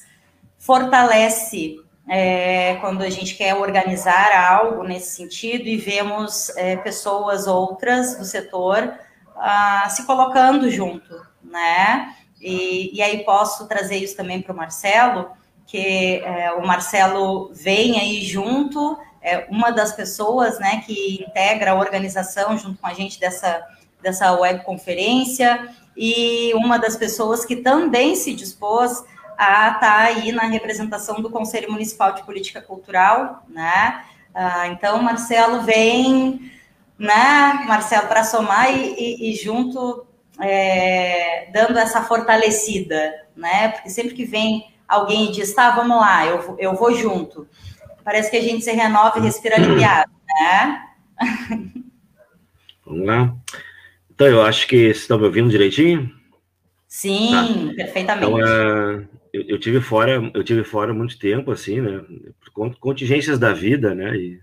fortalece 0.58 1.80
é, 2.08 2.76
quando 2.76 3.01
a 3.01 3.10
gente 3.10 3.36
quer 3.36 3.56
organizar 3.56 4.32
algo 4.49 4.84
nesse 4.84 5.16
sentido 5.16 5.68
e 5.68 5.78
vemos 5.78 6.49
é, 6.56 6.76
pessoas 6.78 7.47
outras 7.47 8.18
do 8.18 8.26
setor 8.26 8.93
ah, 9.36 9.88
se 9.89 10.06
colocando 10.06 10.70
junto, 10.70 11.26
né? 11.43 12.14
E, 12.39 12.95
e, 12.95 13.01
aí 13.01 13.24
posso 13.24 13.68
trazer 13.68 13.97
isso 13.97 14.16
também 14.16 14.41
para 14.41 14.53
o 14.53 14.56
Marcelo, 14.56 15.30
que 15.66 16.22
é, 16.24 16.51
o 16.53 16.66
Marcelo 16.66 17.49
vem 17.53 17.99
aí 17.99 18.24
junto 18.24 18.97
é 19.26 19.48
uma 19.50 19.72
das 19.72 19.92
pessoas, 19.92 20.60
né, 20.60 20.84
que 20.86 21.26
integra 21.28 21.72
a 21.72 21.76
organização 21.76 22.56
junto 22.56 22.80
com 22.80 22.86
a 22.86 22.94
gente 22.94 23.20
dessa, 23.20 23.60
dessa 24.00 24.32
webconferência 24.34 25.68
e 25.98 26.54
uma 26.54 26.78
das 26.78 26.96
pessoas 26.96 27.44
que 27.44 27.56
também 27.56 28.16
se 28.16 28.36
dispôs 28.36 29.04
a 29.36 29.70
estar 29.70 29.80
tá 29.80 29.98
aí 29.98 30.32
na 30.32 30.44
representação 30.44 31.22
do 31.24 31.32
Conselho 31.32 31.72
Municipal 31.72 32.12
de 32.12 32.24
Política 32.24 32.62
Cultural, 32.62 33.44
né? 33.50 34.06
Ah, 34.34 34.68
então, 34.68 35.02
Marcelo 35.02 35.62
vem, 35.62 36.52
né, 36.98 37.64
Marcelo, 37.68 38.08
para 38.08 38.24
somar 38.24 38.72
e, 38.72 38.94
e, 38.94 39.32
e 39.32 39.36
junto 39.36 40.06
é, 40.40 41.50
dando 41.52 41.80
essa 41.80 42.04
fortalecida, 42.04 43.26
né? 43.36 43.70
Porque 43.70 43.90
sempre 43.90 44.14
que 44.14 44.24
vem 44.24 44.72
alguém 44.88 45.30
e 45.30 45.32
diz, 45.32 45.52
tá, 45.56 45.72
vamos 45.72 45.98
lá, 45.98 46.28
eu, 46.28 46.56
eu 46.60 46.76
vou 46.76 46.94
junto. 46.94 47.48
Parece 48.06 48.30
que 48.30 48.38
a 48.38 48.41
gente 48.41 48.64
se 48.64 48.72
renova 48.72 49.18
e 49.18 49.24
respira 49.24 49.56
aliviado, 49.56 50.12
né? 50.39 50.84
Vamos 52.86 53.08
lá. 53.08 53.36
Então, 54.14 54.28
eu 54.28 54.43
acho 54.43 54.68
que 54.68 54.78
vocês 54.78 54.97
estão 54.99 55.18
me 55.18 55.26
ouvindo 55.26 55.49
direitinho? 55.49 56.14
Sim, 56.88 57.32
tá. 57.70 57.74
perfeitamente. 57.76 58.32
Então, 58.32 58.39
uh, 58.39 59.08
eu, 59.34 59.43
eu, 59.47 59.60
tive 59.60 59.82
fora, 59.82 60.32
eu 60.36 60.43
tive 60.43 60.64
fora 60.64 60.93
muito 60.93 61.18
tempo, 61.18 61.51
assim, 61.51 61.82
né? 61.82 62.06
Por 62.53 62.78
contingências 62.78 63.39
da 63.39 63.51
vida, 63.51 63.95
né? 63.95 64.16
E, 64.16 64.39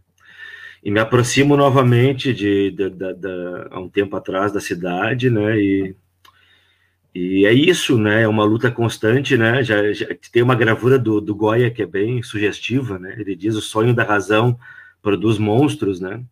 e 0.82 0.90
me 0.90 0.98
aproximo 0.98 1.56
novamente 1.56 2.34
de, 2.34 2.72
de, 2.72 2.90
de, 2.90 3.14
de, 3.14 3.28
há 3.70 3.78
um 3.78 3.88
tempo 3.88 4.16
atrás 4.16 4.52
da 4.52 4.60
cidade, 4.60 5.30
né? 5.30 5.56
E, 5.56 5.94
e 7.14 7.44
é 7.44 7.52
isso, 7.52 7.98
né? 7.98 8.22
É 8.22 8.28
uma 8.28 8.44
luta 8.44 8.70
constante, 8.70 9.36
né? 9.36 9.62
Já, 9.62 9.92
já 9.92 10.06
tem 10.32 10.42
uma 10.42 10.54
gravura 10.54 10.98
do, 10.98 11.20
do 11.20 11.34
Goya 11.34 11.70
que 11.70 11.82
é 11.82 11.86
bem 11.86 12.22
sugestiva, 12.22 12.98
né? 12.98 13.14
Ele 13.18 13.36
diz 13.36 13.54
o 13.54 13.60
sonho 13.60 13.94
da 13.94 14.02
razão 14.02 14.58
produz 15.02 15.36
monstros, 15.36 16.00
né? 16.00 16.22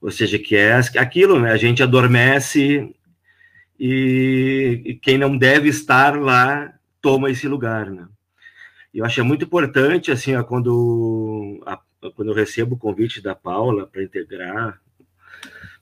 Ou 0.00 0.10
seja, 0.10 0.38
que 0.38 0.56
é 0.56 0.72
aquilo, 0.98 1.38
né? 1.38 1.52
A 1.52 1.56
gente 1.56 1.82
adormece 1.82 2.92
e, 3.78 4.82
e 4.84 4.94
quem 4.94 5.16
não 5.16 5.36
deve 5.38 5.68
estar 5.68 6.18
lá 6.20 6.72
toma 7.00 7.30
esse 7.30 7.46
lugar, 7.46 7.90
né? 7.90 8.08
Eu 8.92 9.04
acho 9.04 9.20
é 9.20 9.22
muito 9.22 9.44
importante, 9.44 10.10
assim, 10.10 10.34
ó, 10.34 10.42
quando, 10.42 11.62
a, 11.66 11.78
quando 12.16 12.30
eu 12.30 12.34
recebo 12.34 12.74
o 12.74 12.78
convite 12.78 13.20
da 13.22 13.34
Paula 13.34 13.86
para 13.86 14.02
integrar 14.02 14.80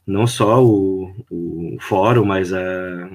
não 0.06 0.26
só 0.26 0.62
o, 0.62 1.14
o 1.30 1.76
fórum, 1.80 2.24
mas 2.24 2.52
a, 2.52 3.10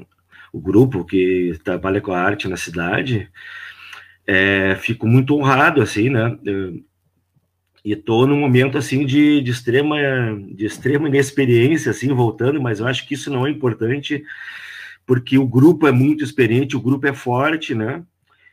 o 0.52 0.60
grupo 0.60 1.06
que 1.06 1.58
trabalha 1.64 2.02
com 2.02 2.12
a 2.12 2.20
arte 2.20 2.48
na 2.48 2.58
cidade, 2.58 3.30
é, 4.26 4.76
fico 4.76 5.08
muito 5.08 5.36
honrado, 5.36 5.82
assim, 5.82 6.10
né? 6.10 6.38
e 7.84 7.94
estou 7.94 8.28
num 8.28 8.40
momento 8.40 8.78
assim 8.78 9.06
de, 9.06 9.42
de 9.42 9.52
extrema 9.52 9.98
de 10.52 10.66
extrema 10.66 11.08
inexperiência 11.08 11.92
assim 11.92 12.14
voltando 12.14 12.62
mas 12.62 12.80
eu 12.80 12.88
acho 12.88 13.08
que 13.08 13.14
isso 13.14 13.32
não 13.32 13.48
é 13.48 13.50
importante 13.50 14.24
porque 15.06 15.38
o 15.38 15.48
grupo 15.48 15.88
é 15.88 15.92
muito 15.92 16.24
experiente 16.24 16.76
o 16.76 16.82
grupo 16.82 17.08
é 17.08 17.14
forte 17.14 17.74
né? 17.74 18.04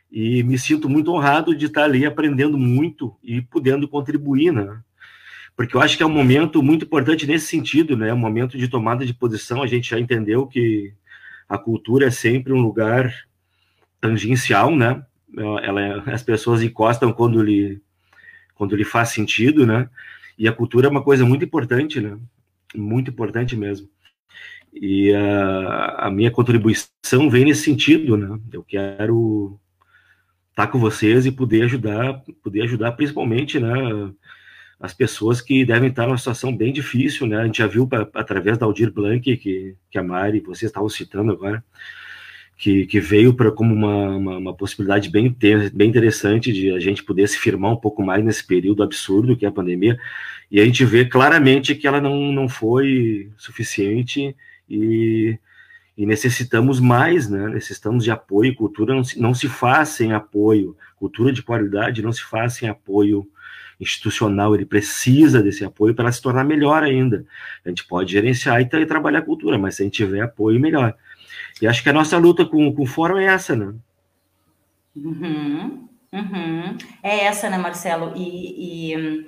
E 0.09 0.41
me 0.43 0.57
sinto 0.57 0.87
muito 0.87 1.11
honrado 1.11 1.53
de 1.53 1.65
estar 1.65 1.83
ali 1.83 2.05
aprendendo 2.05 2.57
muito 2.57 3.13
e 3.21 3.41
podendo 3.41 3.87
contribuir 3.87 4.51
né? 4.53 4.79
Porque 5.55 5.75
eu 5.75 5.81
acho 5.81 5.97
que 5.97 6.03
é 6.03 6.05
um 6.05 6.09
momento 6.09 6.63
muito 6.63 6.85
importante 6.85 7.27
nesse 7.27 7.47
sentido 7.47 7.97
né? 7.97 8.13
Um 8.13 8.17
momento 8.17 8.57
de 8.57 8.67
tomada 8.67 9.05
de 9.05 9.13
posição 9.13 9.61
a 9.61 9.67
gente 9.67 9.89
já 9.89 9.99
entendeu 9.99 10.47
que 10.47 10.93
a 11.47 11.57
cultura 11.57 12.07
é 12.07 12.11
sempre 12.11 12.53
um 12.53 12.61
lugar 12.61 13.13
tangencial 13.99 14.75
né 14.75 15.03
ela, 15.35 15.81
é, 15.81 16.13
as 16.13 16.23
pessoas 16.23 16.61
encostam 16.61 17.11
quando 17.11 17.41
lhe 17.41 17.81
quando 18.55 18.73
ele 18.73 18.83
faz 18.83 19.09
sentido, 19.09 19.67
né? 19.67 19.87
E 20.37 20.47
a 20.47 20.51
cultura 20.51 20.87
é 20.87 20.89
uma 20.89 21.03
coisa 21.03 21.23
muito 21.23 21.45
importante, 21.45 22.01
né? 22.01 22.17
Muito 22.75 23.11
importante 23.11 23.55
mesmo. 23.55 23.87
E 24.73 25.13
a, 25.13 26.07
a 26.07 26.11
minha 26.11 26.31
contribuição 26.31 27.29
vem 27.29 27.45
nesse 27.45 27.63
sentido, 27.63 28.17
né? 28.17 28.39
Eu 28.51 28.63
quero 28.63 29.59
estar 30.49 30.67
com 30.67 30.79
vocês 30.79 31.27
e 31.27 31.31
poder 31.31 31.63
ajudar, 31.65 32.23
poder 32.43 32.63
ajudar 32.63 32.93
principalmente, 32.93 33.59
né? 33.59 33.69
As 34.79 34.93
pessoas 34.93 35.41
que 35.41 35.65
devem 35.65 35.89
estar 35.89 36.05
numa 36.05 36.17
situação 36.17 36.55
bem 36.55 36.71
difícil, 36.71 37.25
né? 37.25 37.37
A 37.37 37.45
gente 37.45 37.57
já 37.57 37.67
viu 37.67 37.87
pra, 37.87 38.07
através 38.13 38.57
da 38.57 38.65
Aldir 38.65 38.91
Blanc, 38.91 39.37
que, 39.37 39.75
que 39.89 39.97
a 39.97 40.03
Mari, 40.03 40.39
vocês 40.39 40.69
estavam 40.69 40.87
citando 40.87 41.31
agora, 41.31 41.63
que, 42.57 42.87
que 42.87 42.99
veio 42.99 43.33
para 43.33 43.51
como 43.51 43.73
uma, 43.73 44.15
uma, 44.15 44.37
uma, 44.37 44.53
possibilidade 44.53 45.09
bem, 45.09 45.35
bem 45.73 45.89
interessante 45.89 46.51
de 46.51 46.71
a 46.71 46.79
gente 46.79 47.03
poder 47.03 47.27
se 47.29 47.37
firmar 47.37 47.71
um 47.71 47.77
pouco 47.77 48.01
mais 48.01 48.25
nesse 48.25 48.45
período 48.45 48.81
absurdo 48.81 49.37
que 49.37 49.45
é 49.45 49.47
a 49.49 49.51
pandemia, 49.51 49.97
e 50.49 50.59
a 50.59 50.65
gente 50.65 50.83
vê 50.83 51.05
claramente 51.05 51.75
que 51.75 51.87
ela 51.87 52.01
não, 52.01 52.31
não 52.31 52.49
foi 52.49 53.29
suficiente 53.37 54.35
e, 54.67 55.37
e 55.95 56.05
necessitamos 56.05 56.79
mais, 56.79 57.29
né? 57.29 57.47
necessitamos 57.47 58.03
de 58.03 58.09
apoio, 58.09 58.55
cultura 58.55 58.95
não 58.95 59.03
se, 59.03 59.19
não 59.19 59.33
se 59.35 59.47
faz 59.47 59.89
sem 59.89 60.13
apoio, 60.13 60.75
cultura 60.95 61.31
de 61.31 61.43
qualidade 61.43 62.01
não 62.01 62.11
se 62.11 62.23
faz 62.23 62.53
sem 62.53 62.67
apoio 62.67 63.27
institucional, 63.79 64.55
ele 64.55 64.65
precisa 64.65 65.41
desse 65.41 65.63
apoio 65.63 65.93
para 65.93 66.11
se 66.11 66.21
tornar 66.21 66.43
melhor 66.43 66.83
ainda. 66.83 67.25
A 67.65 67.69
gente 67.69 67.85
pode 67.85 68.11
gerenciar 68.11 68.61
e, 68.61 68.85
trabalhar 68.85 69.19
a 69.19 69.25
cultura, 69.25 69.57
mas 69.57 69.75
se 69.75 69.83
a 69.83 69.85
gente 69.85 69.95
tiver 69.95 70.21
apoio, 70.21 70.59
melhor. 70.59 70.95
E 71.61 71.67
acho 71.67 71.83
que 71.83 71.89
a 71.89 71.93
nossa 71.93 72.17
luta 72.17 72.45
com, 72.45 72.73
com 72.73 72.83
o 72.83 72.87
fórum 72.87 73.17
é 73.17 73.25
essa, 73.25 73.55
né? 73.55 73.73
Uhum, 74.95 75.87
uhum. 76.11 76.77
É 77.03 77.25
essa, 77.25 77.49
né, 77.49 77.57
Marcelo? 77.57 78.13
E, 78.15 78.91
e 78.91 79.27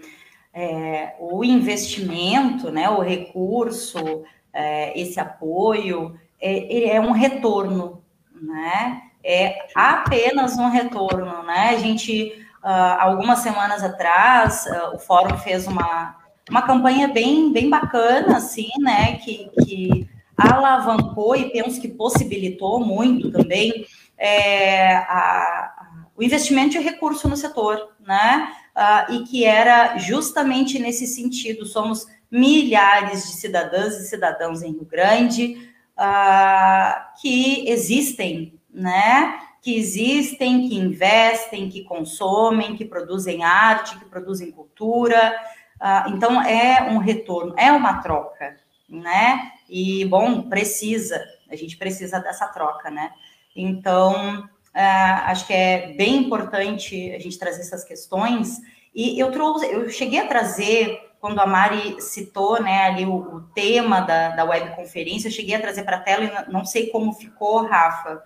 é, 0.53 1.15
o 1.19 1.43
investimento, 1.43 2.71
né, 2.71 2.89
o 2.89 3.01
recurso, 3.01 4.23
é, 4.51 4.99
esse 4.99 5.19
apoio, 5.19 6.19
é, 6.41 6.95
é 6.95 7.01
um 7.01 7.11
retorno, 7.11 8.03
né? 8.33 9.01
É 9.23 9.67
apenas 9.75 10.57
um 10.57 10.69
retorno, 10.69 11.43
né? 11.43 11.69
A 11.69 11.77
gente, 11.77 12.45
uh, 12.63 12.99
algumas 12.99 13.39
semanas 13.39 13.83
atrás, 13.83 14.65
uh, 14.65 14.95
o 14.95 14.99
fórum 14.99 15.37
fez 15.37 15.67
uma, 15.67 16.15
uma 16.49 16.61
campanha 16.61 17.07
bem, 17.07 17.51
bem 17.51 17.69
bacana, 17.69 18.37
assim, 18.37 18.69
né? 18.79 19.17
Que, 19.17 19.49
que 19.63 20.09
alavancou 20.37 21.35
e 21.35 21.49
penso 21.49 21.81
que 21.81 21.87
possibilitou 21.87 22.79
muito 22.79 23.31
também 23.31 23.85
é, 24.17 24.95
a, 24.95 25.03
a, 25.09 26.05
o 26.15 26.23
investimento 26.23 26.71
de 26.71 26.79
recurso 26.79 27.27
no 27.27 27.35
setor, 27.35 27.93
né? 28.05 28.53
Uh, 28.75 29.13
e 29.13 29.23
que 29.23 29.45
era 29.45 29.97
justamente 29.97 30.79
nesse 30.79 31.05
sentido. 31.05 31.65
Somos 31.65 32.07
milhares 32.31 33.23
de 33.23 33.33
cidadãs 33.33 33.95
e 33.95 34.07
cidadãos 34.07 34.61
em 34.61 34.71
Rio 34.71 34.85
Grande 34.85 35.69
uh, 35.97 37.21
que 37.21 37.67
existem, 37.67 38.59
né? 38.73 39.39
Que 39.61 39.77
existem, 39.77 40.67
que 40.67 40.75
investem, 40.75 41.69
que 41.69 41.83
consomem, 41.83 42.75
que 42.75 42.85
produzem 42.85 43.43
arte, 43.43 43.97
que 43.99 44.05
produzem 44.05 44.51
cultura. 44.51 45.35
Uh, 45.81 46.15
então, 46.15 46.41
é 46.41 46.89
um 46.91 46.97
retorno, 46.97 47.53
é 47.57 47.71
uma 47.71 48.01
troca, 48.01 48.57
né? 48.87 49.51
E, 49.69 50.05
bom, 50.05 50.43
precisa, 50.43 51.23
a 51.49 51.55
gente 51.55 51.77
precisa 51.77 52.19
dessa 52.19 52.47
troca, 52.47 52.89
né? 52.89 53.11
Então, 53.55 54.47
é, 54.73 54.83
acho 54.83 55.47
que 55.47 55.53
é 55.53 55.93
bem 55.93 56.17
importante 56.17 57.11
a 57.13 57.19
gente 57.19 57.37
trazer 57.37 57.61
essas 57.61 57.83
questões. 57.83 58.59
E 58.93 59.19
eu 59.19 59.31
trouxe, 59.31 59.65
eu 59.71 59.89
cheguei 59.89 60.19
a 60.19 60.27
trazer, 60.27 61.11
quando 61.19 61.39
a 61.39 61.45
Mari 61.45 62.01
citou 62.01 62.61
né, 62.61 62.83
ali 62.83 63.05
o, 63.05 63.15
o 63.15 63.41
tema 63.53 64.01
da, 64.01 64.29
da 64.29 64.43
webconferência, 64.45 65.27
eu 65.27 65.31
cheguei 65.31 65.55
a 65.55 65.61
trazer 65.61 65.83
para 65.83 65.97
a 65.97 66.01
tela 66.01 66.23
e 66.23 66.51
não 66.51 66.65
sei 66.65 66.87
como 66.87 67.13
ficou, 67.13 67.65
Rafa. 67.65 68.23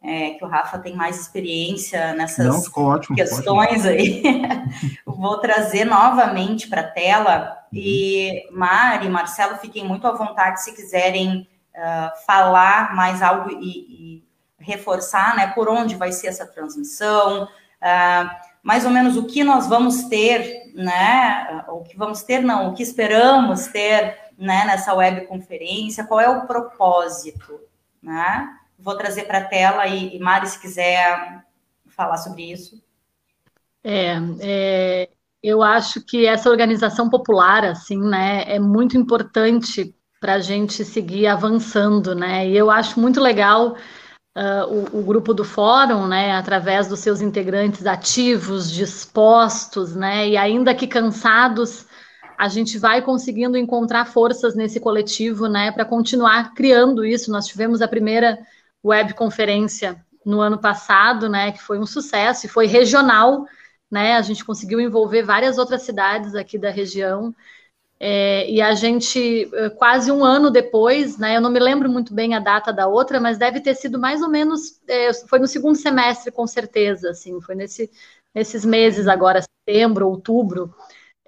É, 0.00 0.30
que 0.30 0.44
o 0.44 0.48
Rafa 0.48 0.78
tem 0.78 0.94
mais 0.94 1.20
experiência 1.20 2.14
nessas 2.14 2.46
Não, 2.46 2.84
ótimo, 2.84 3.16
questões 3.16 3.84
ótimo. 3.84 3.88
aí. 3.88 4.22
Vou 5.04 5.38
trazer 5.38 5.84
novamente 5.84 6.68
para 6.68 6.82
a 6.82 6.88
tela 6.88 7.58
e 7.72 8.46
Mari, 8.52 9.08
Marcelo, 9.08 9.56
fiquem 9.56 9.84
muito 9.84 10.06
à 10.06 10.12
vontade 10.12 10.62
se 10.62 10.74
quiserem 10.74 11.48
uh, 11.74 12.24
falar 12.26 12.94
mais 12.94 13.22
algo 13.22 13.50
e, 13.50 14.22
e, 14.22 14.28
reforçar, 14.60 15.36
né, 15.36 15.48
por 15.48 15.68
onde 15.68 15.94
vai 15.94 16.12
ser 16.12 16.26
essa 16.28 16.46
transmissão, 16.46 17.44
uh, 17.44 18.30
mais 18.62 18.84
ou 18.84 18.90
menos 18.90 19.16
o 19.16 19.24
que 19.24 19.42
nós 19.42 19.66
vamos 19.68 20.04
ter, 20.04 20.72
né, 20.74 21.64
o 21.68 21.82
que 21.82 21.96
vamos 21.96 22.22
ter, 22.22 22.40
não, 22.40 22.70
o 22.70 22.74
que 22.74 22.82
esperamos 22.82 23.68
ter, 23.68 24.16
né, 24.36 24.64
nessa 24.66 24.94
webconferência, 24.94 26.04
qual 26.04 26.20
é 26.20 26.28
o 26.28 26.46
propósito, 26.46 27.60
né? 28.02 28.57
Vou 28.78 28.96
trazer 28.96 29.24
para 29.24 29.38
a 29.38 29.44
tela 29.44 29.86
e, 29.86 30.16
e 30.16 30.18
Mari, 30.20 30.46
se 30.46 30.60
quiser 30.60 31.44
falar 31.86 32.16
sobre 32.16 32.52
isso. 32.52 32.80
É, 33.82 34.16
é, 34.40 35.08
eu 35.42 35.62
acho 35.62 36.00
que 36.04 36.26
essa 36.26 36.50
organização 36.50 37.08
popular, 37.08 37.64
assim, 37.64 37.98
né, 37.98 38.44
é 38.46 38.58
muito 38.58 38.96
importante 38.96 39.94
para 40.20 40.34
a 40.34 40.40
gente 40.40 40.84
seguir 40.84 41.26
avançando, 41.26 42.14
né? 42.14 42.48
E 42.48 42.56
eu 42.56 42.70
acho 42.70 43.00
muito 43.00 43.20
legal 43.20 43.76
uh, 44.36 44.66
o, 44.92 45.00
o, 45.00 45.02
grupo 45.02 45.32
do 45.32 45.44
fórum, 45.44 46.06
né, 46.06 46.32
através 46.32 46.88
dos 46.88 47.00
seus 47.00 47.20
integrantes 47.20 47.86
ativos, 47.86 48.70
dispostos, 48.70 49.94
né, 49.94 50.28
e 50.28 50.36
ainda 50.36 50.74
que 50.74 50.86
cansados, 50.86 51.86
a 52.36 52.48
gente 52.48 52.78
vai 52.78 53.02
conseguindo 53.02 53.56
encontrar 53.56 54.04
forças 54.06 54.54
nesse 54.54 54.80
coletivo, 54.80 55.48
né, 55.48 55.72
para 55.72 55.84
continuar 55.84 56.54
criando 56.54 57.04
isso. 57.04 57.30
Nós 57.32 57.46
tivemos 57.46 57.82
a 57.82 57.88
primeira 57.88 58.38
webconferência 58.84 60.04
no 60.24 60.40
ano 60.40 60.58
passado, 60.58 61.28
né, 61.28 61.52
que 61.52 61.62
foi 61.62 61.78
um 61.78 61.86
sucesso 61.86 62.46
e 62.46 62.48
foi 62.48 62.66
regional, 62.66 63.46
né, 63.90 64.14
a 64.16 64.22
gente 64.22 64.44
conseguiu 64.44 64.80
envolver 64.80 65.22
várias 65.22 65.58
outras 65.58 65.82
cidades 65.82 66.34
aqui 66.34 66.58
da 66.58 66.70
região. 66.70 67.34
É, 68.00 68.48
e 68.48 68.60
a 68.60 68.74
gente, 68.74 69.50
eh, 69.52 69.70
quase 69.70 70.12
um 70.12 70.24
ano 70.24 70.50
depois, 70.52 71.18
né, 71.18 71.36
eu 71.36 71.40
não 71.40 71.50
me 71.50 71.58
lembro 71.58 71.90
muito 71.90 72.14
bem 72.14 72.34
a 72.34 72.38
data 72.38 72.72
da 72.72 72.86
outra, 72.86 73.18
mas 73.20 73.38
deve 73.38 73.60
ter 73.60 73.74
sido 73.74 73.98
mais 73.98 74.22
ou 74.22 74.28
menos, 74.28 74.80
é, 74.86 75.12
foi 75.12 75.40
no 75.40 75.48
segundo 75.48 75.76
semestre, 75.76 76.30
com 76.30 76.46
certeza, 76.46 77.10
assim, 77.10 77.40
foi 77.40 77.56
nesse, 77.56 77.90
nesses 78.32 78.64
meses 78.64 79.08
agora, 79.08 79.42
setembro, 79.42 80.08
outubro, 80.08 80.72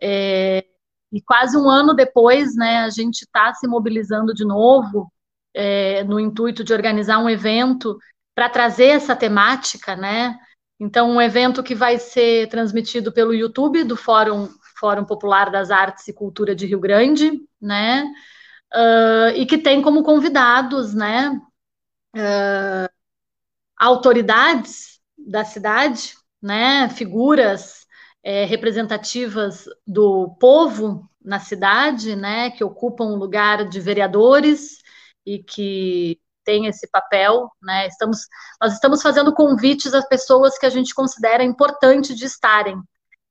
é, 0.01 0.65
e 1.13 1.21
quase 1.21 1.57
um 1.57 1.69
ano 1.69 1.95
depois, 1.95 2.55
né, 2.55 2.79
a 2.85 2.91
gente 2.91 3.23
está 3.23 3.53
se 3.55 3.67
mobilizando 3.67 4.33
de 4.33 4.45
novo 4.45 5.11
é, 5.55 6.05
no 6.05 6.19
intuito 6.19 6.63
de 6.65 6.73
organizar 6.73 7.19
um 7.19 7.29
evento 7.29 7.99
para 8.35 8.49
trazer 8.49 8.87
essa 8.87 9.17
temática, 9.17 9.97
né? 9.97 10.39
Então, 10.79 11.11
um 11.11 11.21
evento 11.21 11.63
que 11.63 11.75
vai 11.75 11.99
ser 11.99 12.49
transmitido 12.49 13.13
pelo 13.13 13.35
YouTube 13.35 13.85
do 13.85 13.97
Fórum, 13.97 14.49
Fórum 14.79 15.05
Popular 15.05 15.51
das 15.51 15.71
Artes 15.71 16.09
e 16.09 16.13
Cultura 16.13 16.55
de 16.55 16.67
Rio 16.67 16.81
Grande, 16.81 17.33
né? 17.61 18.05
Uh, 18.73 19.37
e 19.37 19.45
que 19.45 19.59
tem 19.59 19.83
como 19.83 20.03
convidados, 20.03 20.95
né? 20.95 21.39
Uh, 22.17 22.89
autoridades 23.77 25.01
da 25.19 25.45
cidade, 25.45 26.15
né? 26.41 26.89
Figuras 26.89 27.87
é, 28.23 28.45
representativas 28.47 29.67
do 29.87 30.35
povo 30.41 31.09
na 31.23 31.41
cidade, 31.41 32.17
né? 32.17 32.51
Que 32.51 32.65
ocupam 32.65 33.05
o 33.07 33.17
lugar 33.17 33.69
de 33.69 33.81
vereadores 33.81 34.80
e 35.27 35.43
que 35.43 36.19
tem 36.45 36.67
esse 36.67 36.89
papel, 36.91 37.51
né? 37.63 37.87
Estamos, 37.87 38.21
nós 38.61 38.73
estamos 38.75 39.03
fazendo 39.03 39.33
convites 39.33 39.95
às 39.95 40.09
pessoas 40.09 40.59
que 40.59 40.67
a 40.67 40.71
gente 40.71 40.95
considera 40.95 41.43
importante 41.43 42.15
de 42.15 42.25
estarem, 42.25 42.81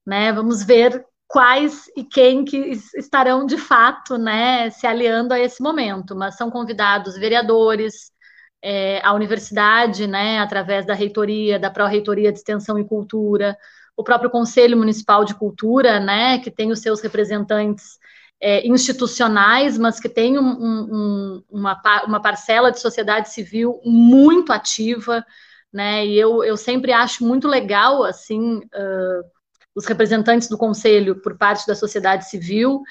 né? 0.06 0.32
Vamos 0.32 0.64
ver 0.64 1.06
quais 1.28 1.86
e 1.96 2.04
quem 2.04 2.44
que 2.44 2.58
estarão 2.96 3.46
de 3.46 3.58
fato, 3.58 4.18
né, 4.18 4.72
se 4.72 4.88
aliando 4.88 5.32
a 5.34 5.40
esse 5.40 5.62
momento. 5.62 6.16
Mas 6.16 6.36
são 6.36 6.50
convidados 6.50 7.16
vereadores, 7.18 8.12
é, 8.64 9.00
a 9.06 9.14
universidade, 9.14 10.08
né, 10.08 10.40
através 10.40 10.86
da 10.88 10.94
reitoria, 10.96 11.60
da 11.60 11.70
pró-reitoria 11.70 12.32
de 12.32 12.40
extensão 12.40 12.80
e 12.80 12.84
cultura, 12.84 13.56
o 13.96 14.04
próprio 14.04 14.30
Conselho 14.32 14.78
Municipal 14.78 15.24
de 15.24 15.36
Cultura, 15.36 16.00
né, 16.00 16.40
que 16.40 16.50
tem 16.50 16.72
os 16.72 16.80
seus 16.80 17.00
representantes 17.00 18.00
é, 18.42 18.66
institucionais, 18.66 19.78
mas 19.78 20.00
que 20.00 20.08
tem 20.08 20.40
um, 20.40 20.50
um, 20.50 21.44
uma, 21.50 21.82
uma 22.06 22.22
parcela 22.22 22.72
de 22.72 22.80
sociedade 22.80 23.30
civil 23.30 23.82
muito 23.84 24.54
ativa, 24.54 25.26
né? 25.72 26.06
E 26.06 26.18
eu, 26.18 26.44
eu 26.44 26.56
sempre 26.56 26.92
acho 26.94 27.26
muito 27.26 27.48
legal, 27.48 28.04
assim, 28.04 28.58
uh, 28.58 29.24
os 29.76 29.86
representantes 29.86 30.48
do 30.48 30.58
conselho 30.58 31.22
por 31.22 31.38
parte 31.38 31.68
da 31.68 31.76
sociedade 31.76 32.30
civil, 32.30 32.82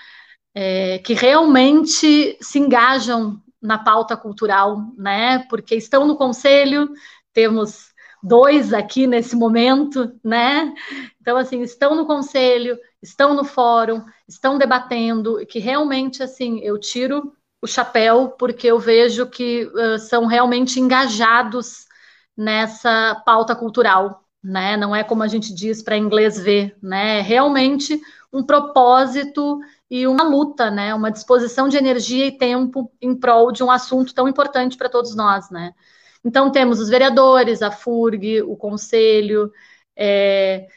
é, 0.54 0.98
que 0.98 1.14
realmente 1.14 2.36
se 2.40 2.58
engajam 2.58 3.40
na 3.60 3.78
pauta 3.78 4.16
cultural, 4.16 4.82
né? 4.96 5.40
Porque 5.48 5.74
estão 5.74 6.06
no 6.06 6.16
conselho, 6.16 6.90
temos 7.32 7.88
dois 8.22 8.72
aqui 8.72 9.06
nesse 9.06 9.34
momento, 9.34 10.12
né? 10.22 10.72
Então, 11.20 11.36
assim, 11.36 11.62
estão 11.62 11.94
no 11.94 12.06
conselho, 12.06 12.78
estão 13.02 13.34
no 13.34 13.44
fórum, 13.44 14.04
estão 14.26 14.58
debatendo, 14.58 15.44
que 15.46 15.58
realmente, 15.58 16.22
assim, 16.22 16.60
eu 16.60 16.78
tiro 16.78 17.32
o 17.60 17.66
chapéu 17.66 18.28
porque 18.38 18.66
eu 18.66 18.78
vejo 18.78 19.26
que 19.26 19.64
uh, 19.66 19.98
são 19.98 20.26
realmente 20.26 20.80
engajados 20.80 21.86
nessa 22.36 23.20
pauta 23.26 23.54
cultural, 23.56 24.24
né? 24.42 24.76
Não 24.76 24.94
é 24.94 25.02
como 25.02 25.22
a 25.22 25.28
gente 25.28 25.52
diz 25.52 25.82
para 25.82 25.96
inglês 25.96 26.38
ver, 26.38 26.76
né? 26.82 27.18
É 27.18 27.20
realmente 27.22 28.00
um 28.32 28.42
propósito 28.44 29.58
e 29.90 30.06
uma 30.06 30.22
luta, 30.22 30.70
né? 30.70 30.94
Uma 30.94 31.10
disposição 31.10 31.68
de 31.68 31.76
energia 31.76 32.26
e 32.26 32.38
tempo 32.38 32.92
em 33.00 33.14
prol 33.18 33.50
de 33.50 33.62
um 33.64 33.70
assunto 33.70 34.14
tão 34.14 34.28
importante 34.28 34.76
para 34.76 34.88
todos 34.88 35.14
nós, 35.16 35.50
né? 35.50 35.74
Então 36.24 36.50
temos 36.50 36.78
os 36.80 36.88
vereadores, 36.88 37.62
a 37.62 37.70
FURG, 37.70 38.42
o 38.42 38.56
conselho, 38.56 39.50
é, 39.96 40.68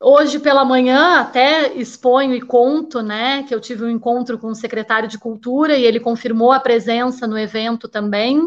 Hoje 0.00 0.38
pela 0.38 0.64
manhã 0.64 1.20
até 1.20 1.72
exponho 1.74 2.34
e 2.34 2.40
conto, 2.40 3.00
né, 3.00 3.42
que 3.44 3.54
eu 3.54 3.60
tive 3.60 3.84
um 3.84 3.90
encontro 3.90 4.38
com 4.38 4.48
o 4.48 4.54
secretário 4.54 5.08
de 5.08 5.18
Cultura 5.18 5.76
e 5.76 5.84
ele 5.84 6.00
confirmou 6.00 6.52
a 6.52 6.60
presença 6.60 7.26
no 7.26 7.38
evento 7.38 7.88
também. 7.88 8.40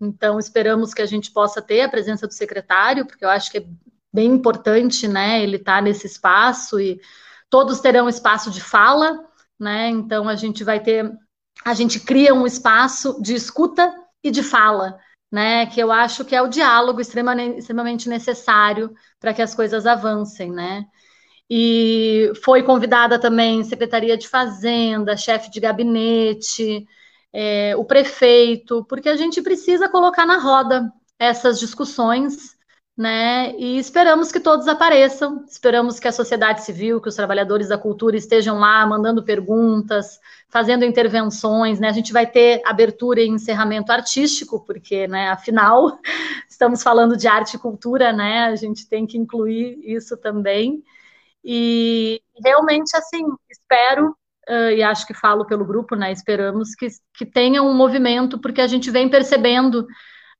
Então 0.00 0.38
esperamos 0.38 0.92
que 0.92 1.02
a 1.02 1.06
gente 1.06 1.30
possa 1.30 1.62
ter 1.62 1.82
a 1.82 1.88
presença 1.88 2.26
do 2.26 2.34
secretário, 2.34 3.06
porque 3.06 3.24
eu 3.24 3.28
acho 3.28 3.50
que 3.50 3.58
é 3.58 3.66
bem 4.12 4.30
importante, 4.30 5.06
né, 5.06 5.42
ele 5.42 5.56
estar 5.56 5.76
tá 5.76 5.82
nesse 5.82 6.06
espaço 6.06 6.80
e 6.80 7.00
todos 7.50 7.80
terão 7.80 8.08
espaço 8.08 8.50
de 8.50 8.60
fala, 8.60 9.24
né? 9.58 9.88
Então 9.88 10.28
a 10.28 10.34
gente 10.34 10.64
vai 10.64 10.80
ter, 10.80 11.12
a 11.64 11.74
gente 11.74 12.00
cria 12.00 12.34
um 12.34 12.46
espaço 12.46 13.20
de 13.22 13.34
escuta 13.34 13.94
e 14.22 14.30
de 14.30 14.42
fala, 14.42 14.98
né? 15.34 15.66
Que 15.66 15.80
eu 15.80 15.90
acho 15.90 16.24
que 16.24 16.36
é 16.36 16.40
o 16.40 16.46
diálogo 16.46 17.00
extremamente, 17.00 18.08
necessário 18.08 18.94
para 19.18 19.34
que 19.34 19.42
as 19.42 19.52
coisas 19.52 19.84
avancem, 19.84 20.52
né? 20.52 20.86
e 21.50 22.32
foi 22.42 22.62
convidada 22.62 23.18
também 23.18 23.62
Secretaria 23.64 24.16
de 24.16 24.28
Fazenda, 24.28 25.16
chefe 25.16 25.50
de 25.50 25.60
gabinete, 25.60 26.86
é, 27.32 27.74
o 27.76 27.84
prefeito, 27.84 28.84
porque 28.88 29.08
a 29.08 29.16
gente 29.16 29.42
precisa 29.42 29.88
colocar 29.88 30.24
na 30.24 30.38
roda 30.38 30.90
essas 31.18 31.58
discussões, 31.58 32.53
né? 32.96 33.52
E 33.56 33.76
esperamos 33.76 34.30
que 34.30 34.38
todos 34.38 34.68
apareçam, 34.68 35.44
esperamos 35.48 35.98
que 35.98 36.06
a 36.06 36.12
sociedade 36.12 36.62
civil, 36.62 37.00
que 37.00 37.08
os 37.08 37.16
trabalhadores 37.16 37.68
da 37.68 37.76
cultura 37.76 38.16
estejam 38.16 38.58
lá 38.60 38.86
mandando 38.86 39.24
perguntas, 39.24 40.20
fazendo 40.48 40.84
intervenções, 40.84 41.80
né? 41.80 41.88
A 41.88 41.92
gente 41.92 42.12
vai 42.12 42.24
ter 42.26 42.62
abertura 42.64 43.20
e 43.20 43.28
encerramento 43.28 43.90
artístico, 43.90 44.64
porque, 44.64 45.08
né, 45.08 45.28
afinal, 45.28 45.98
estamos 46.48 46.82
falando 46.84 47.16
de 47.16 47.26
arte 47.26 47.54
e 47.54 47.58
cultura, 47.58 48.12
né? 48.12 48.44
A 48.44 48.54
gente 48.54 48.88
tem 48.88 49.06
que 49.06 49.18
incluir 49.18 49.78
isso 49.82 50.16
também. 50.16 50.82
E 51.44 52.22
realmente, 52.44 52.96
assim, 52.96 53.26
espero, 53.50 54.16
uh, 54.48 54.70
e 54.70 54.82
acho 54.84 55.04
que 55.04 55.14
falo 55.14 55.44
pelo 55.44 55.64
grupo, 55.64 55.96
né? 55.96 56.12
Esperamos 56.12 56.76
que, 56.76 56.86
que 57.12 57.26
tenha 57.26 57.60
um 57.60 57.74
movimento, 57.74 58.38
porque 58.38 58.60
a 58.60 58.68
gente 58.68 58.88
vem 58.88 59.08
percebendo 59.10 59.84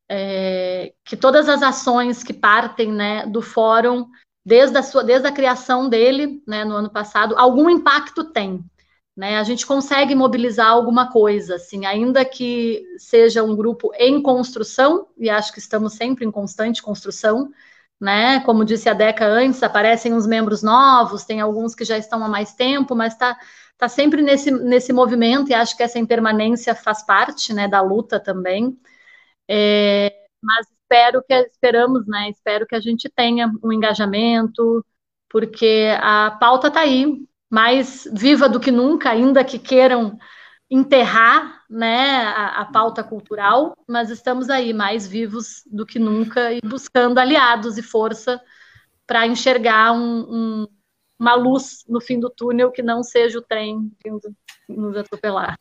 é, 0.09 0.93
que 1.05 1.17
todas 1.17 1.49
as 1.49 1.63
ações 1.63 2.23
que 2.23 2.33
partem 2.33 2.93
né, 2.93 3.27
do 3.27 3.41
fórum, 3.41 4.07
desde 4.45 4.77
a, 4.77 4.83
sua, 4.83 5.03
desde 5.03 5.27
a 5.27 5.33
criação 5.33 5.89
dele, 5.89 6.43
né, 6.47 6.65
no 6.65 6.75
ano 6.75 6.91
passado, 6.91 7.35
algum 7.37 7.69
impacto 7.71 8.25
tem. 8.25 8.65
Né, 9.17 9.39
a 9.39 9.45
gente 9.45 9.65
consegue 9.65 10.13
mobilizar 10.15 10.69
alguma 10.69 11.11
coisa, 11.11 11.55
assim, 11.55 11.87
ainda 11.87 12.25
que 12.25 12.83
seja 12.99 13.45
um 13.45 13.55
grupo 13.55 13.93
em 13.95 14.21
construção, 14.21 15.07
e 15.17 15.31
acho 15.31 15.53
que 15.53 15.61
estamos 15.61 15.93
sempre 15.93 16.25
em 16.25 16.33
constante 16.33 16.83
construção, 16.83 17.49
né? 18.01 18.41
Como 18.41 18.65
disse 18.65 18.89
a 18.89 18.93
Deca 18.93 19.25
antes, 19.25 19.63
aparecem 19.63 20.13
uns 20.13 20.27
membros 20.27 20.65
novos, 20.65 21.25
tem 21.25 21.41
alguns 21.41 21.77
que 21.77 21.85
já 21.85 21.97
estão 21.97 22.25
há 22.25 22.29
mais 22.29 22.55
tempo, 22.55 22.95
mas 22.95 23.13
está 23.13 23.39
tá 23.79 23.89
sempre 23.89 24.21
nesse, 24.21 24.51
nesse 24.51 24.93
movimento 24.93 25.51
e 25.51 25.55
acho 25.55 25.77
que 25.77 25.83
essa 25.83 25.99
impermanência 25.99 26.75
faz 26.75 27.05
parte, 27.05 27.53
né, 27.53 27.69
da 27.69 27.81
luta 27.81 28.19
também. 28.19 28.77
É, 29.49 30.13
mas 30.43 30.67
espero 30.71 31.23
que 31.23 31.35
esperamos, 31.35 32.07
né? 32.07 32.31
Espero 32.31 32.67
que 32.67 32.75
a 32.75 32.81
gente 32.81 33.09
tenha 33.09 33.51
um 33.63 33.73
engajamento, 33.73 34.85
porque 35.29 35.89
a 36.01 36.37
pauta 36.41 36.69
está 36.69 36.81
aí, 36.81 37.27
mais 37.51 38.09
viva 38.13 38.49
do 38.49 38.61
que 38.61 38.71
nunca, 38.71 39.11
ainda 39.11 39.45
que 39.45 39.59
queiram 39.59 40.19
enterrar 40.71 41.63
né, 41.69 42.23
a, 42.27 42.63
a, 42.63 42.65
pauta 42.65 43.05
cultural, 43.05 43.77
mas 43.87 44.11
estamos 44.11 44.49
aí 44.51 44.73
mais 44.73 45.07
vivos 45.07 45.63
do 45.67 45.87
que 45.87 45.99
nunca 45.99 46.53
e 46.53 46.61
buscando 46.61 47.19
aliados 47.19 47.79
e 47.79 47.83
força 47.83 48.41
para 49.07 49.27
enxergar 49.27 49.93
um, 49.93 50.63
um, 50.63 50.69
uma 51.19 51.35
luz 51.35 51.85
no 51.89 52.01
fim 52.01 52.19
do 52.19 52.31
túnel 52.31 52.73
que 52.73 52.83
não 52.83 53.03
seja 53.03 53.39
o 53.39 53.43
trem 53.43 53.91
vindo 54.05 54.35
nos 54.69 54.97
atropelar. 54.97 55.57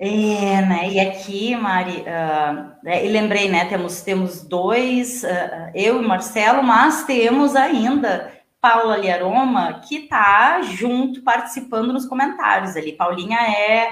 É, 0.00 0.62
né? 0.62 0.90
E 0.90 1.00
aqui, 1.00 1.56
Mari, 1.56 2.02
uh, 2.02 2.88
e 2.88 3.08
lembrei, 3.08 3.48
né? 3.48 3.64
Temos 3.64 4.00
temos 4.02 4.44
dois, 4.44 5.24
uh, 5.24 5.70
eu 5.74 6.00
e 6.00 6.06
Marcelo, 6.06 6.62
mas 6.62 7.04
temos 7.04 7.56
ainda 7.56 8.32
Paula 8.60 8.96
Liaroma 8.96 9.80
que 9.80 10.04
está 10.04 10.62
junto 10.62 11.22
participando 11.22 11.92
nos 11.92 12.06
comentários 12.06 12.76
ali. 12.76 12.92
Paulinha 12.92 13.38
é 13.40 13.88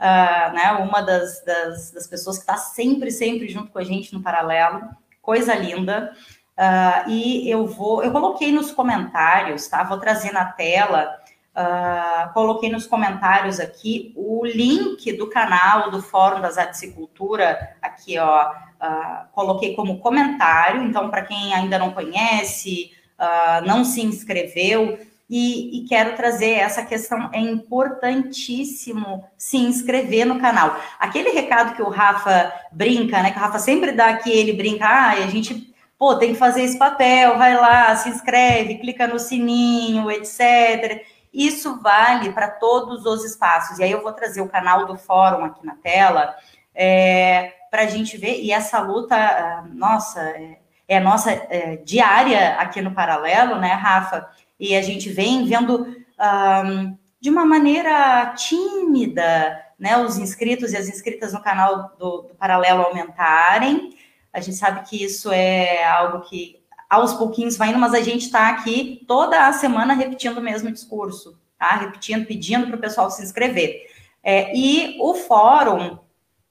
uh, 0.00 0.54
né, 0.54 0.72
uma 0.80 1.02
das, 1.02 1.44
das, 1.44 1.90
das 1.92 2.06
pessoas 2.06 2.36
que 2.36 2.42
está 2.42 2.56
sempre, 2.56 3.10
sempre 3.10 3.46
junto 3.48 3.70
com 3.70 3.78
a 3.78 3.84
gente 3.84 4.14
no 4.14 4.22
paralelo, 4.22 4.80
coisa 5.20 5.54
linda. 5.54 6.12
Uh, 6.58 7.10
e 7.10 7.50
eu 7.50 7.66
vou, 7.66 8.02
eu 8.02 8.12
coloquei 8.12 8.52
nos 8.52 8.70
comentários, 8.70 9.68
tá? 9.68 9.82
Vou 9.84 9.98
trazer 9.98 10.32
na 10.32 10.44
tela 10.46 11.19
Uh, 11.56 12.32
coloquei 12.32 12.70
nos 12.70 12.86
comentários 12.86 13.58
aqui 13.58 14.12
o 14.14 14.46
link 14.46 15.12
do 15.14 15.28
canal 15.28 15.90
do 15.90 16.00
Fórum 16.00 16.40
das 16.40 16.56
Artes 16.56 16.80
e 16.82 16.92
Cultura, 16.92 17.76
aqui, 17.82 18.16
ó, 18.18 18.50
uh, 18.50 19.32
coloquei 19.32 19.74
como 19.74 19.98
comentário, 19.98 20.82
então, 20.84 21.10
para 21.10 21.22
quem 21.22 21.52
ainda 21.52 21.76
não 21.76 21.90
conhece, 21.90 22.92
uh, 23.18 23.66
não 23.66 23.84
se 23.84 24.00
inscreveu, 24.00 24.98
e, 25.28 25.78
e, 25.78 25.84
quero 25.88 26.16
trazer 26.16 26.54
essa 26.54 26.84
questão, 26.84 27.30
é 27.32 27.38
importantíssimo 27.38 29.24
se 29.38 29.58
inscrever 29.58 30.26
no 30.26 30.40
canal. 30.40 30.76
Aquele 30.98 31.30
recado 31.30 31.76
que 31.76 31.82
o 31.82 31.88
Rafa 31.88 32.52
brinca, 32.72 33.22
né, 33.22 33.30
que 33.30 33.38
o 33.38 33.40
Rafa 33.40 33.60
sempre 33.60 33.92
dá 33.92 34.06
aqui, 34.06 34.30
ele 34.30 34.52
brinca, 34.54 34.86
ah, 34.86 35.10
a 35.10 35.26
gente 35.28 35.72
pô, 35.96 36.16
tem 36.16 36.32
que 36.32 36.38
fazer 36.38 36.62
esse 36.62 36.78
papel, 36.78 37.36
vai 37.38 37.54
lá, 37.54 37.94
se 37.94 38.08
inscreve, 38.08 38.78
clica 38.78 39.06
no 39.06 39.20
sininho, 39.20 40.10
etc. 40.10 41.04
Isso 41.32 41.80
vale 41.80 42.32
para 42.32 42.50
todos 42.50 43.06
os 43.06 43.24
espaços. 43.24 43.78
E 43.78 43.84
aí 43.84 43.92
eu 43.92 44.02
vou 44.02 44.12
trazer 44.12 44.40
o 44.40 44.48
canal 44.48 44.86
do 44.86 44.96
fórum 44.96 45.44
aqui 45.44 45.64
na 45.64 45.76
tela 45.76 46.34
é, 46.74 47.54
para 47.70 47.82
a 47.82 47.86
gente 47.86 48.16
ver. 48.16 48.40
E 48.40 48.50
essa 48.50 48.80
luta, 48.80 49.16
ah, 49.16 49.64
nossa, 49.72 50.20
é, 50.20 50.58
é 50.88 51.00
nossa 51.00 51.30
é, 51.30 51.76
diária 51.76 52.56
aqui 52.56 52.82
no 52.82 52.92
Paralelo, 52.92 53.56
né, 53.56 53.72
Rafa? 53.72 54.28
E 54.58 54.74
a 54.74 54.82
gente 54.82 55.08
vem 55.08 55.46
vendo 55.46 55.86
um, 56.18 56.96
de 57.20 57.30
uma 57.30 57.46
maneira 57.46 58.34
tímida, 58.36 59.64
né, 59.78 59.96
os 59.98 60.18
inscritos 60.18 60.72
e 60.72 60.76
as 60.76 60.88
inscritas 60.88 61.32
no 61.32 61.40
canal 61.40 61.92
do, 61.98 62.22
do 62.22 62.34
Paralelo 62.34 62.82
aumentarem. 62.82 63.96
A 64.32 64.40
gente 64.40 64.56
sabe 64.56 64.88
que 64.88 65.02
isso 65.02 65.32
é 65.32 65.84
algo 65.84 66.20
que 66.20 66.59
aos 66.90 67.14
pouquinhos 67.14 67.56
vai 67.56 67.70
indo, 67.70 67.78
mas 67.78 67.94
a 67.94 68.00
gente 68.00 68.26
está 68.26 68.48
aqui 68.48 69.04
toda 69.06 69.46
a 69.46 69.52
semana 69.52 69.94
repetindo 69.94 70.38
o 70.38 70.42
mesmo 70.42 70.72
discurso, 70.72 71.38
tá? 71.56 71.76
Repetindo, 71.76 72.26
pedindo 72.26 72.66
para 72.66 72.76
o 72.76 72.80
pessoal 72.80 73.08
se 73.12 73.22
inscrever. 73.22 73.86
É, 74.24 74.54
e 74.54 74.98
o 75.00 75.14
fórum, 75.14 75.98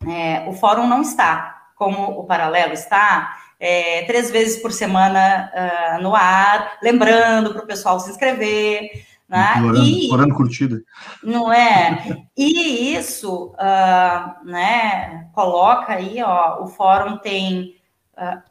é, 0.07 0.47
o 0.47 0.53
fórum 0.53 0.87
não 0.87 1.01
está, 1.01 1.71
como 1.75 2.17
o 2.17 2.23
paralelo 2.23 2.71
está, 2.71 3.37
é, 3.59 4.03
três 4.05 4.31
vezes 4.31 4.61
por 4.61 4.71
semana 4.71 5.51
uh, 5.53 6.01
no 6.01 6.15
ar, 6.15 6.77
lembrando 6.81 7.53
para 7.53 7.63
o 7.63 7.67
pessoal 7.67 7.99
se 7.99 8.09
inscrever. 8.09 9.05
Né? 9.27 9.53
Explorando, 10.01 10.33
curtida. 10.33 10.81
Não 11.21 11.51
é? 11.51 12.23
E 12.35 12.95
isso 12.95 13.53
uh, 13.53 14.45
né, 14.45 15.27
coloca 15.33 15.93
aí, 15.93 16.23
ó, 16.23 16.63
o 16.63 16.67
fórum 16.67 17.17
tem 17.17 17.75
uh, 18.17 18.48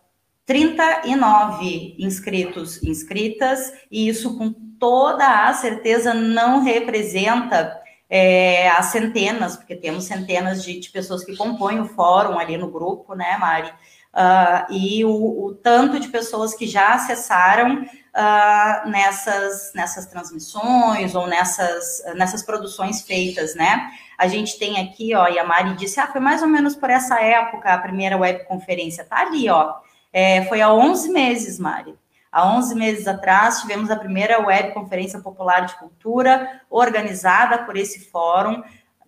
39 0.49 1.95
inscritos 1.99 2.83
inscritas, 2.83 3.71
e 3.91 4.09
isso 4.09 4.39
com 4.39 4.51
toda 4.81 5.47
a 5.47 5.53
certeza 5.53 6.15
não 6.15 6.63
representa 6.63 7.79
é, 8.09 8.71
as 8.71 8.87
centenas, 8.87 9.57
porque 9.57 9.77
temos 9.77 10.05
centenas 10.05 10.65
de, 10.65 10.81
de, 10.81 10.89
pessoas 10.89 11.23
que 11.23 11.37
compõem 11.37 11.81
o 11.81 11.85
fórum 11.85 12.39
ali 12.39 12.57
no 12.57 12.71
grupo, 12.71 13.15
né, 13.15 13.37
Mari? 13.37 13.69
Uh, 14.15 14.73
e 14.73 15.05
o, 15.05 15.11
o, 15.11 15.55
tanto 15.55 16.01
de 16.01 16.09
pessoas 16.09 16.55
que 16.55 16.67
já 16.67 16.95
acessaram 16.95 17.83
uh, 17.83 18.89
nessas, 18.89 19.71
nessas 19.75 20.07
transmissões 20.07 21.15
ou 21.15 21.27
nessas, 21.27 22.03
nessas 22.15 22.43
produções 22.43 23.03
feitas, 23.03 23.55
né? 23.55 23.91
A 24.17 24.27
gente 24.27 24.59
tem 24.59 24.81
aqui, 24.81 25.15
ó, 25.15 25.29
e 25.29 25.39
a 25.39 25.45
Mari 25.45 25.75
disse, 25.75 26.01
ah, 26.01 26.07
foi 26.07 26.23
mais 26.23 26.41
ou 26.41 26.49
menos 26.49 26.75
por 26.75 26.89
essa 26.89 27.21
época 27.21 27.71
a 27.71 27.79
primeira 27.79 28.17
webconferência, 28.17 29.05
tá 29.05 29.21
ali, 29.21 29.51
ó, 29.51 29.75
é, 30.13 30.45
foi 30.45 30.61
há 30.61 30.73
11 30.73 31.11
meses, 31.11 31.59
Mari. 31.59 31.95
Há 32.31 32.47
11 32.57 32.75
meses 32.75 33.09
atrás, 33.09 33.61
tivemos 33.61 33.91
a 33.91 33.97
primeira 33.97 34.45
webconferência 34.45 35.21
popular 35.21 35.61
de 35.61 35.79
cultura 35.79 36.61
organizada 36.69 37.59
por 37.65 37.77
esse 37.77 38.11
fórum, 38.11 38.63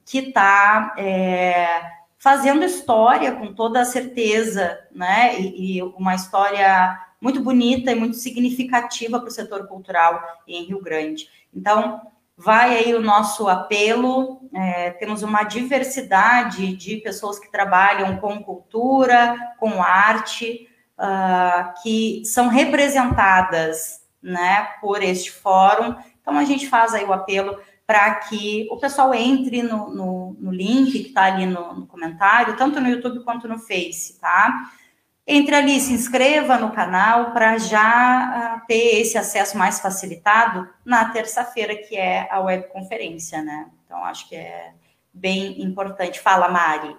que 0.07 0.19
está 0.19 0.95
é, 0.99 1.83
fazendo 2.19 2.65
história 2.65 3.33
com 3.33 3.53
toda 3.53 3.81
a 3.81 3.85
certeza, 3.85 4.79
né? 4.91 5.39
E, 5.39 5.79
e 5.79 5.83
uma 5.83 6.15
história 6.15 6.99
muito 7.21 7.43
bonita 7.43 7.93
e 7.93 7.95
muito 7.95 8.17
significativa 8.17 9.21
para 9.21 9.29
o 9.29 9.33
setor 9.33 9.69
cultural 9.69 10.23
em 10.49 10.65
Rio 10.65 10.83
Grande. 10.83 11.29
Então, 11.55 12.01
vai 12.37 12.77
aí 12.79 12.95
o 12.95 13.03
nosso 13.03 13.49
apelo. 13.49 14.41
É, 14.55 14.91
temos 14.93 15.23
uma 15.23 15.43
diversidade 15.43 16.75
de 16.75 16.97
pessoas 16.97 17.39
que 17.39 17.53
trabalham 17.53 18.17
com 18.17 18.43
cultura, 18.43 19.37
com 19.59 19.83
arte, 19.83 20.70
uh, 21.01 21.73
que 21.83 22.23
são 22.27 22.49
representadas 22.49 24.03
né, 24.23 24.69
por 24.81 25.03
este 25.03 25.33
fórum. 25.33 25.97
Então, 26.21 26.37
a 26.37 26.45
gente 26.45 26.69
faz 26.69 26.93
aí 26.95 27.05
o 27.05 27.13
apelo 27.13 27.59
para 27.87 28.15
que 28.17 28.69
o 28.71 28.77
pessoal 28.77 29.13
entre 29.15 29.63
no, 29.63 29.89
no, 29.93 30.37
no 30.39 30.53
link 30.53 30.93
que 30.93 31.09
está 31.09 31.25
ali 31.25 31.47
no, 31.47 31.75
no, 31.75 31.87
comentário, 31.87 32.57
tanto 32.57 32.81
no 32.81 32.89
YouTube 32.89 33.25
quanto 33.25 33.49
no 33.49 33.59
Face, 33.59 34.21
tá? 34.21 34.71
Entre 35.27 35.55
ali, 35.55 35.81
se 35.81 35.93
inscreva 35.93 36.57
no 36.57 36.73
canal 36.73 37.33
para 37.33 37.59
já 37.59 38.61
uh, 38.63 38.67
ter 38.67 39.01
esse 39.01 39.19
acesso 39.19 39.57
mais 39.57 39.81
facilitado 39.81 40.69
na 40.85 41.05
terça-feira, 41.07 41.75
que 41.77 41.97
é 41.97 42.29
a 42.31 42.41
webconferência, 42.41 43.43
né? 43.43 43.67
Então, 43.85 44.05
acho 44.05 44.29
que 44.29 44.37
é 44.37 44.73
bem 45.13 45.63
importante. 45.63 46.21
Fala, 46.21 46.49
Mari. 46.49 46.97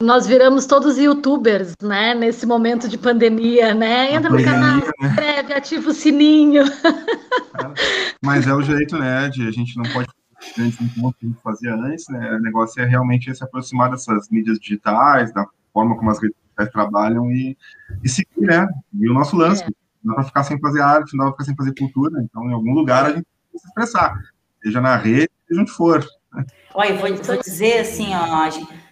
Nós 0.00 0.26
viramos 0.26 0.64
todos 0.64 0.96
youtubers, 0.96 1.74
né? 1.82 2.14
Nesse 2.14 2.46
momento 2.46 2.88
de 2.88 2.96
pandemia, 2.96 3.74
né? 3.74 4.14
Entra 4.14 4.30
no 4.30 4.42
canal, 4.42 4.76
né? 4.76 4.82
inscreve, 5.02 5.52
ativa 5.52 5.90
o 5.90 5.92
sininho. 5.92 6.62
É, 6.62 8.14
mas 8.24 8.46
é 8.46 8.54
o 8.54 8.62
jeito, 8.62 8.96
né? 8.96 9.28
De 9.28 9.46
a 9.46 9.50
gente 9.50 9.76
não 9.76 9.84
pode 9.92 10.08
grandes 10.56 10.80
encontros 10.80 11.20
que 11.20 11.26
a 11.26 11.28
gente 11.28 11.42
fazia 11.42 11.74
antes, 11.74 12.08
né? 12.08 12.32
O 12.32 12.40
negócio 12.40 12.82
é 12.82 12.86
realmente 12.86 13.34
se 13.34 13.44
aproximar 13.44 13.90
dessas 13.90 14.30
mídias 14.30 14.58
digitais, 14.58 15.34
da 15.34 15.46
forma 15.72 15.94
como 15.96 16.10
as 16.10 16.20
redes 16.20 16.36
sociais 16.48 16.72
trabalham 16.72 17.30
e, 17.30 17.54
e 18.02 18.08
seguir, 18.08 18.40
né? 18.40 18.66
E 18.94 19.08
o 19.08 19.12
nosso 19.12 19.36
lance. 19.36 19.62
É. 19.62 19.68
Não 20.02 20.14
dá 20.14 20.20
para 20.20 20.28
ficar 20.28 20.44
sem 20.44 20.58
fazer 20.58 20.80
arte, 20.80 21.14
não 21.14 21.26
dá 21.26 21.30
para 21.30 21.32
ficar 21.32 21.44
sem 21.44 21.56
fazer 21.56 21.74
cultura. 21.78 22.22
Então, 22.22 22.48
em 22.48 22.54
algum 22.54 22.72
lugar 22.72 23.04
a 23.04 23.08
gente 23.08 23.16
tem 23.16 23.52
que 23.52 23.58
se 23.58 23.66
expressar, 23.66 24.18
seja 24.62 24.80
na 24.80 24.96
rede, 24.96 25.28
seja 25.46 25.60
onde 25.60 25.70
for. 25.70 26.02
Né? 26.32 26.46
Olha, 26.72 26.94
vou, 26.96 27.14
vou 27.14 27.36
dizer 27.36 27.80
assim, 27.80 28.14
ó, 28.14 28.48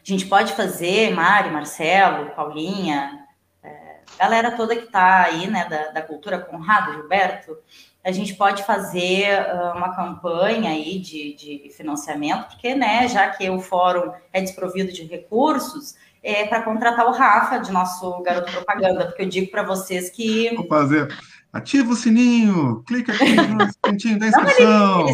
a 0.09 0.17
gente 0.17 0.27
pode 0.27 0.55
fazer, 0.55 1.15
Mário, 1.15 1.53
Marcelo, 1.53 2.31
Paulinha, 2.31 3.27
é, 3.63 3.97
galera 4.19 4.53
toda 4.53 4.75
que 4.75 4.87
está 4.87 5.25
aí, 5.25 5.47
né, 5.47 5.67
da, 5.69 5.89
da 5.89 6.03
cultura, 6.03 6.39
Conrado, 6.39 6.95
Gilberto, 6.95 7.59
a 8.03 8.11
gente 8.11 8.35
pode 8.35 8.63
fazer 8.63 9.39
uh, 9.39 9.77
uma 9.77 9.95
campanha 9.95 10.71
aí 10.71 10.99
de, 10.99 11.35
de 11.35 11.71
financiamento, 11.77 12.49
porque, 12.49 12.75
né, 12.75 13.07
já 13.07 13.29
que 13.29 13.51
o 13.51 13.61
fórum 13.61 14.13
é 14.33 14.41
desprovido 14.41 14.91
de 14.91 15.05
recursos, 15.05 15.95
é 16.23 16.47
para 16.47 16.63
contratar 16.63 17.07
o 17.07 17.13
Rafa, 17.13 17.59
de 17.59 17.71
nosso 17.71 18.23
garoto 18.23 18.51
propaganda, 18.51 19.07
porque 19.07 19.23
eu 19.23 19.29
digo 19.29 19.51
para 19.51 19.63
vocês 19.63 20.09
que. 20.09 20.55
Vou 20.57 20.67
fazer. 20.67 21.09
Ativa 21.51 21.93
o 21.93 21.97
sininho, 21.97 22.83
clica 22.87 23.13
aqui 23.13 23.35
no 23.35 23.59
cantinho 23.83 24.19
da 24.19 24.29
inscrição. 24.29 25.07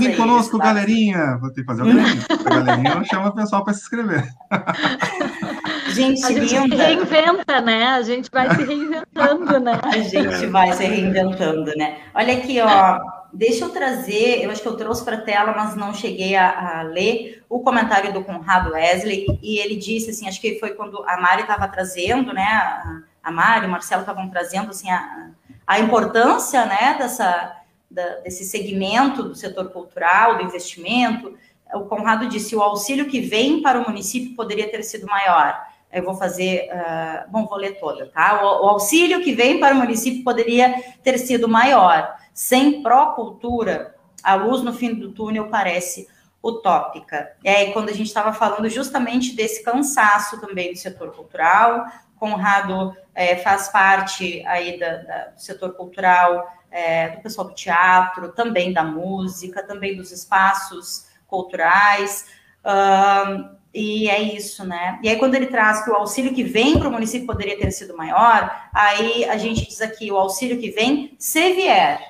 Vem 0.00 0.16
conosco, 0.16 0.58
galerinha. 0.58 1.38
Vou 1.40 1.52
ter 1.52 1.60
que 1.60 1.66
fazer 1.66 1.82
o 1.82 1.86
galerinha. 1.86 2.24
A 2.28 2.60
galerinha 2.60 3.04
chama 3.04 3.28
o 3.28 3.34
pessoal 3.34 3.64
para 3.64 3.74
se 3.74 3.82
inscrever. 3.82 4.28
Gente, 5.90 6.24
a 6.24 6.32
gente 6.32 6.54
linda. 6.54 6.84
reinventa, 6.84 7.60
né? 7.60 7.86
A 7.88 8.02
gente 8.02 8.30
vai 8.30 8.54
se 8.54 8.62
reinventando, 8.62 9.60
né? 9.60 9.80
A 9.82 9.98
gente 9.98 10.46
vai 10.46 10.72
se 10.72 10.84
reinventando, 10.84 11.72
né? 11.76 11.98
Olha 12.14 12.34
aqui, 12.34 12.60
ó. 12.60 13.00
Deixa 13.32 13.64
eu 13.64 13.70
trazer, 13.70 14.42
eu 14.42 14.50
acho 14.50 14.60
que 14.62 14.68
eu 14.68 14.76
trouxe 14.76 15.04
para 15.04 15.16
a 15.16 15.20
tela, 15.20 15.52
mas 15.56 15.76
não 15.76 15.94
cheguei 15.94 16.34
a, 16.34 16.80
a, 16.80 16.82
ler 16.82 17.44
o 17.48 17.60
comentário 17.60 18.12
do 18.12 18.24
Conrado 18.24 18.72
Wesley, 18.72 19.24
e 19.40 19.58
ele 19.58 19.76
disse 19.76 20.10
assim, 20.10 20.26
acho 20.26 20.40
que 20.40 20.58
foi 20.58 20.70
quando 20.70 21.04
a 21.06 21.16
Mari 21.16 21.42
estava 21.42 21.68
trazendo, 21.68 22.32
né? 22.32 22.42
A, 22.42 23.02
a 23.22 23.30
Mari, 23.30 23.66
o 23.66 23.70
Marcelo 23.70 24.00
estavam 24.00 24.28
trazendo 24.30 24.70
assim 24.70 24.90
a, 24.90 25.30
a 25.70 25.78
importância 25.78 26.66
né, 26.66 26.96
dessa, 26.98 27.56
da, 27.88 28.16
desse 28.16 28.44
segmento 28.44 29.22
do 29.22 29.36
setor 29.36 29.70
cultural, 29.70 30.36
do 30.36 30.42
investimento. 30.42 31.38
O 31.72 31.82
Conrado 31.82 32.26
disse: 32.26 32.56
o 32.56 32.60
auxílio 32.60 33.06
que 33.06 33.20
vem 33.20 33.62
para 33.62 33.78
o 33.78 33.84
município 33.86 34.34
poderia 34.34 34.68
ter 34.68 34.82
sido 34.82 35.06
maior. 35.06 35.56
Eu 35.92 36.02
vou 36.02 36.14
fazer, 36.14 36.68
uh, 36.72 37.30
bom, 37.30 37.46
vou 37.46 37.56
ler 37.56 37.78
toda, 37.78 38.06
tá? 38.08 38.42
O, 38.42 38.64
o, 38.64 38.68
auxílio 38.68 39.22
que 39.22 39.32
vem 39.32 39.60
para 39.60 39.72
o 39.72 39.78
município 39.78 40.24
poderia 40.24 40.74
ter 41.04 41.16
sido 41.18 41.48
maior. 41.48 42.16
Sem 42.34 42.82
pró-cultura, 42.82 43.94
a 44.24 44.34
luz 44.34 44.62
no 44.62 44.72
fim 44.72 44.92
do 44.92 45.12
túnel 45.12 45.46
parece 45.50 46.08
utópica. 46.42 47.30
É 47.44 47.66
quando 47.66 47.90
a 47.90 47.92
gente 47.92 48.08
estava 48.08 48.32
falando 48.32 48.68
justamente 48.68 49.36
desse 49.36 49.62
cansaço 49.62 50.40
também 50.40 50.72
do 50.72 50.78
setor 50.78 51.12
cultural, 51.12 51.84
Conrado 52.20 52.94
é, 53.14 53.36
faz 53.36 53.68
parte 53.68 54.44
aí 54.46 54.78
da, 54.78 54.96
da, 54.98 55.24
do 55.28 55.40
setor 55.40 55.72
cultural, 55.72 56.46
é, 56.70 57.08
do 57.08 57.22
pessoal 57.22 57.48
do 57.48 57.54
teatro, 57.54 58.30
também 58.32 58.72
da 58.72 58.84
música, 58.84 59.66
também 59.66 59.96
dos 59.96 60.12
espaços 60.12 61.08
culturais. 61.26 62.26
Um, 62.64 63.58
e 63.72 64.10
é 64.10 64.20
isso, 64.20 64.66
né? 64.66 64.98
E 65.02 65.08
aí, 65.08 65.16
quando 65.16 65.34
ele 65.34 65.46
traz 65.46 65.82
que 65.82 65.90
o 65.90 65.94
auxílio 65.94 66.34
que 66.34 66.42
vem 66.42 66.78
para 66.78 66.88
o 66.88 66.92
município 66.92 67.26
poderia 67.26 67.58
ter 67.58 67.70
sido 67.70 67.96
maior, 67.96 68.68
aí 68.74 69.24
a 69.24 69.38
gente 69.38 69.66
diz 69.66 69.80
aqui: 69.80 70.10
o 70.10 70.16
auxílio 70.16 70.58
que 70.58 70.70
vem, 70.70 71.14
se 71.18 71.52
vier. 71.52 72.00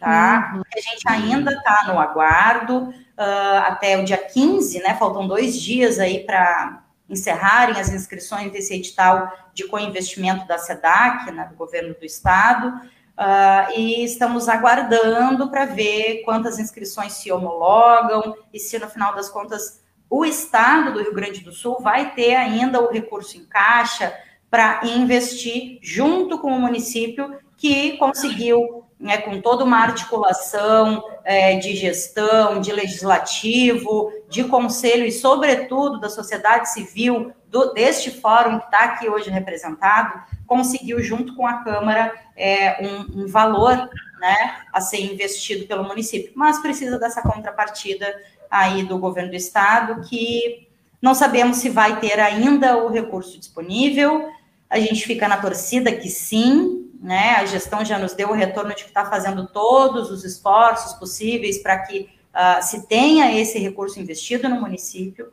tá? 0.00 0.52
Uhum. 0.54 0.62
A 0.74 0.80
gente 0.80 1.08
ainda 1.08 1.52
está 1.52 1.84
no 1.86 2.00
aguardo 2.00 2.88
uh, 2.88 3.58
até 3.66 3.96
o 3.98 4.04
dia 4.04 4.16
15, 4.16 4.80
né? 4.80 4.94
Faltam 4.94 5.28
dois 5.28 5.60
dias 5.60 5.98
aí 5.98 6.20
para 6.20 6.81
encerrarem 7.08 7.78
as 7.78 7.92
inscrições 7.92 8.52
desse 8.52 8.74
edital 8.74 9.30
de 9.52 9.66
co-investimento 9.66 10.46
da 10.46 10.58
SEDAC, 10.58 11.30
né, 11.30 11.46
do 11.50 11.56
governo 11.56 11.94
do 11.94 12.04
estado, 12.04 12.68
uh, 12.68 13.72
e 13.76 14.04
estamos 14.04 14.48
aguardando 14.48 15.50
para 15.50 15.66
ver 15.66 16.22
quantas 16.24 16.58
inscrições 16.58 17.12
se 17.14 17.30
homologam 17.30 18.36
e 18.52 18.58
se 18.58 18.78
no 18.78 18.88
final 18.88 19.14
das 19.14 19.28
contas 19.28 19.82
o 20.08 20.24
estado 20.24 20.92
do 20.92 21.02
Rio 21.02 21.14
Grande 21.14 21.40
do 21.40 21.52
Sul 21.52 21.78
vai 21.80 22.14
ter 22.14 22.34
ainda 22.34 22.80
o 22.80 22.92
recurso 22.92 23.38
em 23.38 23.44
caixa 23.46 24.14
para 24.50 24.80
investir 24.84 25.78
junto 25.80 26.38
com 26.38 26.52
o 26.52 26.60
município 26.60 27.38
que 27.56 27.96
conseguiu 27.96 28.81
né, 29.02 29.18
com 29.18 29.40
toda 29.40 29.64
uma 29.64 29.78
articulação 29.78 31.02
é, 31.24 31.56
de 31.56 31.74
gestão, 31.74 32.60
de 32.60 32.70
legislativo, 32.70 34.12
de 34.28 34.44
conselho 34.44 35.04
e, 35.04 35.10
sobretudo, 35.10 35.98
da 35.98 36.08
sociedade 36.08 36.72
civil, 36.72 37.32
do, 37.48 37.74
deste 37.74 38.12
fórum 38.12 38.60
que 38.60 38.66
está 38.66 38.84
aqui 38.84 39.08
hoje 39.08 39.28
representado, 39.28 40.22
conseguiu, 40.46 41.02
junto 41.02 41.34
com 41.34 41.44
a 41.44 41.64
Câmara, 41.64 42.14
é, 42.36 42.80
um, 42.80 43.22
um, 43.22 43.26
valor 43.26 43.90
né, 44.20 44.62
a 44.72 44.80
ser 44.80 45.00
investido 45.00 45.66
pelo 45.66 45.82
município. 45.82 46.30
Mas 46.36 46.60
precisa 46.60 46.96
dessa 46.96 47.22
contrapartida 47.22 48.06
aí 48.48 48.84
do 48.84 48.98
governo 48.98 49.30
do 49.30 49.36
estado, 49.36 50.00
que 50.08 50.68
não 51.00 51.12
sabemos 51.12 51.56
se 51.56 51.68
vai 51.68 51.98
ter 51.98 52.20
ainda 52.20 52.76
o 52.76 52.88
recurso 52.88 53.36
disponível. 53.36 54.28
A 54.72 54.80
gente 54.80 55.04
fica 55.04 55.28
na 55.28 55.36
torcida 55.36 55.92
que 55.92 56.08
sim, 56.08 56.90
né? 56.98 57.34
A 57.36 57.44
gestão 57.44 57.84
já 57.84 57.98
nos 57.98 58.14
deu 58.14 58.30
o 58.30 58.32
retorno 58.32 58.74
de 58.74 58.84
que 58.84 58.88
está 58.88 59.04
fazendo 59.04 59.46
todos 59.46 60.10
os 60.10 60.24
esforços 60.24 60.94
possíveis 60.94 61.58
para 61.58 61.80
que 61.80 62.08
uh, 62.32 62.62
se 62.62 62.86
tenha 62.86 63.38
esse 63.38 63.58
recurso 63.58 64.00
investido 64.00 64.48
no 64.48 64.58
município. 64.58 65.26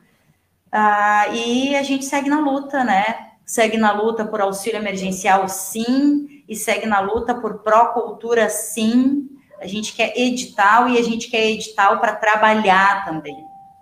Uh, 0.73 1.33
e 1.33 1.73
a 1.73 1.83
gente 1.83 2.03
segue 2.03 2.29
na 2.29 2.41
luta, 2.41 2.83
né? 2.83 3.29
Segue 3.45 3.77
na 3.77 3.93
luta 3.93 4.25
por 4.25 4.41
auxílio 4.41 4.77
emergencial, 4.77 5.47
sim, 5.47 6.43
e 6.45 6.53
segue 6.53 6.85
na 6.85 6.99
luta 6.99 7.33
por 7.33 7.59
pró-cultura, 7.59 8.49
sim. 8.49 9.29
A 9.61 9.65
gente 9.65 9.93
quer 9.93 10.17
edital 10.17 10.89
e 10.89 10.97
a 10.97 11.01
gente 11.01 11.29
quer 11.29 11.45
edital 11.49 12.01
para 12.01 12.13
trabalhar 12.13 13.05
também, 13.05 13.41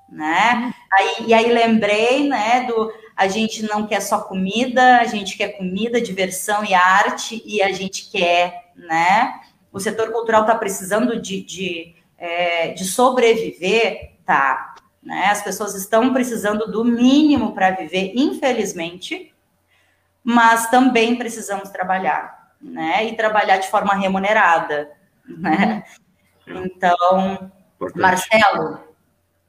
né? 0.09 0.73
Aí, 0.93 1.25
e 1.27 1.33
aí 1.33 1.51
lembrei, 1.51 2.27
né, 2.27 2.65
do 2.65 2.91
a 3.17 3.27
gente 3.27 3.63
não 3.63 3.87
quer 3.87 3.99
só 3.99 4.19
comida, 4.21 4.99
a 4.99 5.05
gente 5.05 5.35
quer 5.35 5.57
comida, 5.57 5.99
diversão 5.99 6.63
e 6.63 6.75
arte, 6.75 7.41
e 7.43 7.63
a 7.63 7.71
gente 7.71 8.11
quer, 8.11 8.71
né? 8.75 9.39
O 9.73 9.79
setor 9.79 10.11
cultural 10.11 10.41
está 10.41 10.53
precisando 10.53 11.19
de, 11.19 11.41
de, 11.41 11.95
é, 12.15 12.73
de 12.73 12.85
sobreviver, 12.85 14.11
tá? 14.23 14.75
Né? 15.01 15.25
As 15.31 15.41
pessoas 15.41 15.73
estão 15.73 16.13
precisando 16.13 16.69
do 16.69 16.85
mínimo 16.85 17.55
para 17.55 17.71
viver, 17.71 18.11
infelizmente, 18.15 19.33
mas 20.23 20.69
também 20.69 21.15
precisamos 21.15 21.69
trabalhar, 21.69 22.51
né? 22.61 23.03
E 23.05 23.15
trabalhar 23.15 23.57
de 23.57 23.67
forma 23.67 23.95
remunerada, 23.95 24.91
né? 25.25 25.83
Uhum. 26.47 26.65
Então, 26.65 27.51
Marcelo, 27.95 28.86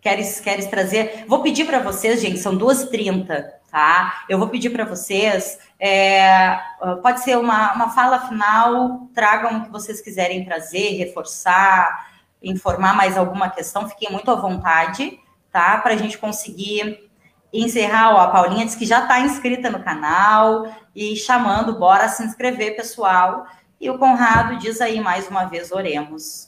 queres, 0.01 0.41
queres 0.41 0.67
trazer? 0.67 1.25
Vou 1.27 1.43
pedir 1.43 1.65
para 1.67 1.81
vocês, 1.81 2.21
gente, 2.21 2.39
são 2.39 2.57
2h30 2.57 3.59
tá? 3.71 4.25
Eu 4.29 4.39
vou 4.39 4.49
pedir 4.49 4.71
para 4.71 4.85
vocês, 4.85 5.59
é, 5.79 6.59
pode 7.03 7.21
ser 7.21 7.37
uma, 7.37 7.75
uma 7.75 7.91
fala 7.91 8.27
final, 8.29 9.09
tragam 9.15 9.59
o 9.59 9.65
que 9.65 9.71
vocês 9.71 10.01
quiserem 10.01 10.45
trazer, 10.45 10.97
reforçar, 10.97 12.09
informar 12.43 12.95
mais 12.95 13.17
alguma 13.17 13.51
questão, 13.51 13.89
fiquem 13.89 14.11
muito 14.11 14.31
à 14.31 14.35
vontade, 14.35 15.19
tá? 15.53 15.79
Para 15.79 15.95
a 15.95 15.97
gente 15.97 16.19
conseguir 16.19 17.09
encerrar. 17.53 18.15
Ó, 18.15 18.21
a 18.21 18.31
Paulinha 18.31 18.65
disse 18.65 18.79
que 18.79 18.87
já 18.87 19.03
está 19.03 19.21
inscrita 19.21 19.71
no 19.71 19.83
canal 19.83 20.67
e 20.95 21.17
chamando, 21.17 21.79
bora 21.79 22.09
se 22.09 22.23
inscrever, 22.23 22.77
pessoal. 22.77 23.47
E 23.81 23.89
o 23.91 23.99
Conrado 23.99 24.59
diz 24.59 24.81
aí 24.81 25.01
mais 25.01 25.29
uma 25.29 25.45
vez, 25.45 25.71
oremos. 25.71 26.48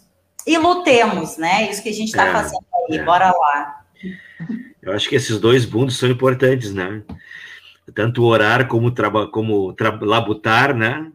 E 0.51 0.59
lutemos, 0.59 1.37
né? 1.37 1.71
Isso 1.71 1.81
que 1.81 1.91
a 1.91 1.93
gente 1.93 2.09
está 2.09 2.27
é, 2.27 2.33
fazendo 2.33 2.67
aí, 2.91 2.99
é. 2.99 3.05
bora 3.05 3.31
lá. 3.31 3.85
Eu 4.83 4.93
acho 4.93 5.09
que 5.09 5.15
esses 5.15 5.39
dois 5.39 5.65
bundos 5.65 5.97
são 5.97 6.11
importantes, 6.11 6.75
né? 6.75 7.05
Tanto 7.95 8.25
orar 8.25 8.67
como, 8.67 8.93
como 9.31 9.77
labutar, 10.01 10.75
né? 10.75 11.09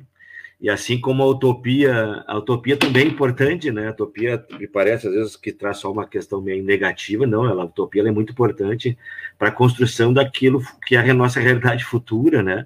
E 0.62 0.70
assim 0.70 1.02
como 1.02 1.22
a 1.22 1.26
utopia, 1.26 2.24
a 2.26 2.38
utopia 2.38 2.78
também 2.78 3.04
é 3.04 3.10
importante, 3.10 3.70
né? 3.72 3.90
A 3.90 3.92
utopia 3.92 4.42
me 4.58 4.70
parece 4.70 5.10
às 5.10 5.14
vezes 5.14 5.36
que 5.36 5.52
traz 5.52 5.80
só 5.80 5.92
uma 5.92 6.08
questão 6.08 6.42
meio 6.42 6.64
negativa, 6.64 7.28
não, 7.28 7.46
ela, 7.46 7.64
a 7.64 7.66
utopia 7.66 8.08
é 8.08 8.12
muito 8.12 8.32
importante 8.32 8.98
para 9.38 9.50
a 9.50 9.52
construção 9.52 10.14
daquilo 10.14 10.64
que 10.88 10.96
é 10.96 11.10
a 11.10 11.14
nossa 11.14 11.42
realidade 11.42 11.84
futura, 11.84 12.42
né? 12.42 12.66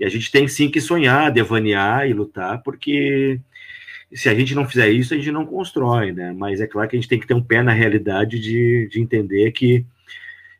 E 0.00 0.04
a 0.04 0.08
gente 0.08 0.28
tem 0.32 0.48
sim 0.48 0.68
que 0.68 0.80
sonhar, 0.80 1.30
devanear 1.30 2.08
e 2.08 2.12
lutar, 2.12 2.64
porque 2.64 3.40
se 4.14 4.28
a 4.28 4.34
gente 4.34 4.54
não 4.54 4.66
fizer 4.66 4.88
isso, 4.90 5.12
a 5.12 5.16
gente 5.16 5.32
não 5.32 5.44
constrói, 5.44 6.12
né? 6.12 6.32
Mas 6.32 6.60
é 6.60 6.66
claro 6.66 6.88
que 6.88 6.96
a 6.96 7.00
gente 7.00 7.08
tem 7.08 7.18
que 7.18 7.26
ter 7.26 7.34
um 7.34 7.42
pé 7.42 7.62
na 7.62 7.72
realidade 7.72 8.38
de, 8.38 8.88
de 8.88 9.00
entender 9.00 9.50
que 9.50 9.84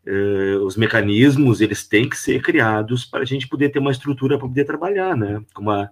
uh, 0.07 0.65
os 0.65 0.77
mecanismos 0.77 1.61
eles 1.61 1.87
têm 1.87 2.09
que 2.09 2.17
ser 2.17 2.43
criados 2.43 3.05
para 3.05 3.21
a 3.21 3.25
gente 3.25 3.47
poder 3.47 3.69
ter 3.69 3.79
uma 3.79 3.93
estrutura 3.93 4.37
para 4.37 4.49
poder 4.49 4.65
trabalhar, 4.65 5.17
né? 5.17 5.41
Como 5.55 5.71
a, 5.71 5.89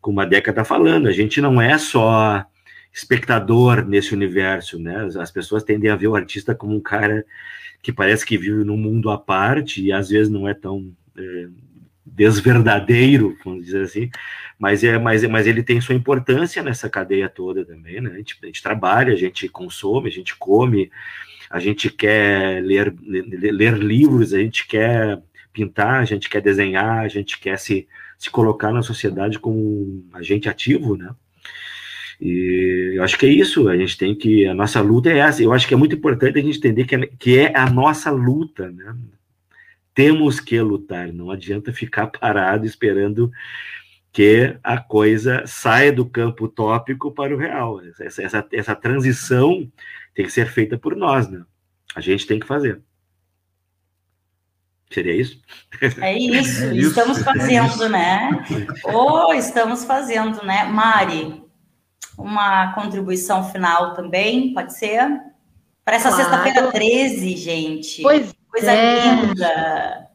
como 0.00 0.20
a 0.20 0.24
Deca 0.24 0.50
está 0.50 0.64
falando, 0.64 1.06
a 1.06 1.12
gente 1.12 1.40
não 1.40 1.62
é 1.62 1.78
só 1.78 2.44
espectador 2.92 3.86
nesse 3.86 4.12
universo, 4.12 4.78
né? 4.78 5.08
As 5.18 5.30
pessoas 5.30 5.62
tendem 5.62 5.90
a 5.90 5.96
ver 5.96 6.08
o 6.08 6.16
artista 6.16 6.54
como 6.54 6.74
um 6.74 6.80
cara 6.80 7.24
que 7.80 7.92
parece 7.92 8.26
que 8.26 8.38
vive 8.38 8.64
num 8.64 8.76
mundo 8.76 9.10
à 9.10 9.18
parte 9.18 9.82
e 9.82 9.92
às 9.92 10.08
vezes 10.08 10.32
não 10.32 10.48
é 10.48 10.54
tão 10.54 10.90
é, 11.16 11.46
desverdadeiro, 12.04 13.36
vamos 13.44 13.66
dizer 13.66 13.82
assim, 13.82 14.10
mas 14.58 14.84
é, 14.84 14.98
mas, 14.98 15.24
mas 15.24 15.46
ele 15.46 15.62
tem 15.62 15.80
sua 15.80 15.94
importância 15.94 16.62
nessa 16.62 16.88
cadeia 16.88 17.28
toda 17.28 17.64
também, 17.64 18.00
né? 18.00 18.10
A 18.12 18.16
gente, 18.18 18.36
a 18.42 18.46
gente 18.46 18.62
trabalha, 18.62 19.12
a 19.12 19.16
gente 19.16 19.48
consome, 19.48 20.08
a 20.08 20.12
gente 20.12 20.36
come, 20.36 20.90
a 21.50 21.58
gente 21.58 21.90
quer 21.90 22.62
ler, 22.62 22.94
ler, 23.02 23.52
ler, 23.52 23.74
livros, 23.76 24.32
a 24.32 24.38
gente 24.38 24.66
quer 24.66 25.20
pintar, 25.52 26.00
a 26.00 26.04
gente 26.04 26.28
quer 26.28 26.40
desenhar, 26.40 27.00
a 27.00 27.08
gente 27.08 27.38
quer 27.38 27.58
se, 27.58 27.86
se 28.18 28.30
colocar 28.30 28.72
na 28.72 28.82
sociedade 28.82 29.38
como 29.38 29.56
um 29.56 30.08
agente 30.12 30.48
ativo, 30.48 30.96
né? 30.96 31.14
E 32.20 32.94
eu 32.96 33.02
acho 33.02 33.18
que 33.18 33.26
é 33.26 33.28
isso, 33.28 33.68
a 33.68 33.76
gente 33.76 33.98
tem 33.98 34.14
que, 34.14 34.46
a 34.46 34.54
nossa 34.54 34.80
luta 34.80 35.10
é 35.10 35.18
essa, 35.18 35.42
eu 35.42 35.52
acho 35.52 35.66
que 35.66 35.74
é 35.74 35.76
muito 35.76 35.94
importante 35.94 36.38
a 36.38 36.42
gente 36.42 36.58
entender 36.58 36.84
que 36.84 36.94
é, 36.94 37.06
que 37.18 37.38
é 37.38 37.56
a 37.56 37.68
nossa 37.68 38.10
luta, 38.10 38.70
né? 38.70 38.96
Temos 39.94 40.40
que 40.40 40.60
lutar, 40.60 41.12
não 41.12 41.30
adianta 41.30 41.72
ficar 41.72 42.06
parado 42.18 42.66
esperando 42.66 43.30
que 44.14 44.56
a 44.62 44.78
coisa 44.78 45.42
saia 45.44 45.92
do 45.92 46.06
campo 46.06 46.44
utópico 46.44 47.10
para 47.10 47.34
o 47.34 47.36
real. 47.36 47.80
Essa, 48.00 48.22
essa, 48.22 48.46
essa 48.52 48.76
transição 48.76 49.68
tem 50.14 50.24
que 50.24 50.30
ser 50.30 50.46
feita 50.46 50.78
por 50.78 50.94
nós, 50.94 51.28
né? 51.28 51.42
A 51.96 52.00
gente 52.00 52.24
tem 52.24 52.38
que 52.38 52.46
fazer. 52.46 52.80
Seria 54.88 55.20
isso? 55.20 55.42
É 56.00 56.16
isso, 56.16 56.62
é 56.64 56.76
isso 56.76 56.90
estamos 56.90 57.22
fazendo, 57.24 57.84
é 57.86 57.88
né? 57.88 58.44
Ou 58.84 59.30
oh, 59.30 59.34
estamos 59.34 59.84
fazendo, 59.84 60.44
né? 60.44 60.62
Mari, 60.62 61.42
uma 62.16 62.72
contribuição 62.72 63.50
final 63.50 63.94
também, 63.94 64.54
pode 64.54 64.78
ser? 64.78 65.08
Para 65.84 65.96
essa 65.96 66.10
claro. 66.10 66.22
sexta-feira 66.22 66.70
13, 66.70 67.36
gente. 67.36 68.00
Pois 68.00 68.32
Coisa 68.54 68.70
é. 68.70 69.16
linda. 69.16 70.10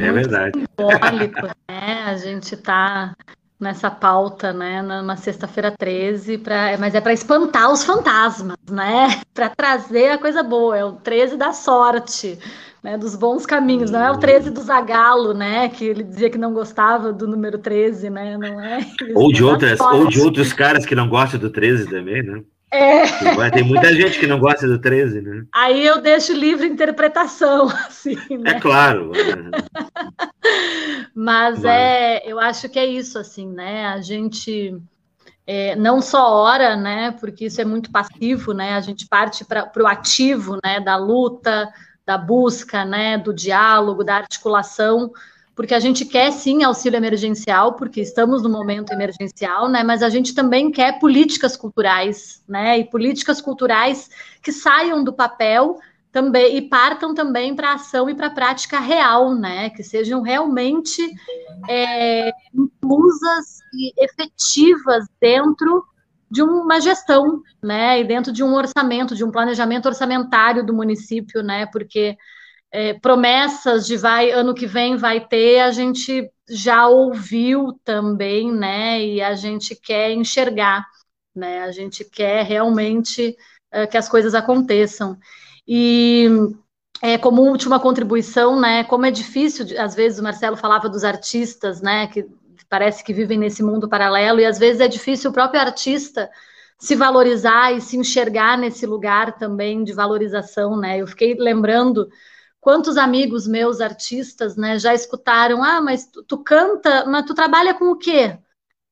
É 0.00 0.12
verdade. 0.12 0.58
Simbólico, 0.58 1.46
né? 1.70 1.95
A 2.06 2.16
gente 2.16 2.54
está 2.54 3.16
nessa 3.58 3.90
pauta, 3.90 4.52
né, 4.52 4.80
numa 4.80 5.16
sexta-feira 5.16 5.72
13, 5.76 6.38
pra, 6.38 6.76
mas 6.78 6.94
é 6.94 7.00
para 7.00 7.12
espantar 7.12 7.72
os 7.72 7.82
fantasmas, 7.82 8.56
né? 8.70 9.08
Para 9.34 9.48
trazer 9.48 10.10
a 10.10 10.18
coisa 10.18 10.40
boa, 10.40 10.76
é 10.76 10.84
o 10.84 10.92
13 10.92 11.36
da 11.36 11.52
sorte, 11.52 12.38
né, 12.80 12.96
dos 12.96 13.16
bons 13.16 13.44
caminhos, 13.44 13.90
não 13.90 14.00
é 14.00 14.10
o 14.12 14.18
13 14.18 14.50
do 14.50 14.60
Zagalo, 14.60 15.34
né, 15.34 15.68
que 15.68 15.84
ele 15.84 16.04
dizia 16.04 16.30
que 16.30 16.38
não 16.38 16.54
gostava 16.54 17.12
do 17.12 17.26
número 17.26 17.58
13, 17.58 18.08
né, 18.08 18.38
não 18.38 18.60
é? 18.60 18.86
Ou 19.12 19.32
de 19.32 19.42
outras, 19.42 19.80
ou 19.80 20.06
de 20.06 20.20
outros 20.20 20.52
caras 20.52 20.86
que 20.86 20.94
não 20.94 21.08
gostam 21.08 21.40
do 21.40 21.50
13 21.50 21.90
também, 21.90 22.22
né? 22.22 22.44
É. 22.70 23.50
Tem 23.50 23.62
muita 23.62 23.94
gente 23.94 24.18
que 24.18 24.26
não 24.26 24.38
gosta 24.38 24.66
do 24.66 24.80
13, 24.80 25.20
né? 25.20 25.44
Aí 25.52 25.86
eu 25.86 26.00
deixo 26.00 26.32
livre 26.32 26.66
interpretação, 26.66 27.68
assim, 27.86 28.16
né? 28.38 28.52
É 28.52 28.60
claro. 28.60 29.12
Mas, 31.14 31.60
Mas 31.60 31.64
é, 31.64 32.22
eu 32.30 32.40
acho 32.40 32.68
que 32.68 32.78
é 32.78 32.86
isso, 32.86 33.18
assim, 33.18 33.48
né? 33.48 33.86
A 33.86 34.00
gente 34.00 34.76
é, 35.46 35.76
não 35.76 36.00
só 36.00 36.32
ora, 36.42 36.76
né? 36.76 37.12
Porque 37.12 37.46
isso 37.46 37.60
é 37.60 37.64
muito 37.64 37.90
passivo, 37.90 38.52
né? 38.52 38.74
A 38.74 38.80
gente 38.80 39.06
parte 39.06 39.44
para 39.44 39.70
o 39.76 39.86
ativo, 39.86 40.58
né? 40.62 40.80
Da 40.80 40.96
luta, 40.96 41.72
da 42.04 42.18
busca, 42.18 42.84
né? 42.84 43.16
Do 43.16 43.32
diálogo, 43.32 44.02
da 44.02 44.16
articulação, 44.16 45.12
porque 45.56 45.74
a 45.74 45.80
gente 45.80 46.04
quer 46.04 46.30
sim 46.32 46.62
auxílio 46.62 46.98
emergencial, 46.98 47.72
porque 47.76 48.02
estamos 48.02 48.42
no 48.42 48.50
momento 48.50 48.92
emergencial, 48.92 49.70
né? 49.70 49.82
Mas 49.82 50.02
a 50.02 50.10
gente 50.10 50.34
também 50.34 50.70
quer 50.70 50.98
políticas 51.00 51.56
culturais, 51.56 52.44
né? 52.46 52.78
E 52.78 52.84
políticas 52.84 53.40
culturais 53.40 54.10
que 54.42 54.52
saiam 54.52 55.02
do 55.02 55.14
papel 55.14 55.78
também 56.12 56.58
e 56.58 56.62
partam 56.62 57.14
também 57.14 57.56
para 57.56 57.72
ação 57.72 58.08
e 58.10 58.14
para 58.14 58.26
a 58.26 58.30
prática 58.30 58.78
real, 58.78 59.34
né? 59.34 59.70
Que 59.70 59.82
sejam 59.82 60.20
realmente 60.20 61.00
é, 61.66 62.30
inclusas 62.54 63.60
e 63.72 63.94
efetivas 63.96 65.06
dentro 65.18 65.86
de 66.30 66.42
uma 66.42 66.78
gestão, 66.82 67.42
né? 67.62 67.98
E 67.98 68.04
dentro 68.04 68.30
de 68.30 68.44
um 68.44 68.54
orçamento, 68.54 69.14
de 69.14 69.24
um 69.24 69.30
planejamento 69.30 69.86
orçamentário 69.86 70.66
do 70.66 70.74
município, 70.74 71.42
né? 71.42 71.64
Porque 71.64 72.14
é, 72.72 72.94
promessas 72.94 73.86
de 73.86 73.96
vai 73.96 74.30
ano 74.30 74.54
que 74.54 74.66
vem 74.66 74.96
vai 74.96 75.20
ter, 75.20 75.60
a 75.60 75.70
gente 75.70 76.30
já 76.48 76.86
ouviu 76.88 77.78
também, 77.84 78.52
né? 78.52 79.04
E 79.04 79.22
a 79.22 79.34
gente 79.34 79.74
quer 79.74 80.12
enxergar, 80.12 80.84
né? 81.34 81.62
A 81.62 81.72
gente 81.72 82.04
quer 82.04 82.44
realmente 82.44 83.36
é, 83.70 83.86
que 83.86 83.96
as 83.96 84.08
coisas 84.08 84.34
aconteçam. 84.34 85.18
E 85.66 86.28
é, 87.02 87.18
como 87.18 87.42
última 87.42 87.80
contribuição, 87.80 88.58
né? 88.60 88.84
Como 88.84 89.06
é 89.06 89.10
difícil, 89.10 89.66
às 89.78 89.94
vezes 89.94 90.18
o 90.18 90.22
Marcelo 90.22 90.56
falava 90.56 90.88
dos 90.88 91.04
artistas, 91.04 91.80
né? 91.80 92.06
Que 92.06 92.26
parece 92.68 93.04
que 93.04 93.12
vivem 93.12 93.38
nesse 93.38 93.62
mundo 93.62 93.88
paralelo, 93.88 94.40
e 94.40 94.44
às 94.44 94.58
vezes 94.58 94.80
é 94.80 94.88
difícil 94.88 95.30
o 95.30 95.34
próprio 95.34 95.60
artista 95.60 96.28
se 96.78 96.94
valorizar 96.94 97.72
e 97.72 97.80
se 97.80 97.96
enxergar 97.96 98.58
nesse 98.58 98.84
lugar 98.86 99.38
também 99.38 99.82
de 99.82 99.92
valorização, 99.92 100.76
né? 100.76 100.98
Eu 100.98 101.06
fiquei 101.06 101.34
lembrando 101.34 102.08
quantos 102.66 102.96
amigos 102.96 103.46
meus 103.46 103.80
artistas, 103.80 104.56
né, 104.56 104.76
já 104.76 104.92
escutaram, 104.92 105.62
ah, 105.62 105.80
mas 105.80 106.04
tu, 106.08 106.24
tu 106.24 106.38
canta, 106.38 107.06
mas 107.06 107.24
tu 107.24 107.32
trabalha 107.32 107.72
com 107.72 107.92
o 107.92 107.96
quê? 107.96 108.36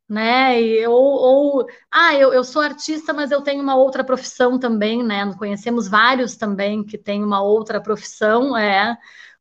Né? 0.08 0.62
E, 0.62 0.86
ou, 0.86 0.96
ou 0.96 1.66
ah, 1.90 2.14
eu, 2.14 2.32
eu 2.32 2.44
sou 2.44 2.62
artista, 2.62 3.12
mas 3.12 3.32
eu 3.32 3.42
tenho 3.42 3.60
uma 3.60 3.74
outra 3.74 4.04
profissão 4.04 4.60
também, 4.60 5.02
né? 5.02 5.28
Conhecemos 5.36 5.88
vários 5.88 6.36
também 6.36 6.84
que 6.84 6.96
têm 6.96 7.24
uma 7.24 7.42
outra 7.42 7.80
profissão, 7.80 8.56
é 8.56 8.96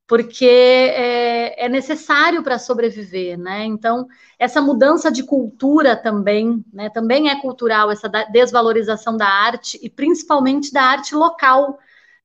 porque 0.07 0.45
é, 0.47 1.65
é 1.65 1.69
necessário 1.69 2.41
para 2.41 2.57
sobreviver, 2.57 3.37
né? 3.37 3.65
Então, 3.65 4.07
essa 4.39 4.59
mudança 4.59 5.11
de 5.11 5.21
cultura 5.23 5.95
também, 5.95 6.65
né? 6.73 6.89
Também 6.89 7.29
é 7.29 7.39
cultural, 7.39 7.91
essa 7.91 8.09
desvalorização 8.31 9.15
da 9.15 9.27
arte, 9.27 9.79
e 9.83 9.91
principalmente 9.91 10.73
da 10.73 10.81
arte 10.81 11.13
local, 11.13 11.77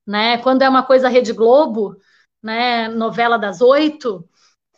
né? 0.08 0.38
Quando 0.38 0.62
é 0.62 0.68
uma 0.68 0.82
coisa 0.82 1.08
Rede 1.08 1.34
Globo, 1.34 1.94
né? 2.42 2.88
Novela 2.88 3.38
das 3.38 3.60
oito, 3.60 4.26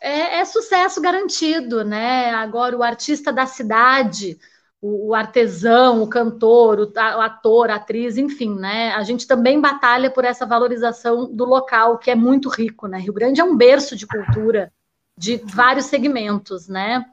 é, 0.01 0.39
é 0.39 0.45
sucesso 0.45 1.01
garantido, 1.01 1.85
né? 1.85 2.31
Agora, 2.31 2.77
o 2.77 2.83
artista 2.83 3.31
da 3.31 3.45
cidade, 3.45 4.37
o, 4.81 5.15
artesão, 5.15 6.03
o 6.03 6.07
cantor, 6.07 6.79
o, 6.79 6.99
ator, 7.21 7.69
a 7.69 7.75
atriz, 7.75 8.17
enfim, 8.17 8.53
né? 8.55 8.91
A 8.93 9.03
gente 9.03 9.25
também 9.25 9.61
batalha 9.61 10.11
por 10.11 10.25
essa 10.25 10.45
valorização 10.45 11.33
do 11.33 11.45
local, 11.45 11.97
que 11.97 12.11
é 12.11 12.15
muito 12.15 12.49
rico, 12.49 12.87
né? 12.87 12.99
Rio 12.99 13.13
Grande 13.13 13.39
é 13.39 13.43
um 13.43 13.55
berço 13.55 13.95
de 13.95 14.05
cultura 14.05 14.69
de 15.17 15.37
vários 15.45 15.85
segmentos, 15.85 16.67
né? 16.67 17.05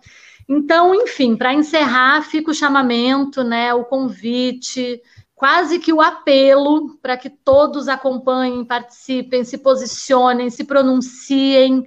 Então, 0.48 0.94
enfim, 0.94 1.36
para 1.36 1.52
encerrar, 1.52 2.22
fica 2.22 2.50
o 2.50 2.54
chamamento, 2.54 3.44
né? 3.44 3.72
O 3.74 3.84
convite, 3.84 5.00
quase 5.38 5.78
que 5.78 5.92
o 5.92 6.00
apelo 6.00 6.98
para 7.00 7.16
que 7.16 7.30
todos 7.30 7.86
acompanhem, 7.86 8.64
participem, 8.64 9.44
se 9.44 9.56
posicionem, 9.56 10.50
se 10.50 10.64
pronunciem 10.64 11.84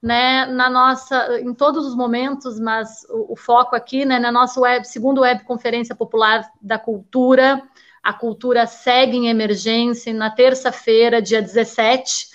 né, 0.00 0.46
na 0.46 0.70
nossa, 0.70 1.40
em 1.40 1.52
todos 1.52 1.84
os 1.84 1.96
momentos, 1.96 2.60
mas 2.60 3.04
o, 3.10 3.32
o 3.32 3.36
foco 3.36 3.74
aqui, 3.74 4.04
né, 4.04 4.20
na 4.20 4.30
nossa 4.30 4.60
web, 4.60 4.86
segunda 4.86 5.20
web 5.20 5.42
conferência 5.44 5.96
popular 5.96 6.48
da 6.60 6.78
cultura, 6.78 7.60
a 8.02 8.12
cultura 8.12 8.66
segue 8.68 9.16
em 9.16 9.28
emergência, 9.28 10.14
na 10.14 10.30
terça-feira, 10.30 11.20
dia 11.20 11.42
17, 11.42 12.28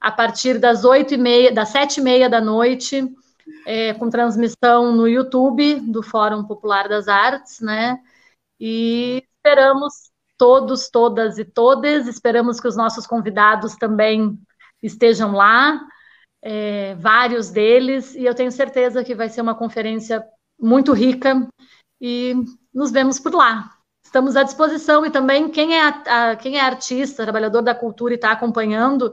a 0.00 0.12
partir 0.12 0.60
das 0.60 0.84
oito 0.84 1.14
e 1.14 1.16
meia, 1.16 1.52
das 1.52 1.70
sete 1.70 1.98
e 1.98 2.02
meia 2.02 2.30
da 2.30 2.40
noite, 2.40 3.04
é, 3.66 3.94
com 3.94 4.08
transmissão 4.08 4.92
no 4.92 5.08
YouTube 5.08 5.80
do 5.80 6.04
Fórum 6.04 6.44
Popular 6.44 6.88
das 6.88 7.08
Artes, 7.08 7.60
né, 7.60 7.98
e 8.60 9.24
esperamos 9.44 10.10
todos, 10.38 10.88
todas 10.88 11.38
e 11.38 11.44
todas, 11.44 12.08
esperamos 12.08 12.58
que 12.58 12.66
os 12.66 12.76
nossos 12.76 13.06
convidados 13.06 13.76
também 13.76 14.38
estejam 14.82 15.32
lá, 15.32 15.80
é, 16.42 16.94
vários 16.94 17.50
deles, 17.50 18.14
e 18.14 18.24
eu 18.24 18.34
tenho 18.34 18.50
certeza 18.50 19.04
que 19.04 19.14
vai 19.14 19.28
ser 19.28 19.42
uma 19.42 19.54
conferência 19.54 20.24
muito 20.58 20.92
rica 20.92 21.46
e 22.00 22.34
nos 22.72 22.90
vemos 22.90 23.20
por 23.20 23.34
lá. 23.34 23.70
Estamos 24.04 24.34
à 24.34 24.42
disposição 24.42 25.04
e 25.04 25.10
também 25.10 25.50
quem 25.50 25.76
é, 25.76 25.82
a, 25.82 26.36
quem 26.36 26.56
é 26.56 26.60
artista, 26.60 27.22
trabalhador 27.22 27.60
da 27.60 27.74
cultura 27.74 28.14
e 28.14 28.16
está 28.16 28.32
acompanhando, 28.32 29.12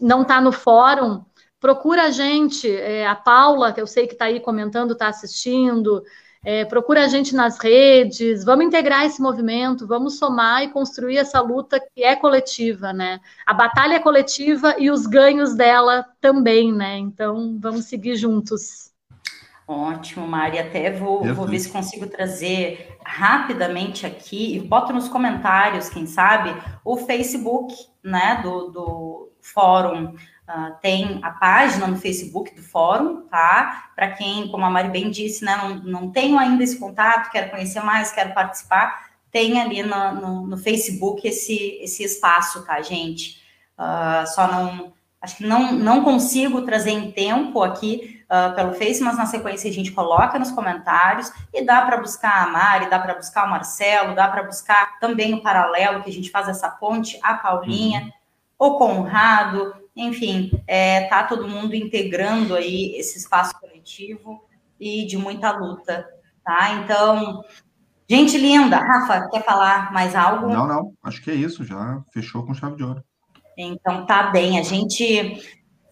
não 0.00 0.22
está 0.22 0.40
no 0.40 0.50
fórum, 0.50 1.24
procura 1.60 2.04
a 2.04 2.10
gente, 2.10 2.68
é, 2.68 3.06
a 3.06 3.14
Paula, 3.14 3.72
que 3.72 3.80
eu 3.80 3.86
sei 3.86 4.06
que 4.06 4.14
está 4.14 4.24
aí 4.24 4.40
comentando, 4.40 4.92
está 4.92 5.08
assistindo, 5.08 6.02
é, 6.44 6.64
procura 6.64 7.04
a 7.04 7.08
gente 7.08 7.34
nas 7.34 7.58
redes, 7.58 8.44
vamos 8.44 8.64
integrar 8.64 9.04
esse 9.04 9.20
movimento, 9.20 9.86
vamos 9.86 10.18
somar 10.18 10.62
e 10.62 10.68
construir 10.68 11.18
essa 11.18 11.40
luta 11.40 11.78
que 11.78 12.02
é 12.02 12.16
coletiva, 12.16 12.92
né? 12.92 13.20
A 13.46 13.52
batalha 13.52 13.94
é 13.94 14.00
coletiva 14.00 14.74
e 14.78 14.90
os 14.90 15.06
ganhos 15.06 15.54
dela 15.54 16.06
também, 16.20 16.72
né? 16.72 16.96
Então, 16.96 17.58
vamos 17.60 17.84
seguir 17.84 18.16
juntos. 18.16 18.90
Ótimo, 19.68 20.26
Mari. 20.26 20.58
Até 20.58 20.90
vou, 20.90 21.22
vou 21.32 21.46
ver 21.46 21.60
se 21.60 21.70
consigo 21.70 22.06
trazer 22.08 22.98
rapidamente 23.04 24.04
aqui 24.04 24.56
e 24.56 24.60
boto 24.60 24.92
nos 24.92 25.08
comentários, 25.08 25.88
quem 25.88 26.06
sabe, 26.06 26.52
o 26.84 26.96
Facebook, 26.96 27.72
né, 28.02 28.40
do, 28.42 28.68
do 28.68 29.32
Fórum 29.40 30.14
Uh, 30.50 30.74
tem 30.82 31.20
a 31.22 31.30
página 31.30 31.86
no 31.86 31.96
Facebook 31.96 32.52
do 32.56 32.62
fórum, 32.62 33.20
tá? 33.28 33.90
Para 33.94 34.10
quem, 34.10 34.48
como 34.48 34.64
a 34.64 34.70
Mari 34.70 34.88
bem 34.88 35.08
disse, 35.08 35.44
né, 35.44 35.56
não, 35.56 35.76
não 35.76 36.10
tenho 36.10 36.36
ainda 36.36 36.64
esse 36.64 36.76
contato, 36.76 37.30
quero 37.30 37.50
conhecer 37.50 37.80
mais, 37.84 38.10
quero 38.10 38.34
participar, 38.34 39.10
tem 39.30 39.60
ali 39.60 39.84
no, 39.84 40.12
no, 40.14 40.46
no 40.48 40.56
Facebook 40.56 41.26
esse, 41.28 41.78
esse 41.80 42.02
espaço, 42.02 42.64
tá, 42.64 42.82
gente? 42.82 43.40
Uh, 43.78 44.26
só 44.26 44.48
não, 44.48 44.92
acho 45.22 45.36
que 45.36 45.46
não, 45.46 45.70
não 45.70 46.02
consigo 46.02 46.62
trazer 46.62 46.90
em 46.90 47.12
tempo 47.12 47.62
aqui 47.62 48.20
uh, 48.24 48.52
pelo 48.56 48.74
Face, 48.74 49.00
mas 49.00 49.16
na 49.16 49.26
sequência 49.26 49.70
a 49.70 49.72
gente 49.72 49.92
coloca 49.92 50.36
nos 50.36 50.50
comentários 50.50 51.32
e 51.54 51.62
dá 51.64 51.82
para 51.82 51.98
buscar 51.98 52.42
a 52.42 52.46
Mari, 52.48 52.90
dá 52.90 52.98
para 52.98 53.14
buscar 53.14 53.46
o 53.46 53.50
Marcelo, 53.50 54.16
dá 54.16 54.26
para 54.26 54.42
buscar 54.42 54.98
também 54.98 55.32
o 55.32 55.42
paralelo 55.42 56.02
que 56.02 56.10
a 56.10 56.12
gente 56.12 56.28
faz 56.28 56.48
essa 56.48 56.68
ponte, 56.68 57.20
a 57.22 57.34
Paulinha, 57.34 58.12
uhum. 58.58 58.66
o 58.66 58.78
Conrado, 58.78 59.74
enfim, 60.00 60.50
é, 60.66 61.06
tá 61.06 61.24
todo 61.24 61.48
mundo 61.48 61.74
integrando 61.74 62.54
aí 62.54 62.94
esse 62.96 63.18
espaço 63.18 63.58
coletivo 63.60 64.42
e 64.78 65.06
de 65.06 65.16
muita 65.16 65.50
luta, 65.50 66.08
tá? 66.44 66.74
Então, 66.74 67.44
gente 68.08 68.38
linda, 68.38 68.78
Rafa, 68.78 69.28
quer 69.28 69.44
falar 69.44 69.92
mais 69.92 70.14
algo? 70.14 70.48
Não, 70.48 70.66
não, 70.66 70.92
acho 71.02 71.22
que 71.22 71.30
é 71.30 71.34
isso, 71.34 71.64
já 71.64 72.02
fechou 72.12 72.44
com 72.44 72.54
chave 72.54 72.76
de 72.76 72.82
ouro. 72.82 73.04
Então, 73.56 74.06
tá 74.06 74.30
bem, 74.30 74.58
a 74.58 74.62
gente 74.62 75.38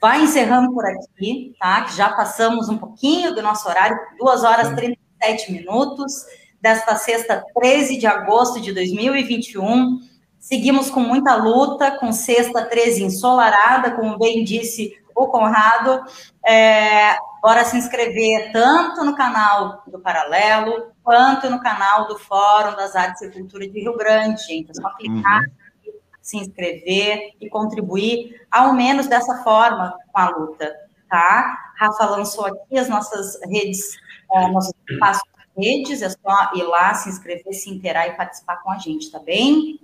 vai 0.00 0.22
encerrando 0.22 0.72
por 0.72 0.86
aqui, 0.86 1.54
tá? 1.58 1.82
Que 1.82 1.96
já 1.96 2.08
passamos 2.10 2.68
um 2.68 2.78
pouquinho 2.78 3.34
do 3.34 3.42
nosso 3.42 3.68
horário, 3.68 3.98
2 4.18 4.44
horas 4.44 4.70
e 4.70 4.76
37 4.76 5.52
minutos, 5.52 6.24
desta 6.60 6.96
sexta, 6.96 7.44
13 7.54 7.98
de 7.98 8.06
agosto 8.06 8.60
de 8.60 8.72
2021. 8.72 10.00
Seguimos 10.38 10.90
com 10.90 11.00
muita 11.00 11.34
luta, 11.34 11.90
com 11.98 12.12
sexta 12.12 12.64
13 12.64 13.04
ensolarada, 13.04 13.90
como 13.92 14.18
bem 14.18 14.44
disse 14.44 14.96
o 15.14 15.26
Conrado. 15.26 16.02
É, 16.46 17.16
bora 17.42 17.64
se 17.64 17.76
inscrever 17.76 18.52
tanto 18.52 19.04
no 19.04 19.16
canal 19.16 19.82
do 19.86 19.98
Paralelo, 19.98 20.92
quanto 21.02 21.50
no 21.50 21.60
canal 21.60 22.06
do 22.06 22.18
Fórum 22.18 22.76
das 22.76 22.94
Artes 22.94 23.22
e 23.22 23.30
Cultura 23.30 23.68
de 23.68 23.80
Rio 23.80 23.96
Grande, 23.96 24.42
gente. 24.44 24.70
É 24.70 24.74
só 24.74 24.90
clicar, 24.90 25.42
uhum. 25.42 25.92
se 26.22 26.36
inscrever 26.36 27.32
e 27.40 27.48
contribuir, 27.48 28.46
ao 28.50 28.72
menos 28.72 29.06
dessa 29.06 29.42
forma, 29.42 29.94
com 30.12 30.20
a 30.20 30.28
luta, 30.28 30.72
tá? 31.10 31.56
Rafa 31.76 32.06
lançou 32.06 32.46
aqui 32.46 32.78
as 32.78 32.88
nossas 32.88 33.40
redes, 33.42 33.96
é, 34.32 34.48
nossos 34.48 34.72
espaços 34.88 35.22
redes, 35.56 36.02
é 36.02 36.08
só 36.08 36.50
ir 36.54 36.62
lá, 36.62 36.94
se 36.94 37.08
inscrever, 37.08 37.52
se 37.52 37.68
interar 37.68 38.06
e 38.06 38.16
participar 38.16 38.62
com 38.62 38.70
a 38.70 38.78
gente, 38.78 39.10
tá 39.10 39.18
bem? 39.18 39.80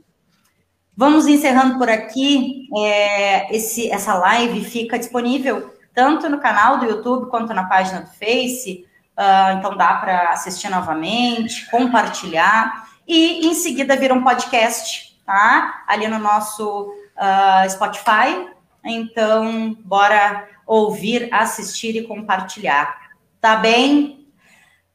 Vamos 0.97 1.27
encerrando 1.27 1.79
por 1.79 1.89
aqui. 1.89 2.69
É, 2.77 3.55
esse, 3.55 3.91
essa 3.91 4.15
live 4.15 4.65
fica 4.65 4.99
disponível 4.99 5.75
tanto 5.95 6.29
no 6.29 6.41
canal 6.41 6.79
do 6.79 6.87
YouTube 6.87 7.31
quanto 7.31 7.55
na 7.55 7.65
página 7.65 8.01
do 8.01 8.11
Face. 8.11 8.87
Uh, 9.17 9.59
então 9.59 9.77
dá 9.77 9.95
para 9.95 10.31
assistir 10.31 10.69
novamente, 10.69 11.71
compartilhar 11.71 12.89
e 13.07 13.47
em 13.47 13.55
seguida 13.55 13.97
vira 13.97 14.13
um 14.13 14.25
podcast, 14.25 15.17
tá? 15.25 15.85
Ali 15.87 16.09
no 16.09 16.19
nosso 16.19 16.93
uh, 17.17 17.71
Spotify 17.71 18.49
Então, 18.85 19.77
bora 19.85 20.49
ouvir, 20.67 21.29
assistir 21.33 21.97
e 21.97 22.07
compartilhar. 22.07 23.11
Tá 23.41 23.57
bem? 23.57 24.24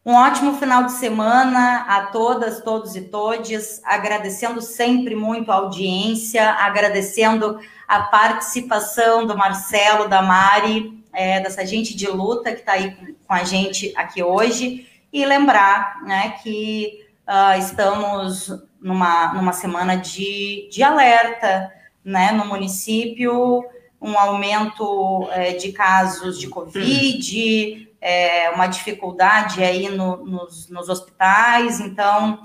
Um 0.10 0.16
ótimo 0.16 0.58
final 0.58 0.86
de 0.86 0.94
semana 0.94 1.86
a 1.88 2.08
todas, 2.08 2.64
todos 2.64 2.96
e 2.96 3.02
todes. 3.02 3.80
Agradecendo 3.86 4.60
sempre 4.60 5.16
muito 5.16 5.52
a 5.52 5.58
audiência, 5.58 6.50
agradecendo 6.50 7.60
a 7.88 8.00
participação 8.00 9.28
do 9.28 9.38
Marcelo, 9.38 10.10
da 10.10 10.24
Mari, 10.24 11.04
é, 11.14 11.40
dessa 11.42 11.64
gente 11.64 11.96
de 11.96 12.08
luta 12.08 12.52
que 12.54 12.62
está 12.62 12.72
aí 12.72 12.98
com 13.28 13.34
a 13.36 13.44
gente 13.44 13.94
aqui 13.96 14.24
hoje. 14.24 14.88
E 15.14 15.24
lembrar 15.28 16.02
né, 16.02 16.34
que 16.42 17.06
uh, 17.28 17.60
estamos 17.60 18.52
numa, 18.82 19.32
numa 19.36 19.54
semana 19.54 19.96
de, 19.96 20.68
de 20.72 20.82
alerta 20.82 21.72
né, 22.04 22.32
no 22.32 22.46
município, 22.46 23.64
um 24.02 24.18
aumento 24.18 25.30
é, 25.34 25.54
de 25.54 25.72
casos 25.72 26.40
de 26.40 26.48
Covid, 26.48 27.89
é, 28.02 28.50
uma 28.52 28.68
dificuldade 28.68 29.64
aí 29.64 29.90
no, 29.90 30.26
nos, 30.26 30.70
nos 30.70 30.90
hospitais, 30.90 31.80
então 31.80 32.40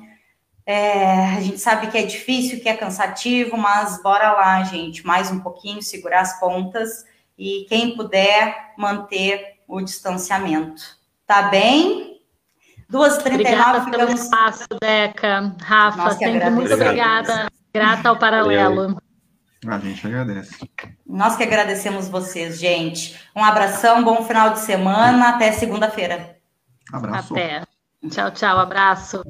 é, 0.67 1.37
a 1.37 1.41
gente 1.41 1.59
sabe 1.59 1.89
que 1.89 1.99
é 1.99 2.03
difícil, 2.03 2.61
que 2.61 2.69
é 2.69 2.77
cansativo, 2.77 3.57
mas 3.57 4.03
bora 4.03 4.33
lá, 4.33 4.63
gente, 4.65 5.07
mais 5.07 5.31
um 5.31 5.41
pouquinho, 5.41 5.83
segurar 5.83 6.21
as 6.21 6.41
pontas 6.41 7.05
e 7.39 7.67
quem 7.69 7.97
puder 7.97 8.73
manter 8.77 9.59
o 9.69 9.81
distanciamento. 9.81 10.83
Tá 11.27 11.43
bem? 11.43 12.21
2h39 12.91 13.35
obrigada 13.35 13.85
ficamos... 13.85 14.07
pelo 14.07 14.13
espaço, 14.13 14.67
Deca. 14.81 15.55
Rafa, 15.61 16.11
sempre 16.13 16.51
muito 16.51 16.75
obrigada. 16.75 17.49
Grata 17.75 18.09
ao 18.09 18.19
paralelo. 18.19 18.97
A 19.67 19.79
gente 19.79 20.07
agradece. 20.07 20.71
Nós 21.07 21.37
que 21.37 21.43
agradecemos 21.43 22.09
vocês, 22.09 22.59
gente. 22.59 23.19
Um 23.35 23.45
abração, 23.45 24.05
bom 24.05 24.25
final 24.25 24.53
de 24.53 24.61
semana, 24.61 25.31
até 25.31 25.53
segunda-feira. 25.53 26.39
Abraço. 26.93 27.35
Até. 27.35 27.63
Tchau, 28.11 28.31
tchau, 28.31 28.59
abraço. 28.59 29.23